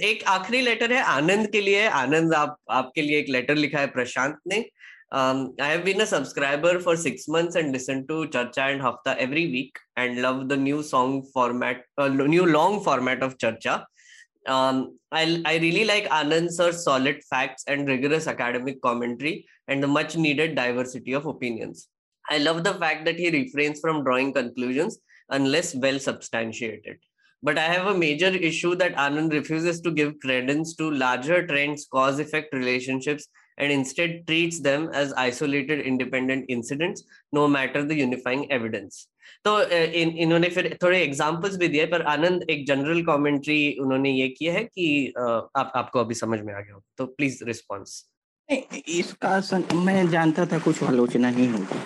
[0.00, 3.83] एक आखिरी लेटर है आनंद के लिए। आनंद आप आपके लिए एक लेटर लिखा है
[3.84, 4.70] by Prashant Ne,
[5.12, 9.16] Um, I have been a subscriber for six months and listen to Charcha and Hafta
[9.18, 13.84] every week and love the new song format, uh, new long format of Charcha.
[14.46, 19.86] Um, I, I really like Anand sir's solid facts and rigorous academic commentary and the
[19.86, 21.88] much needed diversity of opinions.
[22.28, 24.98] I love the fact that he refrains from drawing conclusions
[25.30, 26.98] unless well substantiated.
[27.42, 31.86] But I have a major issue that Anand refuses to give credence to larger trends,
[31.86, 33.28] cause effect relationships,
[33.58, 39.08] and instead treats them as isolated independent incidents no matter the unifying evidence.
[39.44, 44.28] तो इन इन्होंने फिर थोड़े examples भी दिए पर आनंद एक general commentary उन्होंने ये
[44.28, 45.12] किया है कि
[45.56, 48.10] आप आपको अभी समझ में आ गया हो तो प्लीज़ रिस्पांस
[48.88, 51.80] इसका मैं जानता था कुछ आलोचना ही होगी।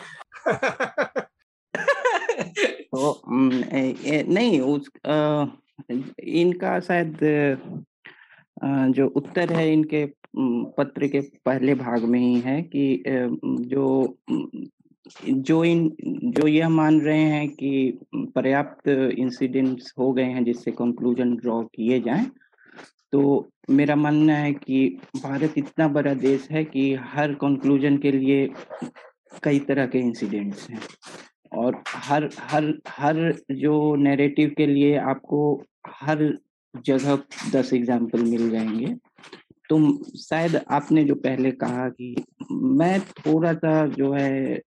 [2.95, 3.23] तो
[4.32, 5.47] नहीं उस आ,
[6.20, 7.19] इनका शायद
[8.65, 14.16] जो उत्तर है इनके पत्र के पहले भाग में ही है कि जो
[15.26, 15.90] जो इन,
[16.24, 17.98] जो यह मान रहे हैं कि
[18.34, 22.30] पर्याप्त इंसिडेंट्स हो गए हैं जिससे कंक्लूजन ड्रॉ किए जाएँ
[23.12, 24.86] तो मेरा मानना है कि
[25.16, 28.48] भारत इतना बड़ा देश है कि हर कंक्लूजन के लिए
[29.44, 30.80] कई तरह के इंसिडेंट्स हैं।
[31.52, 33.16] और हर हर हर
[33.52, 35.40] जो नैरेटिव के लिए आपको
[36.00, 36.22] हर
[36.86, 37.18] जगह
[37.52, 38.94] दस एग्ज़ाम्पल मिल जाएँगे।
[39.70, 39.78] तो
[40.19, 42.15] शायद आपने जो पहले कहा कि
[42.53, 44.61] मैं थोड़ा सा जो है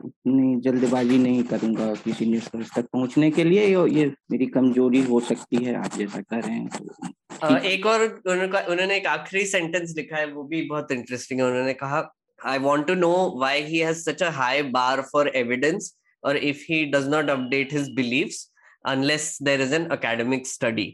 [0.00, 5.64] उतनी जल्दबाजी नहीं करूँगा किसी निष्कर्ष तक पहुँचने के लिए ये मेरी कमज़ोरी हो सकती
[5.64, 10.26] है आप जैसा कर रहे हैं तो एक और उन्होंने एक आखिरी सेंटेंस लिखा है
[10.32, 12.02] वो भी बहुत इंटरेस्टिंग है उन्होंने कहा
[12.40, 16.64] I want to know why he has such a high bar for evidence और if
[16.70, 18.46] he does not update his beliefs
[18.86, 20.88] unless there is an academic study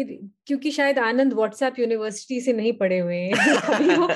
[0.00, 3.34] क्योंकि शायद आनंद व्हाट्सएप यूनिवर्सिटी से नहीं पढ़े हुए हैं।
[3.70, 4.08] तभी वो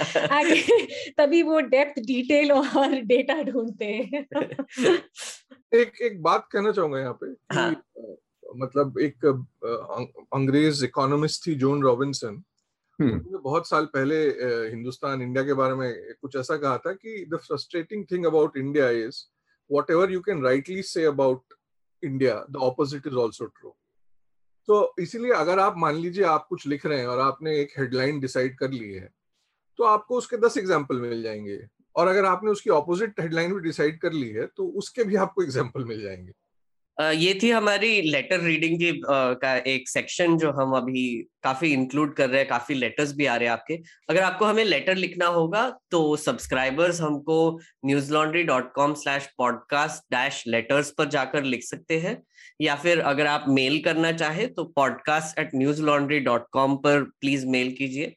[1.18, 4.26] तभी वो डेप्थ डिटेल और डेटा ढूंढते हैं।
[5.74, 7.84] एक एक बात कहना चाहूँगा यहाँ पे हाँ.
[8.56, 9.26] मतलब एक
[10.34, 12.42] अंग्रेज़ इकोनॉमिस्ट थी जोन रॉबिन्सन
[13.02, 14.16] उन्होंने बहुत साल पहले
[14.70, 18.90] हिंदुस्तान इंडिया के बारे में कुछ ऐसा कहा था कि the frustrating thing about India
[18.90, 19.24] is
[19.90, 21.42] whatever you can rightly say about
[22.04, 23.76] India the opposite is also true
[24.70, 28.20] तो इसीलिए अगर आप मान लीजिए आप कुछ लिख रहे हैं और आपने एक हेडलाइन
[28.20, 29.08] डिसाइड कर ली है
[29.78, 31.58] तो आपको उसके दस एग्ज़ाम्पल मिल जाएँगे।
[31.96, 35.42] और अगर आपने उसकी ऑपोजिट हेडलाइन भी डिसाइड कर ली है तो उसके भी आपको
[35.42, 36.32] एग्ज़ाम्पल मिल जाएँगे।
[36.96, 41.04] ये थी हमारी लेटर रीडिंग की का एक सेक्शन जो हम अभी
[41.42, 43.78] काफ़ी इंक्लूड कर रहे हैं, काफ़ी लेटर्स भी आ रहे हैं आपके।
[44.10, 47.38] अगर आपको हमें लेटर लिखना होगा तो सब्सक्राइबर्स हमको
[48.12, 52.16] Newslaundry dot com slash podcast dash letters पर जाकर लिख सकते हैं।
[52.60, 55.50] या फिर अगर आप मेल करना चाहे तो podcast at
[55.82, 58.14] Newslaundry dot com पर प्लीज़ मेल कीजिए।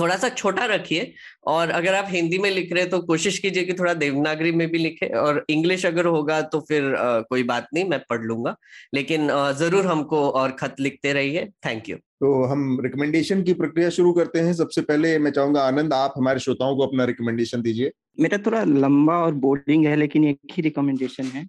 [0.00, 1.12] थोड़ा सा छोटा रखिए
[1.46, 4.66] और अगर आप हिंदी में लिख रहे हैं तो कोशिश कीजिए कि थोड़ा देवनागरी में
[4.70, 8.56] भी लिखे और इंग्लिश अगर होगा तो फिर आ, कोई बात नहीं मैं पढ़ लूँगा।
[8.94, 11.96] लेकिन आ, ज़रूर हमको और खत लिखते रहिए। Thank you.
[11.96, 16.40] तो हम रिकमेंडेशन की प्रक्रिया शुरू करते हैं। सबसे पहले मैं चाहूँगा आनंद आप हमारे
[16.40, 17.90] श्रोताओं को अपना रिकमेंडेशन दीजिए।
[18.20, 21.46] मेरा थोड़ा लंबा और बोर्डिंग है लेकिन एक ही रिकमेंडेशन है।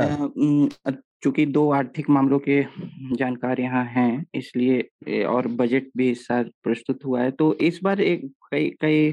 [0.00, 0.32] हाँ।
[1.22, 2.62] चूँकि दो आर्थिक मामलों के
[3.16, 8.00] जानकार यहाँ हैं, इसलिए और बजट भी इस साल प्रस्तुत हुआ है। तो इस बार
[8.00, 9.10] एक कई कई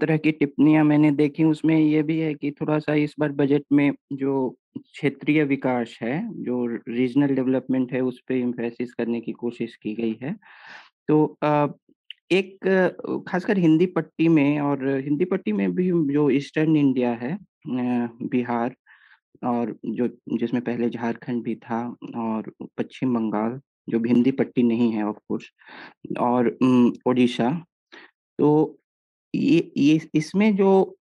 [0.00, 3.64] तरह की टिप्पणियाँ मैंने देखी, उसमें ये भी है कि थोड़ा सा इस बार बजट
[3.72, 4.48] में जो
[4.78, 10.16] क्षेत्रीय विकास है, जो रीजनल डेवलपमेंट है, उस पर इम्फेसिस करने की कोशिश की गई
[10.22, 10.34] है।
[11.08, 11.38] तो
[12.32, 12.58] एक,
[13.28, 17.36] खासकर हिंदी पट्टी में और हिंदी पट्टी में भी जो ईस्टर्न इंडिया है
[17.68, 18.74] बिहार
[19.42, 20.08] और जो,
[20.38, 21.80] जिसमें पहले झारखंड भी था
[22.16, 23.60] और पश्चिम बंगाल,
[23.90, 25.50] जो भी हिंदी पट्टी नहीं है ऑफ़ कोर्स
[26.20, 26.56] और
[27.08, 27.50] ओडिशा।
[28.38, 28.78] तो
[29.34, 30.70] ये ये इसमें जो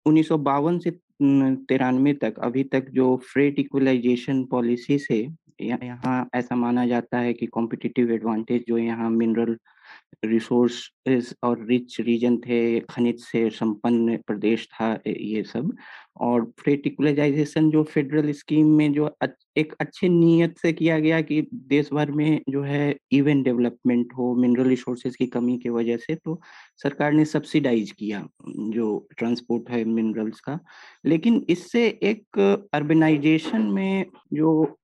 [0.08, 0.92] उन्नीस सौ बावन से
[1.22, 5.28] तिरानवे तक, अभी तक जो फ्रेट इक्वलाइजेशन पॉलिसी से
[5.62, 9.58] यहाँ ऐसा माना जाता है कि कॉम्पिटिटिव एडवांटेज जो यहाँ मिनरल
[10.26, 10.90] रिसोर्स
[11.44, 15.76] और रिच रीजन थे, खनिज से संपन्न प्रदेश था ये सब।
[16.18, 19.10] और फ्रेटिकुलराइजेशन जो फेडरल स्कीम में जो
[19.58, 24.34] एक अच्छे नीयत से किया गया कि देश भर में जो है इवन डेवलपमेंट हो
[24.36, 26.40] मिनरल रिसोर्सेज की कमी की वजह से तो
[26.84, 30.60] सरकार ने सब्सिडाइज किया जो ट्रांसपोर्ट है मिनरल्स का।
[31.06, 32.40] लेकिन इससे एक
[32.74, 34.76] अर्बनाइजेशन में जो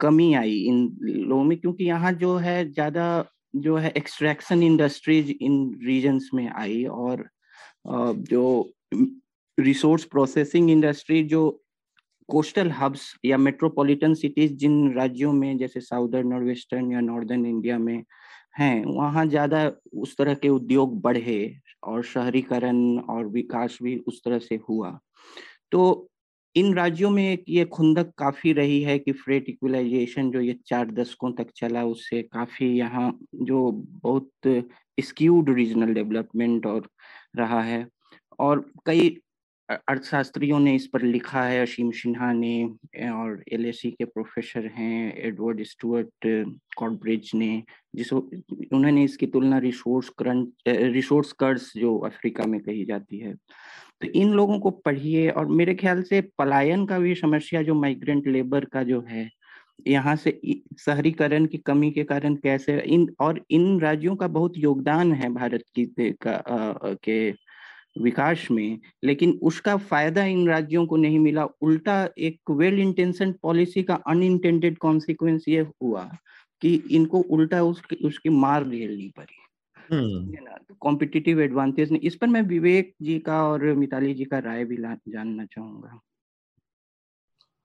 [0.00, 3.24] कमी आई इन लोगों में, क्योंकि यहाँ जो है ज़्यादा
[3.54, 5.54] जो है एक्सट्रैक्शन इंडस्ट्रीज़ इन
[5.86, 7.28] रीजन्स में आई और
[7.86, 8.72] जो
[9.58, 11.50] रिसोर्स प्रोसेसिंग इंडस्ट्री जो
[12.28, 17.78] कोस्टल हब्स या मेट्रोपॉलिटन सिटीज़ जिन राज्यों में, जैसे साउदर्न और वेस्टर्न या नॉर्दर्न इंडिया
[17.78, 18.02] में
[18.58, 24.38] हैं, वहाँ ज़्यादा उस तरह के उद्योग बढ़े और शहरीकरण और विकास भी उस तरह
[24.38, 24.98] से हुआ।
[25.72, 26.08] तो
[26.56, 30.90] इन राज्यों में एक ये खुंदक काफ़ी रही है कि फ्रेट इक्वलाइजेशन जो ये चार
[30.92, 33.70] दशकों तक चला, उससे काफ़ी यहाँ जो
[34.02, 34.64] बहुत
[34.98, 36.88] स्क्यूड रीजनल डेवलपमेंट और
[37.36, 37.86] रहा है।
[38.38, 39.16] और कई
[39.68, 42.64] अर्थशास्त्रियों ने इस पर लिखा है असीम सिन्हा ने
[43.10, 46.26] और एल के प्रोफेसर हैं एडवर्ड स्टुअर्ट
[46.78, 47.62] कॉर्ब्रिज ने
[47.96, 48.18] जिसको
[48.72, 53.34] उन्होंने इसकी तुलना रिसोर्स करंट रिसोर्स कर्ज जो अफ्रीका में कही जाती है।
[54.00, 58.26] तो इन लोगों को पढ़िए और मेरे ख्याल से पलायन का भी समस्या जो माइग्रेंट
[58.26, 59.30] लेबर का जो है
[59.88, 60.40] यहाँ से
[60.78, 65.64] शहरीकरण की कमी के कारण कैसे इन और इन राज्यों का बहुत योगदान है भारत
[65.74, 67.30] की का, आ, के
[68.00, 73.82] विकास में लेकिन उसका फ़ायदा इन राज्यों को नहीं मिला। उल्टा एक वेल इंटेंशन पॉलिसी
[73.82, 76.10] का अनइंटेंडेड कॉन्सिक्वेंस ये हुआ
[76.62, 79.43] कि इनको उल्टा उसकी उसकी मार झेलनी पड़ी।
[80.80, 84.76] कॉम्पिटिटिव एडवांटेज ने इस पर मैं विवेक जी का और मिताली जी का राय भी
[85.08, 86.00] जानना चाहूँगा।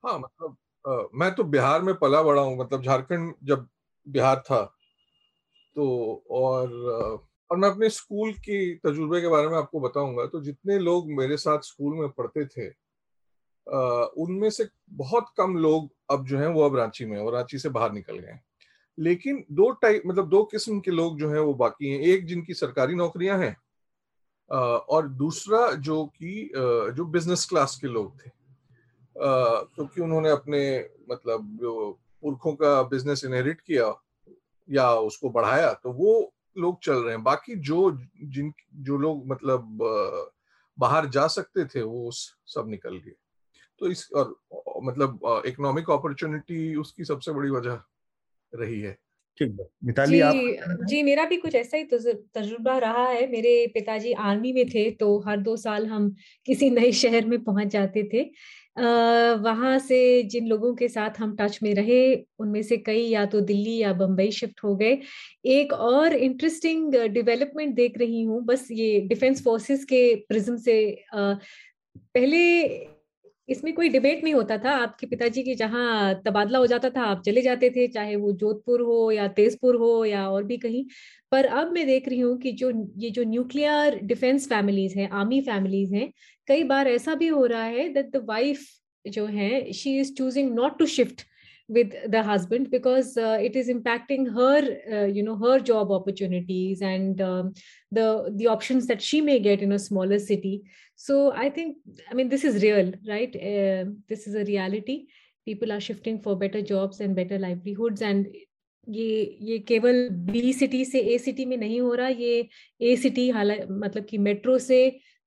[0.06, 3.68] हाँ मतलब आ, मैं तो बिहार में पला बड़ा हूँ मतलब झारखंड जब
[4.08, 4.76] बिहार था
[5.76, 6.70] तो और
[7.52, 11.38] और मैं अपने स्कूल की तजुर्बे के बारे में आपको बताऊँगा तो जितने लोग मेरे
[11.38, 12.90] साथ स्कूल में पढ़ते थे
[14.22, 17.70] उनमें से बहुत कम लोग अब जो हैं वो अब रांची में और रांची से
[17.70, 18.40] बाहर निकल गए
[19.00, 22.54] लेकिन दो टाइप मतलब दो किस्म के लोग जो हैं वो बाकी हैं। एक जिनकी
[22.54, 23.56] सरकारी नौकरियाँ हैं
[24.90, 26.50] और दूसरा जो कि
[26.96, 28.32] जो बिज़नेस क्लास के लोग थे।
[29.16, 30.62] क्योंकि तो उन्होंने अपने
[31.12, 33.94] मतलब जो पुरखों का बिज़नेस इनहेरिट किया
[34.70, 37.92] या उसको बढ़ाया तो वो लोग चल रहे हैं। बाकी जो,
[38.24, 39.78] जिन, जो लोग मतलब
[40.78, 43.16] बाहर जा सकते थे, वो सब निकल गए।
[43.82, 44.36] तो इस, और
[44.84, 47.80] मतलब इकोनॉमिक अपॉर्चुनिटी उसकी सबसे बड़ी वजह
[48.54, 48.98] रही है।
[49.86, 54.52] मिताली जी, आप जी मेरा भी कुछ ऐसा ही तजुर्बा रहा है। मेरे पिताजी आर्मी
[54.54, 56.10] में थे तो हर दो साल हम
[56.48, 58.24] किसी नए शहर में पहुँच जाते थे।
[59.40, 62.02] वहाँ से जिन लोगों के साथ हम टच में रहे
[62.40, 64.98] उनमें से कई या तो दिल्ली या बम्बई शिफ्ट हो गए।
[65.48, 70.80] एक और इंटरेस्टिंग डेवलपमेंट देख रही हूँ बस ये डिफेंस फोर्सेस के प्रिज्म से
[71.14, 71.34] आ,
[71.96, 72.40] पहले
[73.50, 77.22] इसमें कोई डिबेट नहीं होता था। आपके पिताजी की जहाँ तबादला हो जाता था, आप
[77.26, 80.86] चले जाते थे, चाहे वो जोधपुर हो या तेजपुर हो या और भी कहीं।
[81.32, 85.42] पर अब मैं देख रही हूँ कि जो, ये जो न्यूक्लियर डिफेंस फैमिलीज़ हैं आर्मी
[85.42, 86.12] फैमिलीज़ हैं,
[86.48, 88.66] कई बार ऐसा भी हो रहा है दैट द वाइफ
[89.06, 91.22] जो है she is choosing not to shift
[91.70, 94.60] with the husband because uh, it is impacting her
[94.92, 97.54] uh, you know her job opportunities and um,
[97.92, 100.64] the the options that she may get in a smaller city
[100.96, 101.78] so i think
[102.12, 105.06] i mean this is real right uh, this is a reality
[105.46, 108.28] people are shifting for better jobs and better livelihoods and
[108.90, 112.48] ये ये केवल B city से A city में नहीं हो रहा ये
[112.82, 114.80] A city हालाँकि मतलब कि मेट्रो से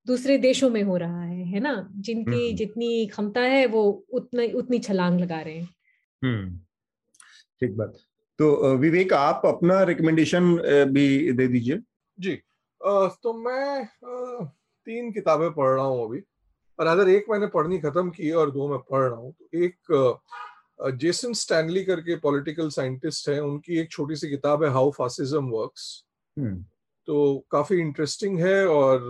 [0.07, 4.79] दूसरे देशों में हो रहा है है ना जिनकी जितनी क्षमता है वो उतना उतनी
[4.79, 5.69] छलांग लगा रहे हैं
[6.23, 6.59] हम्म।
[7.61, 7.99] ठीक बात।
[8.39, 10.55] तो विवेक आप अपना रिकमेंडेशन
[10.93, 11.79] भी दे दीजिए।
[12.19, 12.35] जी।
[12.81, 13.85] तो मैं
[14.87, 16.23] तीन किताबें पढ़ रहा हूँ अभी।
[16.79, 20.97] और अगर एक मैंने पढ़नी खत्म की और दो मैं पढ़ रहा हूँ तो एक
[21.01, 26.05] जेसन स्टैनली करके पॉलिटिकल साइंटिस्ट है। उनकी एक छोटी सी किताब है हाउ फासिज्म वर्क्स
[27.09, 29.01] तो काफ़ी इंटरेस्टिंग है और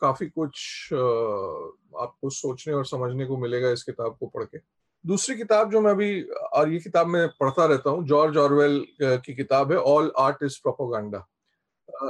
[0.00, 4.58] काफ़ी कुछ आपको सोचने और समझने को मिलेगा इस किताब को पढ़ के।
[5.04, 6.22] दूसरी किताब जो मैं अभी
[6.54, 10.58] और ये किताब मैं पढ़ता रहता हूँ, जॉर्ज ऑरवेल की किताब है, ऑल आर्ट इज़
[10.62, 11.26] प्रोपोगंडा।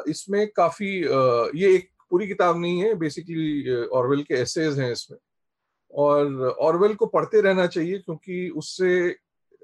[0.09, 0.89] इसमें काफ़ी
[1.60, 5.19] ये एक पूरी किताब नहीं है, बेसिकली ऑरवेल के एसेज हैं इसमें।
[5.94, 9.16] और ऑरवेल को पढ़ते रहना चाहिए, क्योंकि उससे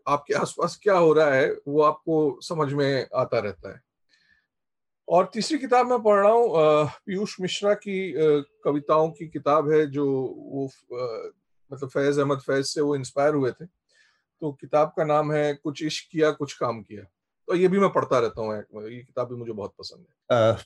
[0.06, 3.80] आपके आसपास क्या हो रहा है, वो आपको समझ में आता रहता है।
[5.09, 8.12] और तीसरी किताब मैं पढ़ रहा हूँ पीयूष मिश्रा की
[8.64, 10.70] कविताओं की किताब है, जो वो
[11.73, 13.65] मतलब फैज अहमद फैज से वो इंस्पायर हुए थे।
[14.43, 17.03] तो किताब का नाम है कुछ इश्क किया कुछ काम किया।
[17.49, 18.57] तो ये भी मैं पढ़ता रहता हूँ
[18.89, 20.57] ये किताब भी मुझे बहुत पसंद है।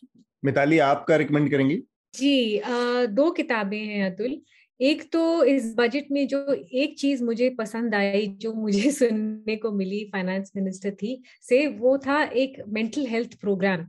[0.44, 1.82] मिताली आपका रिकमेंड करेंगी?
[2.14, 4.40] जी आ, दो किताबें हैं अतुल।
[4.80, 9.70] एक तो इस बजट में जो एक चीज़ मुझे पसंद आई जो मुझे सुनने को
[9.72, 13.86] मिली फाइनेंस मिनिस्टर थी से वो था एक मेंटल हेल्थ प्रोग्राम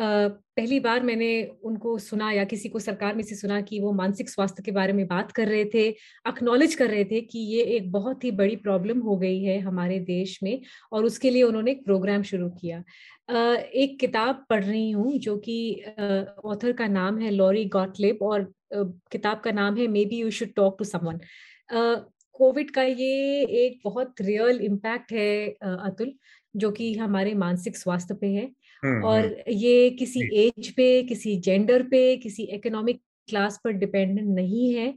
[0.00, 1.28] पहली बार मैंने
[1.64, 4.92] उनको सुना या किसी को सरकार में से सुना कि वो मानसिक स्वास्थ्य के बारे
[4.92, 5.88] में बात कर रहे थे
[6.26, 9.98] अक्नॉलेज कर रहे थे कि ये एक बहुत ही बड़ी प्रॉब्लम हो गई है हमारे
[10.00, 10.60] देश में
[10.92, 12.82] और उसके लिए उन्होंने एक प्रोग्राम शुरू किया।
[13.62, 15.84] एक किताब पढ़ रही हूँ जो कि
[16.44, 20.76] ऑथर का नाम है लॉरी गॉटलिप और किताब का नाम है maybe you should talk
[20.78, 21.20] to someone
[22.34, 26.12] covid का ये एक बहुत रियल इम्पैक्ट है अतुल,
[26.56, 28.48] जो कि हमारे मानसिक स्वास्थ्य पे है।
[28.84, 34.74] और हम्म। ये किसी एज पे किसी जेंडर पे किसी इकोनॉमिक क्लास पर डिपेंडेंट नहीं
[34.74, 34.94] है।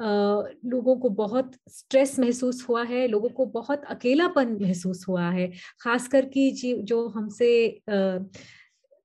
[0.00, 5.46] Uh, लोगों को बहुत स्ट्रेस महसूस हुआ है लोगों को बहुत अकेलापन महसूस हुआ है।
[5.80, 6.50] खासकर कि
[6.82, 7.50] जो हमसे
[7.90, 8.18] uh,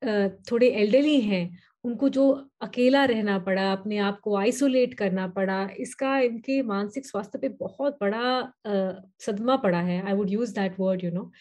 [0.01, 2.25] uh, थोड़े एल्डरली हैं उनको जो
[2.61, 7.97] अकेला रहना पड़ा अपने आप को आइसोलेट करना पड़ा इसका इनके मानसिक स्वास्थ्य पे बहुत
[8.01, 8.53] बड़ा
[9.19, 11.31] सदमा पड़ा है। I would use that word you know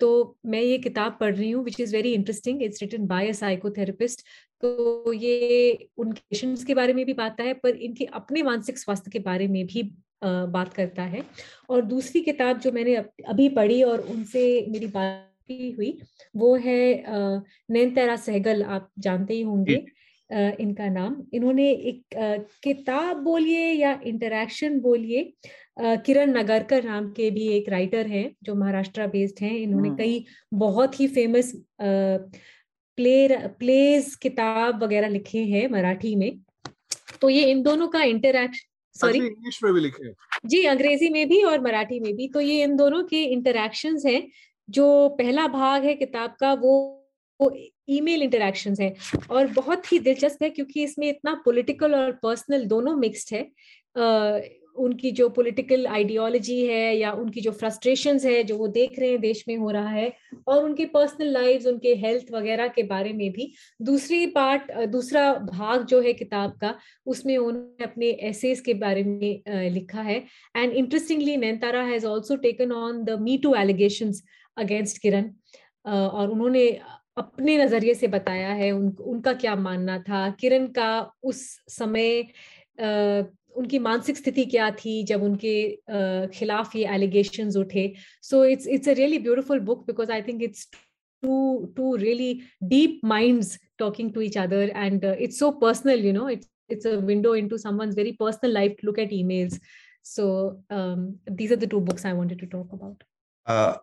[0.00, 3.32] तो मैं ये किताब पढ़ रही हूँ which is very interesting it's written by a
[3.34, 4.22] psychotherapist
[4.62, 9.10] तो ये उनके पेशेंट्स के बारे में भी बात है पर इनके अपने मानसिक स्वास्थ्य
[9.10, 9.82] के बारे में भी
[10.24, 11.22] बात करता है।
[11.70, 12.94] और दूसरी किताब जो मैंने
[13.28, 15.98] अभी पढ़ी और उनसे मेरी बात हुई
[16.34, 17.04] वो है
[17.70, 19.84] नैनतारा सहगल आप जानते ही होंगे।
[20.32, 22.02] इनका नाम। इन्होंने एक
[22.62, 25.32] किताब बोलिए या इंटरेक्शन बोलिए
[25.80, 30.24] किरण नगरकर नाम के भी एक राइटर हैं जो महाराष्ट्र बेस्ड हैं। इन्होंने हम्म। कई
[30.54, 31.52] बहुत ही फ़ेमस
[32.98, 33.28] प्ले
[33.58, 36.38] प्लेज किताब वगैरह लिखे हैं मराठी में।
[37.20, 40.12] तो ये इन दोनों का इंटरेक्शन सॉरी इंग्लिश में भी लिखे
[40.44, 44.22] जी अंग्रेज़ी में भी और मराठी में भी। तो ये इन दोनों के इंटरेक्शन हैं।
[44.68, 46.72] जो पहला भाग है किताब का वो
[47.40, 47.50] वो
[47.88, 48.94] ईमेल इंटरेक्शंस है
[49.30, 55.10] और बहुत ही दिलचस्प है क्योंकि इसमें इतना पॉलिटिकल और पर्सनल दोनों मिक्स्ड है। उनकी
[55.10, 59.42] जो पॉलिटिकल आइडियोलॉजी है या उनकी जो फ्रस्ट्रेशन है जो वो देख रहे हैं देश
[59.48, 60.12] में हो रहा है
[60.48, 65.84] और उनके पर्सनल लाइव्स उनके हेल्थ वगैरह के बारे में भी। दूसरी पार्ट दूसरा भाग
[65.86, 66.74] जो है किताब का,
[67.06, 70.16] उसमें उन्होंने अपने एसेस के बारे में लिखा है।
[70.56, 74.12] And interestingly Nayantara has also taken on the me too allegation
[74.56, 75.30] against Kiran
[75.84, 76.66] और उन्होंने
[77.16, 80.28] अपने नज़रिए से बताया है उन, उनका क्या मानना था?
[80.40, 82.20] किरण का उस समय
[82.80, 83.22] आ,
[83.56, 87.92] उनकी मानसिक स्थिति क्या थी जब उनके आ, खिलाफ ये एलिगेशन उठे?
[88.22, 90.68] So it's it's a really beautiful book because I think it's
[91.22, 92.32] two two really
[92.62, 96.48] deep minds talking to each other and it's so personal you know it's
[96.86, 99.58] a window into someone's very personal life to look at emails.
[100.02, 103.02] So um, these are the two books i wanted to talk about.
[103.46, 103.74] Uh,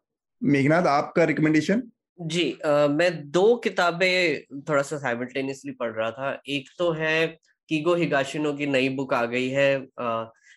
[0.41, 1.81] Meghnath आपका recommendation
[2.20, 7.28] जी uh, मैं दो किताबें थोड़ा सा simultaneously पढ़ रहा था। एक तो है
[7.70, 9.88] कीगो हिगाशिनो की नई बुक आ गई है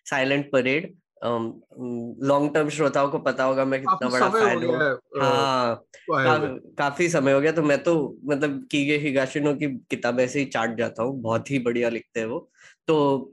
[0.06, 0.92] साइलेंट परेड
[1.24, 4.78] लॉन्ग टर्म श्रोताओं को पता होगा मैं कितना बड़ा फ़ैन हूँ
[5.20, 5.74] हाँ।
[6.10, 6.38] का,
[6.78, 7.94] काफ़ी समय हो गया तो मैं तो
[8.24, 12.26] मतलब कीगे हिगाशिनो की किताब ऐसे ही चाट जाता हूँ बहुत ही बढ़िया लिखते हैं
[12.26, 12.38] वो।
[12.86, 13.32] तो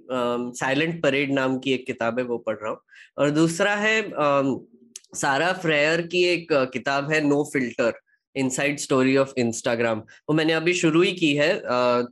[0.55, 2.79] साइलेंट परेड नाम की एक किताब है वो पढ़ रहा हूँ।
[3.17, 4.01] और दूसरा है
[5.15, 7.99] सारा फ्रेयर की एक किताब है no filter
[8.35, 9.99] inside story of Instagram
[10.29, 11.53] वो मैंने अभी शुरू ही की है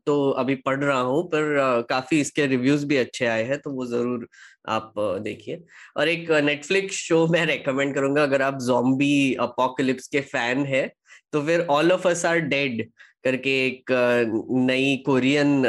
[0.06, 3.85] तो अभी पढ़ रहा हूँ, पर काफ़ी इसके रिव्यूज़ भी अच्छे आए हैं तो वो
[3.88, 4.27] ज़रूर
[4.69, 5.61] आप देखिए।
[5.98, 10.88] और एक नेटफ्लिक्स शो मैं रेकमेंड करूँगा, अगर आप जॉम्बी अपोकलिप्स के फ़ैन है
[11.34, 12.88] तो फिर all of us are dead
[13.23, 13.91] करके एक
[14.61, 15.64] नई कोरियन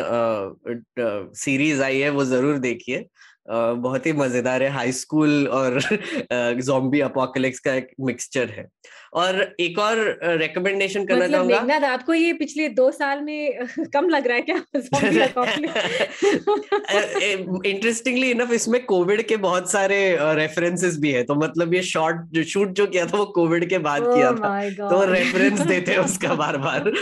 [1.36, 3.06] सीरीज़ आई है, वो ज़रूर देखिए।
[3.50, 5.78] बहुत ही मज़ेदार है हाई स्कूल और
[6.62, 8.66] जॉम्बी अपोकलिप्स का एक मिक्सचर है।
[9.12, 14.26] और एक और रिकमेंडेशन करना मतलब चाहूँगा। आपको ये पिछले दो साल में कम लग
[14.26, 14.62] रहा है क्या?
[17.66, 22.44] इंटरेस्टिंगली इनफ इसमें कोविड के बहुत सारे रेफरेंसेस भी है। तो मतलब ये शॉर्ट जो
[22.44, 25.98] शूट जो किया था वो कोविड के बाद oh किया था। तो रेफरेंस देते हैं
[25.98, 26.92] उसका बार बार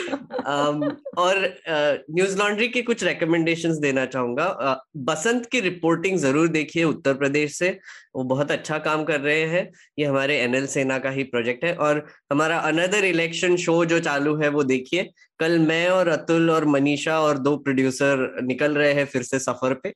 [1.18, 1.54] और
[2.10, 7.78] न्यूज़ लॉन्ड्री के कुछ रिकमेंडेशन देना चाहूँगा। बसंत की रिपोर्टिंग ज़रूर देखिए उत्तर प्रदेश से।
[8.16, 11.76] वो बहुत अच्छा काम कर रहे हैं। ये हमारे एनएल सेना का ही प्रोजेक्ट है।
[11.76, 11.95] और
[12.32, 15.08] हमारा अनदर इलेक्शन शो जो चालू है वो देखिए।
[15.40, 19.74] कल मैं और अतुल और मनीषा और दो प्रोड्यूसर निकल रहे हैं फिर से सफ़र
[19.74, 19.92] पे।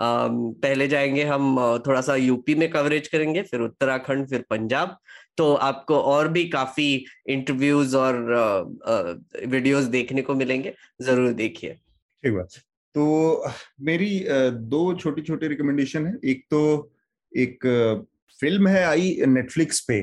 [0.00, 1.56] पहले जाएँगे हम
[1.86, 4.96] थोड़ा सा यूपी में कवरेज करेंगे, फिर उत्तराखंड, फिर पंजाब।
[5.36, 8.16] तो आपको और भी काफ़ी इंटरव्यूज़ और
[9.46, 12.56] वीडियोस देखने को मिलेंगे, ज़रूर देखिए। ठीक बात।
[12.94, 13.44] तो
[13.80, 16.90] मेरी दो छोटी छोटी रिकमेंडेशन है। एक तो
[17.32, 17.66] एक
[18.38, 20.00] फ़िल्म है आई नेटफ्लिक्स पे।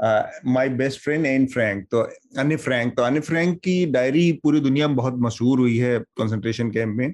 [0.00, 2.00] My best friend Anne Frank तो
[2.38, 6.70] अन्य फ्रैंक तो अन्य फ्रैंक की डायरी पूरी दुनिया में बहुत मशहूर हुई है कंसंट्रेशन
[6.70, 7.12] कैंप में।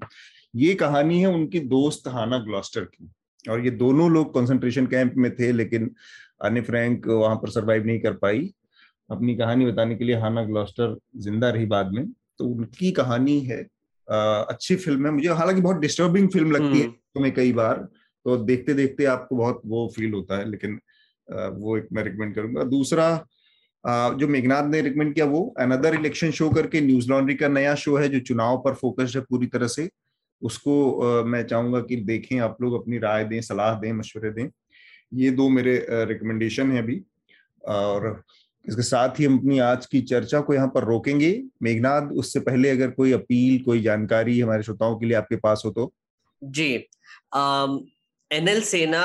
[0.55, 3.09] ये कहानी है उनकी दोस्त हाना ग्लॉस्टर की।
[3.45, 5.91] और ये दोनों लोग कंसंट्रेशन कैंप में थे लेकिन
[6.45, 8.51] अन्य फ्रैंक वहाँ पर सरवाइव नहीं कर पाई।
[9.11, 12.07] अपनी कहानी बताने के लिए हाना ग्लॉस्टर ज़िंदा रही बाद में।
[12.39, 13.61] तो उनकी कहानी है
[14.09, 17.77] आ, अच्छी फ़िल्म है। मुझे हालाँकि बहुत डिस्टर्बिंग फ़िल्म लगती है हम्म। तुम्हें कई बार।
[18.27, 20.79] तो देखते देखते आपको बहुत वो फील होता है लेकिन
[21.29, 23.27] वो एक मैं रिकमेंड करूँगा। दूसरा
[23.85, 27.97] जो मेघनाथ ने रिकमेंड किया, वो अनदर इलेक्शन शो करके न्यूज़ लॉन्ड्री का नया शो
[27.97, 29.89] है, जो चुनाव पर फोकस्ड है पूरी तरह से।
[30.43, 34.49] उसको मैं चाहूँगा कि देखें, आप लोग अपनी राय दें, सलाह दें, मशवरे दें।
[35.15, 37.01] ये दो मेरे रिकमेंडेशन है अभी।
[37.65, 38.23] और
[38.65, 41.31] इसके साथ ही हम अपनी आज की चर्चा को यहाँ पर रोकेंगे।
[41.63, 45.71] मेघनाथ उससे पहले अगर कोई अपील, कोई जानकारी हमारे श्रोताओं के लिए आपके पास हो
[45.71, 45.93] तो।
[46.43, 46.73] जी।
[48.31, 49.05] एनएल सेना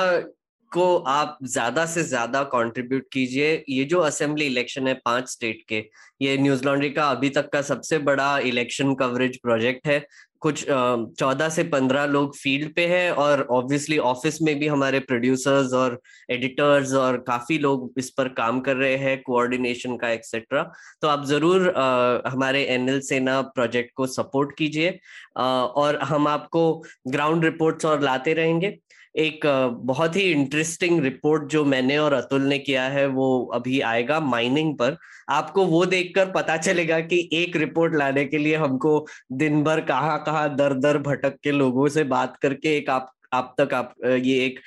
[0.71, 5.83] को आप ज़्यादा से ज़्यादा कंट्रीब्यूट कीजिए। ये जो असेंबली इलेक्शन है पाँच स्टेट के
[6.21, 10.03] ये न्यूज़ लॉन्ड्री का अभी तक का सबसे बड़ा इलेक्शन कवरेज प्रोजेक्ट है।
[10.41, 15.73] कुछ चौदह से पंद्रह लोग फ़ील्ड पे हैं और ऑब्वियसली ऑफ़िस में भी हमारे प्रोड्यूसर्स
[15.73, 15.99] और
[16.31, 20.63] एडिटर्स और काफ़ी लोग इस पर काम कर रहे हैं कोऑर्डिनेशन का एक्सेट्रा
[21.01, 24.99] तो आप ज़रूर आ, हमारे एनएल सेना प्रोजेक्ट को सपोर्ट कीजिए।
[25.37, 26.61] और हम आपको
[27.07, 28.77] ग्राउंड रिपोर्ट्स और लाते रहेंगे।
[29.15, 29.45] एक
[29.85, 34.73] बहुत ही इंटरेस्टिंग रिपोर्ट जो मैंने और अतुल ने किया है, वो अभी आएगा माइनिंग
[34.77, 34.97] पर।
[35.29, 40.17] आपको वो देखकर पता चलेगा कि एक रिपोर्ट लाने के लिए हमको दिन भर कहाँ
[40.25, 44.37] कहाँ दर दर भटक के लोगों से बात करके एक आप आप तक आप ये
[44.45, 44.59] एक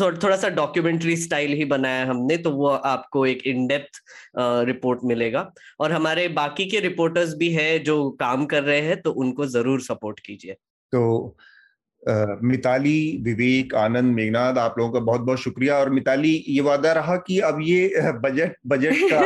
[0.00, 4.00] थोड़ा सा डॉक्यूमेंट्री स्टाइल ही बनाया हमने तो वो आपको एक इन डेप्थ
[4.66, 5.50] रिपोर्ट मिलेगा।
[5.80, 9.80] और हमारे बाकी के रिपोर्टर्स भी है जो काम कर रहे हैं तो उनको ज़रूर
[9.82, 11.36] सपोर्ट कीजिए। तो
[12.08, 17.16] मिताली विवेक आनंद मेघनाथ आप लोगों का बहुत बहुत शुक्रिया। और मिताली ये वादा रहा
[17.16, 19.20] कि अब ये बजट बजट का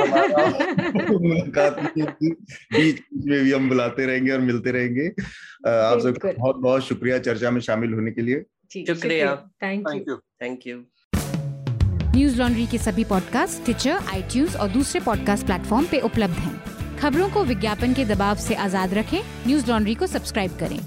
[1.18, 5.06] मुलाकात बीच में भी हम बुलाते रहेंगे और मिलते रहेंगे।
[5.68, 8.42] आप सबका बहुत बहुत शुक्रिया चर्चा में शामिल होने के लिए।
[8.86, 10.84] शुक्रिया। Thank you thank you
[12.38, 16.62] Newslaundry के सभी पॉडकास्ट ट्विटर आई और दूसरे पॉडकास्ट प्लेटफॉर्म पे उपलब्ध हैं।
[16.96, 20.78] खबरों को विज्ञापन के दबाव से आज़ाद रखें। न्यूज़ लॉन्ड्री को सब्सक्राइब करें।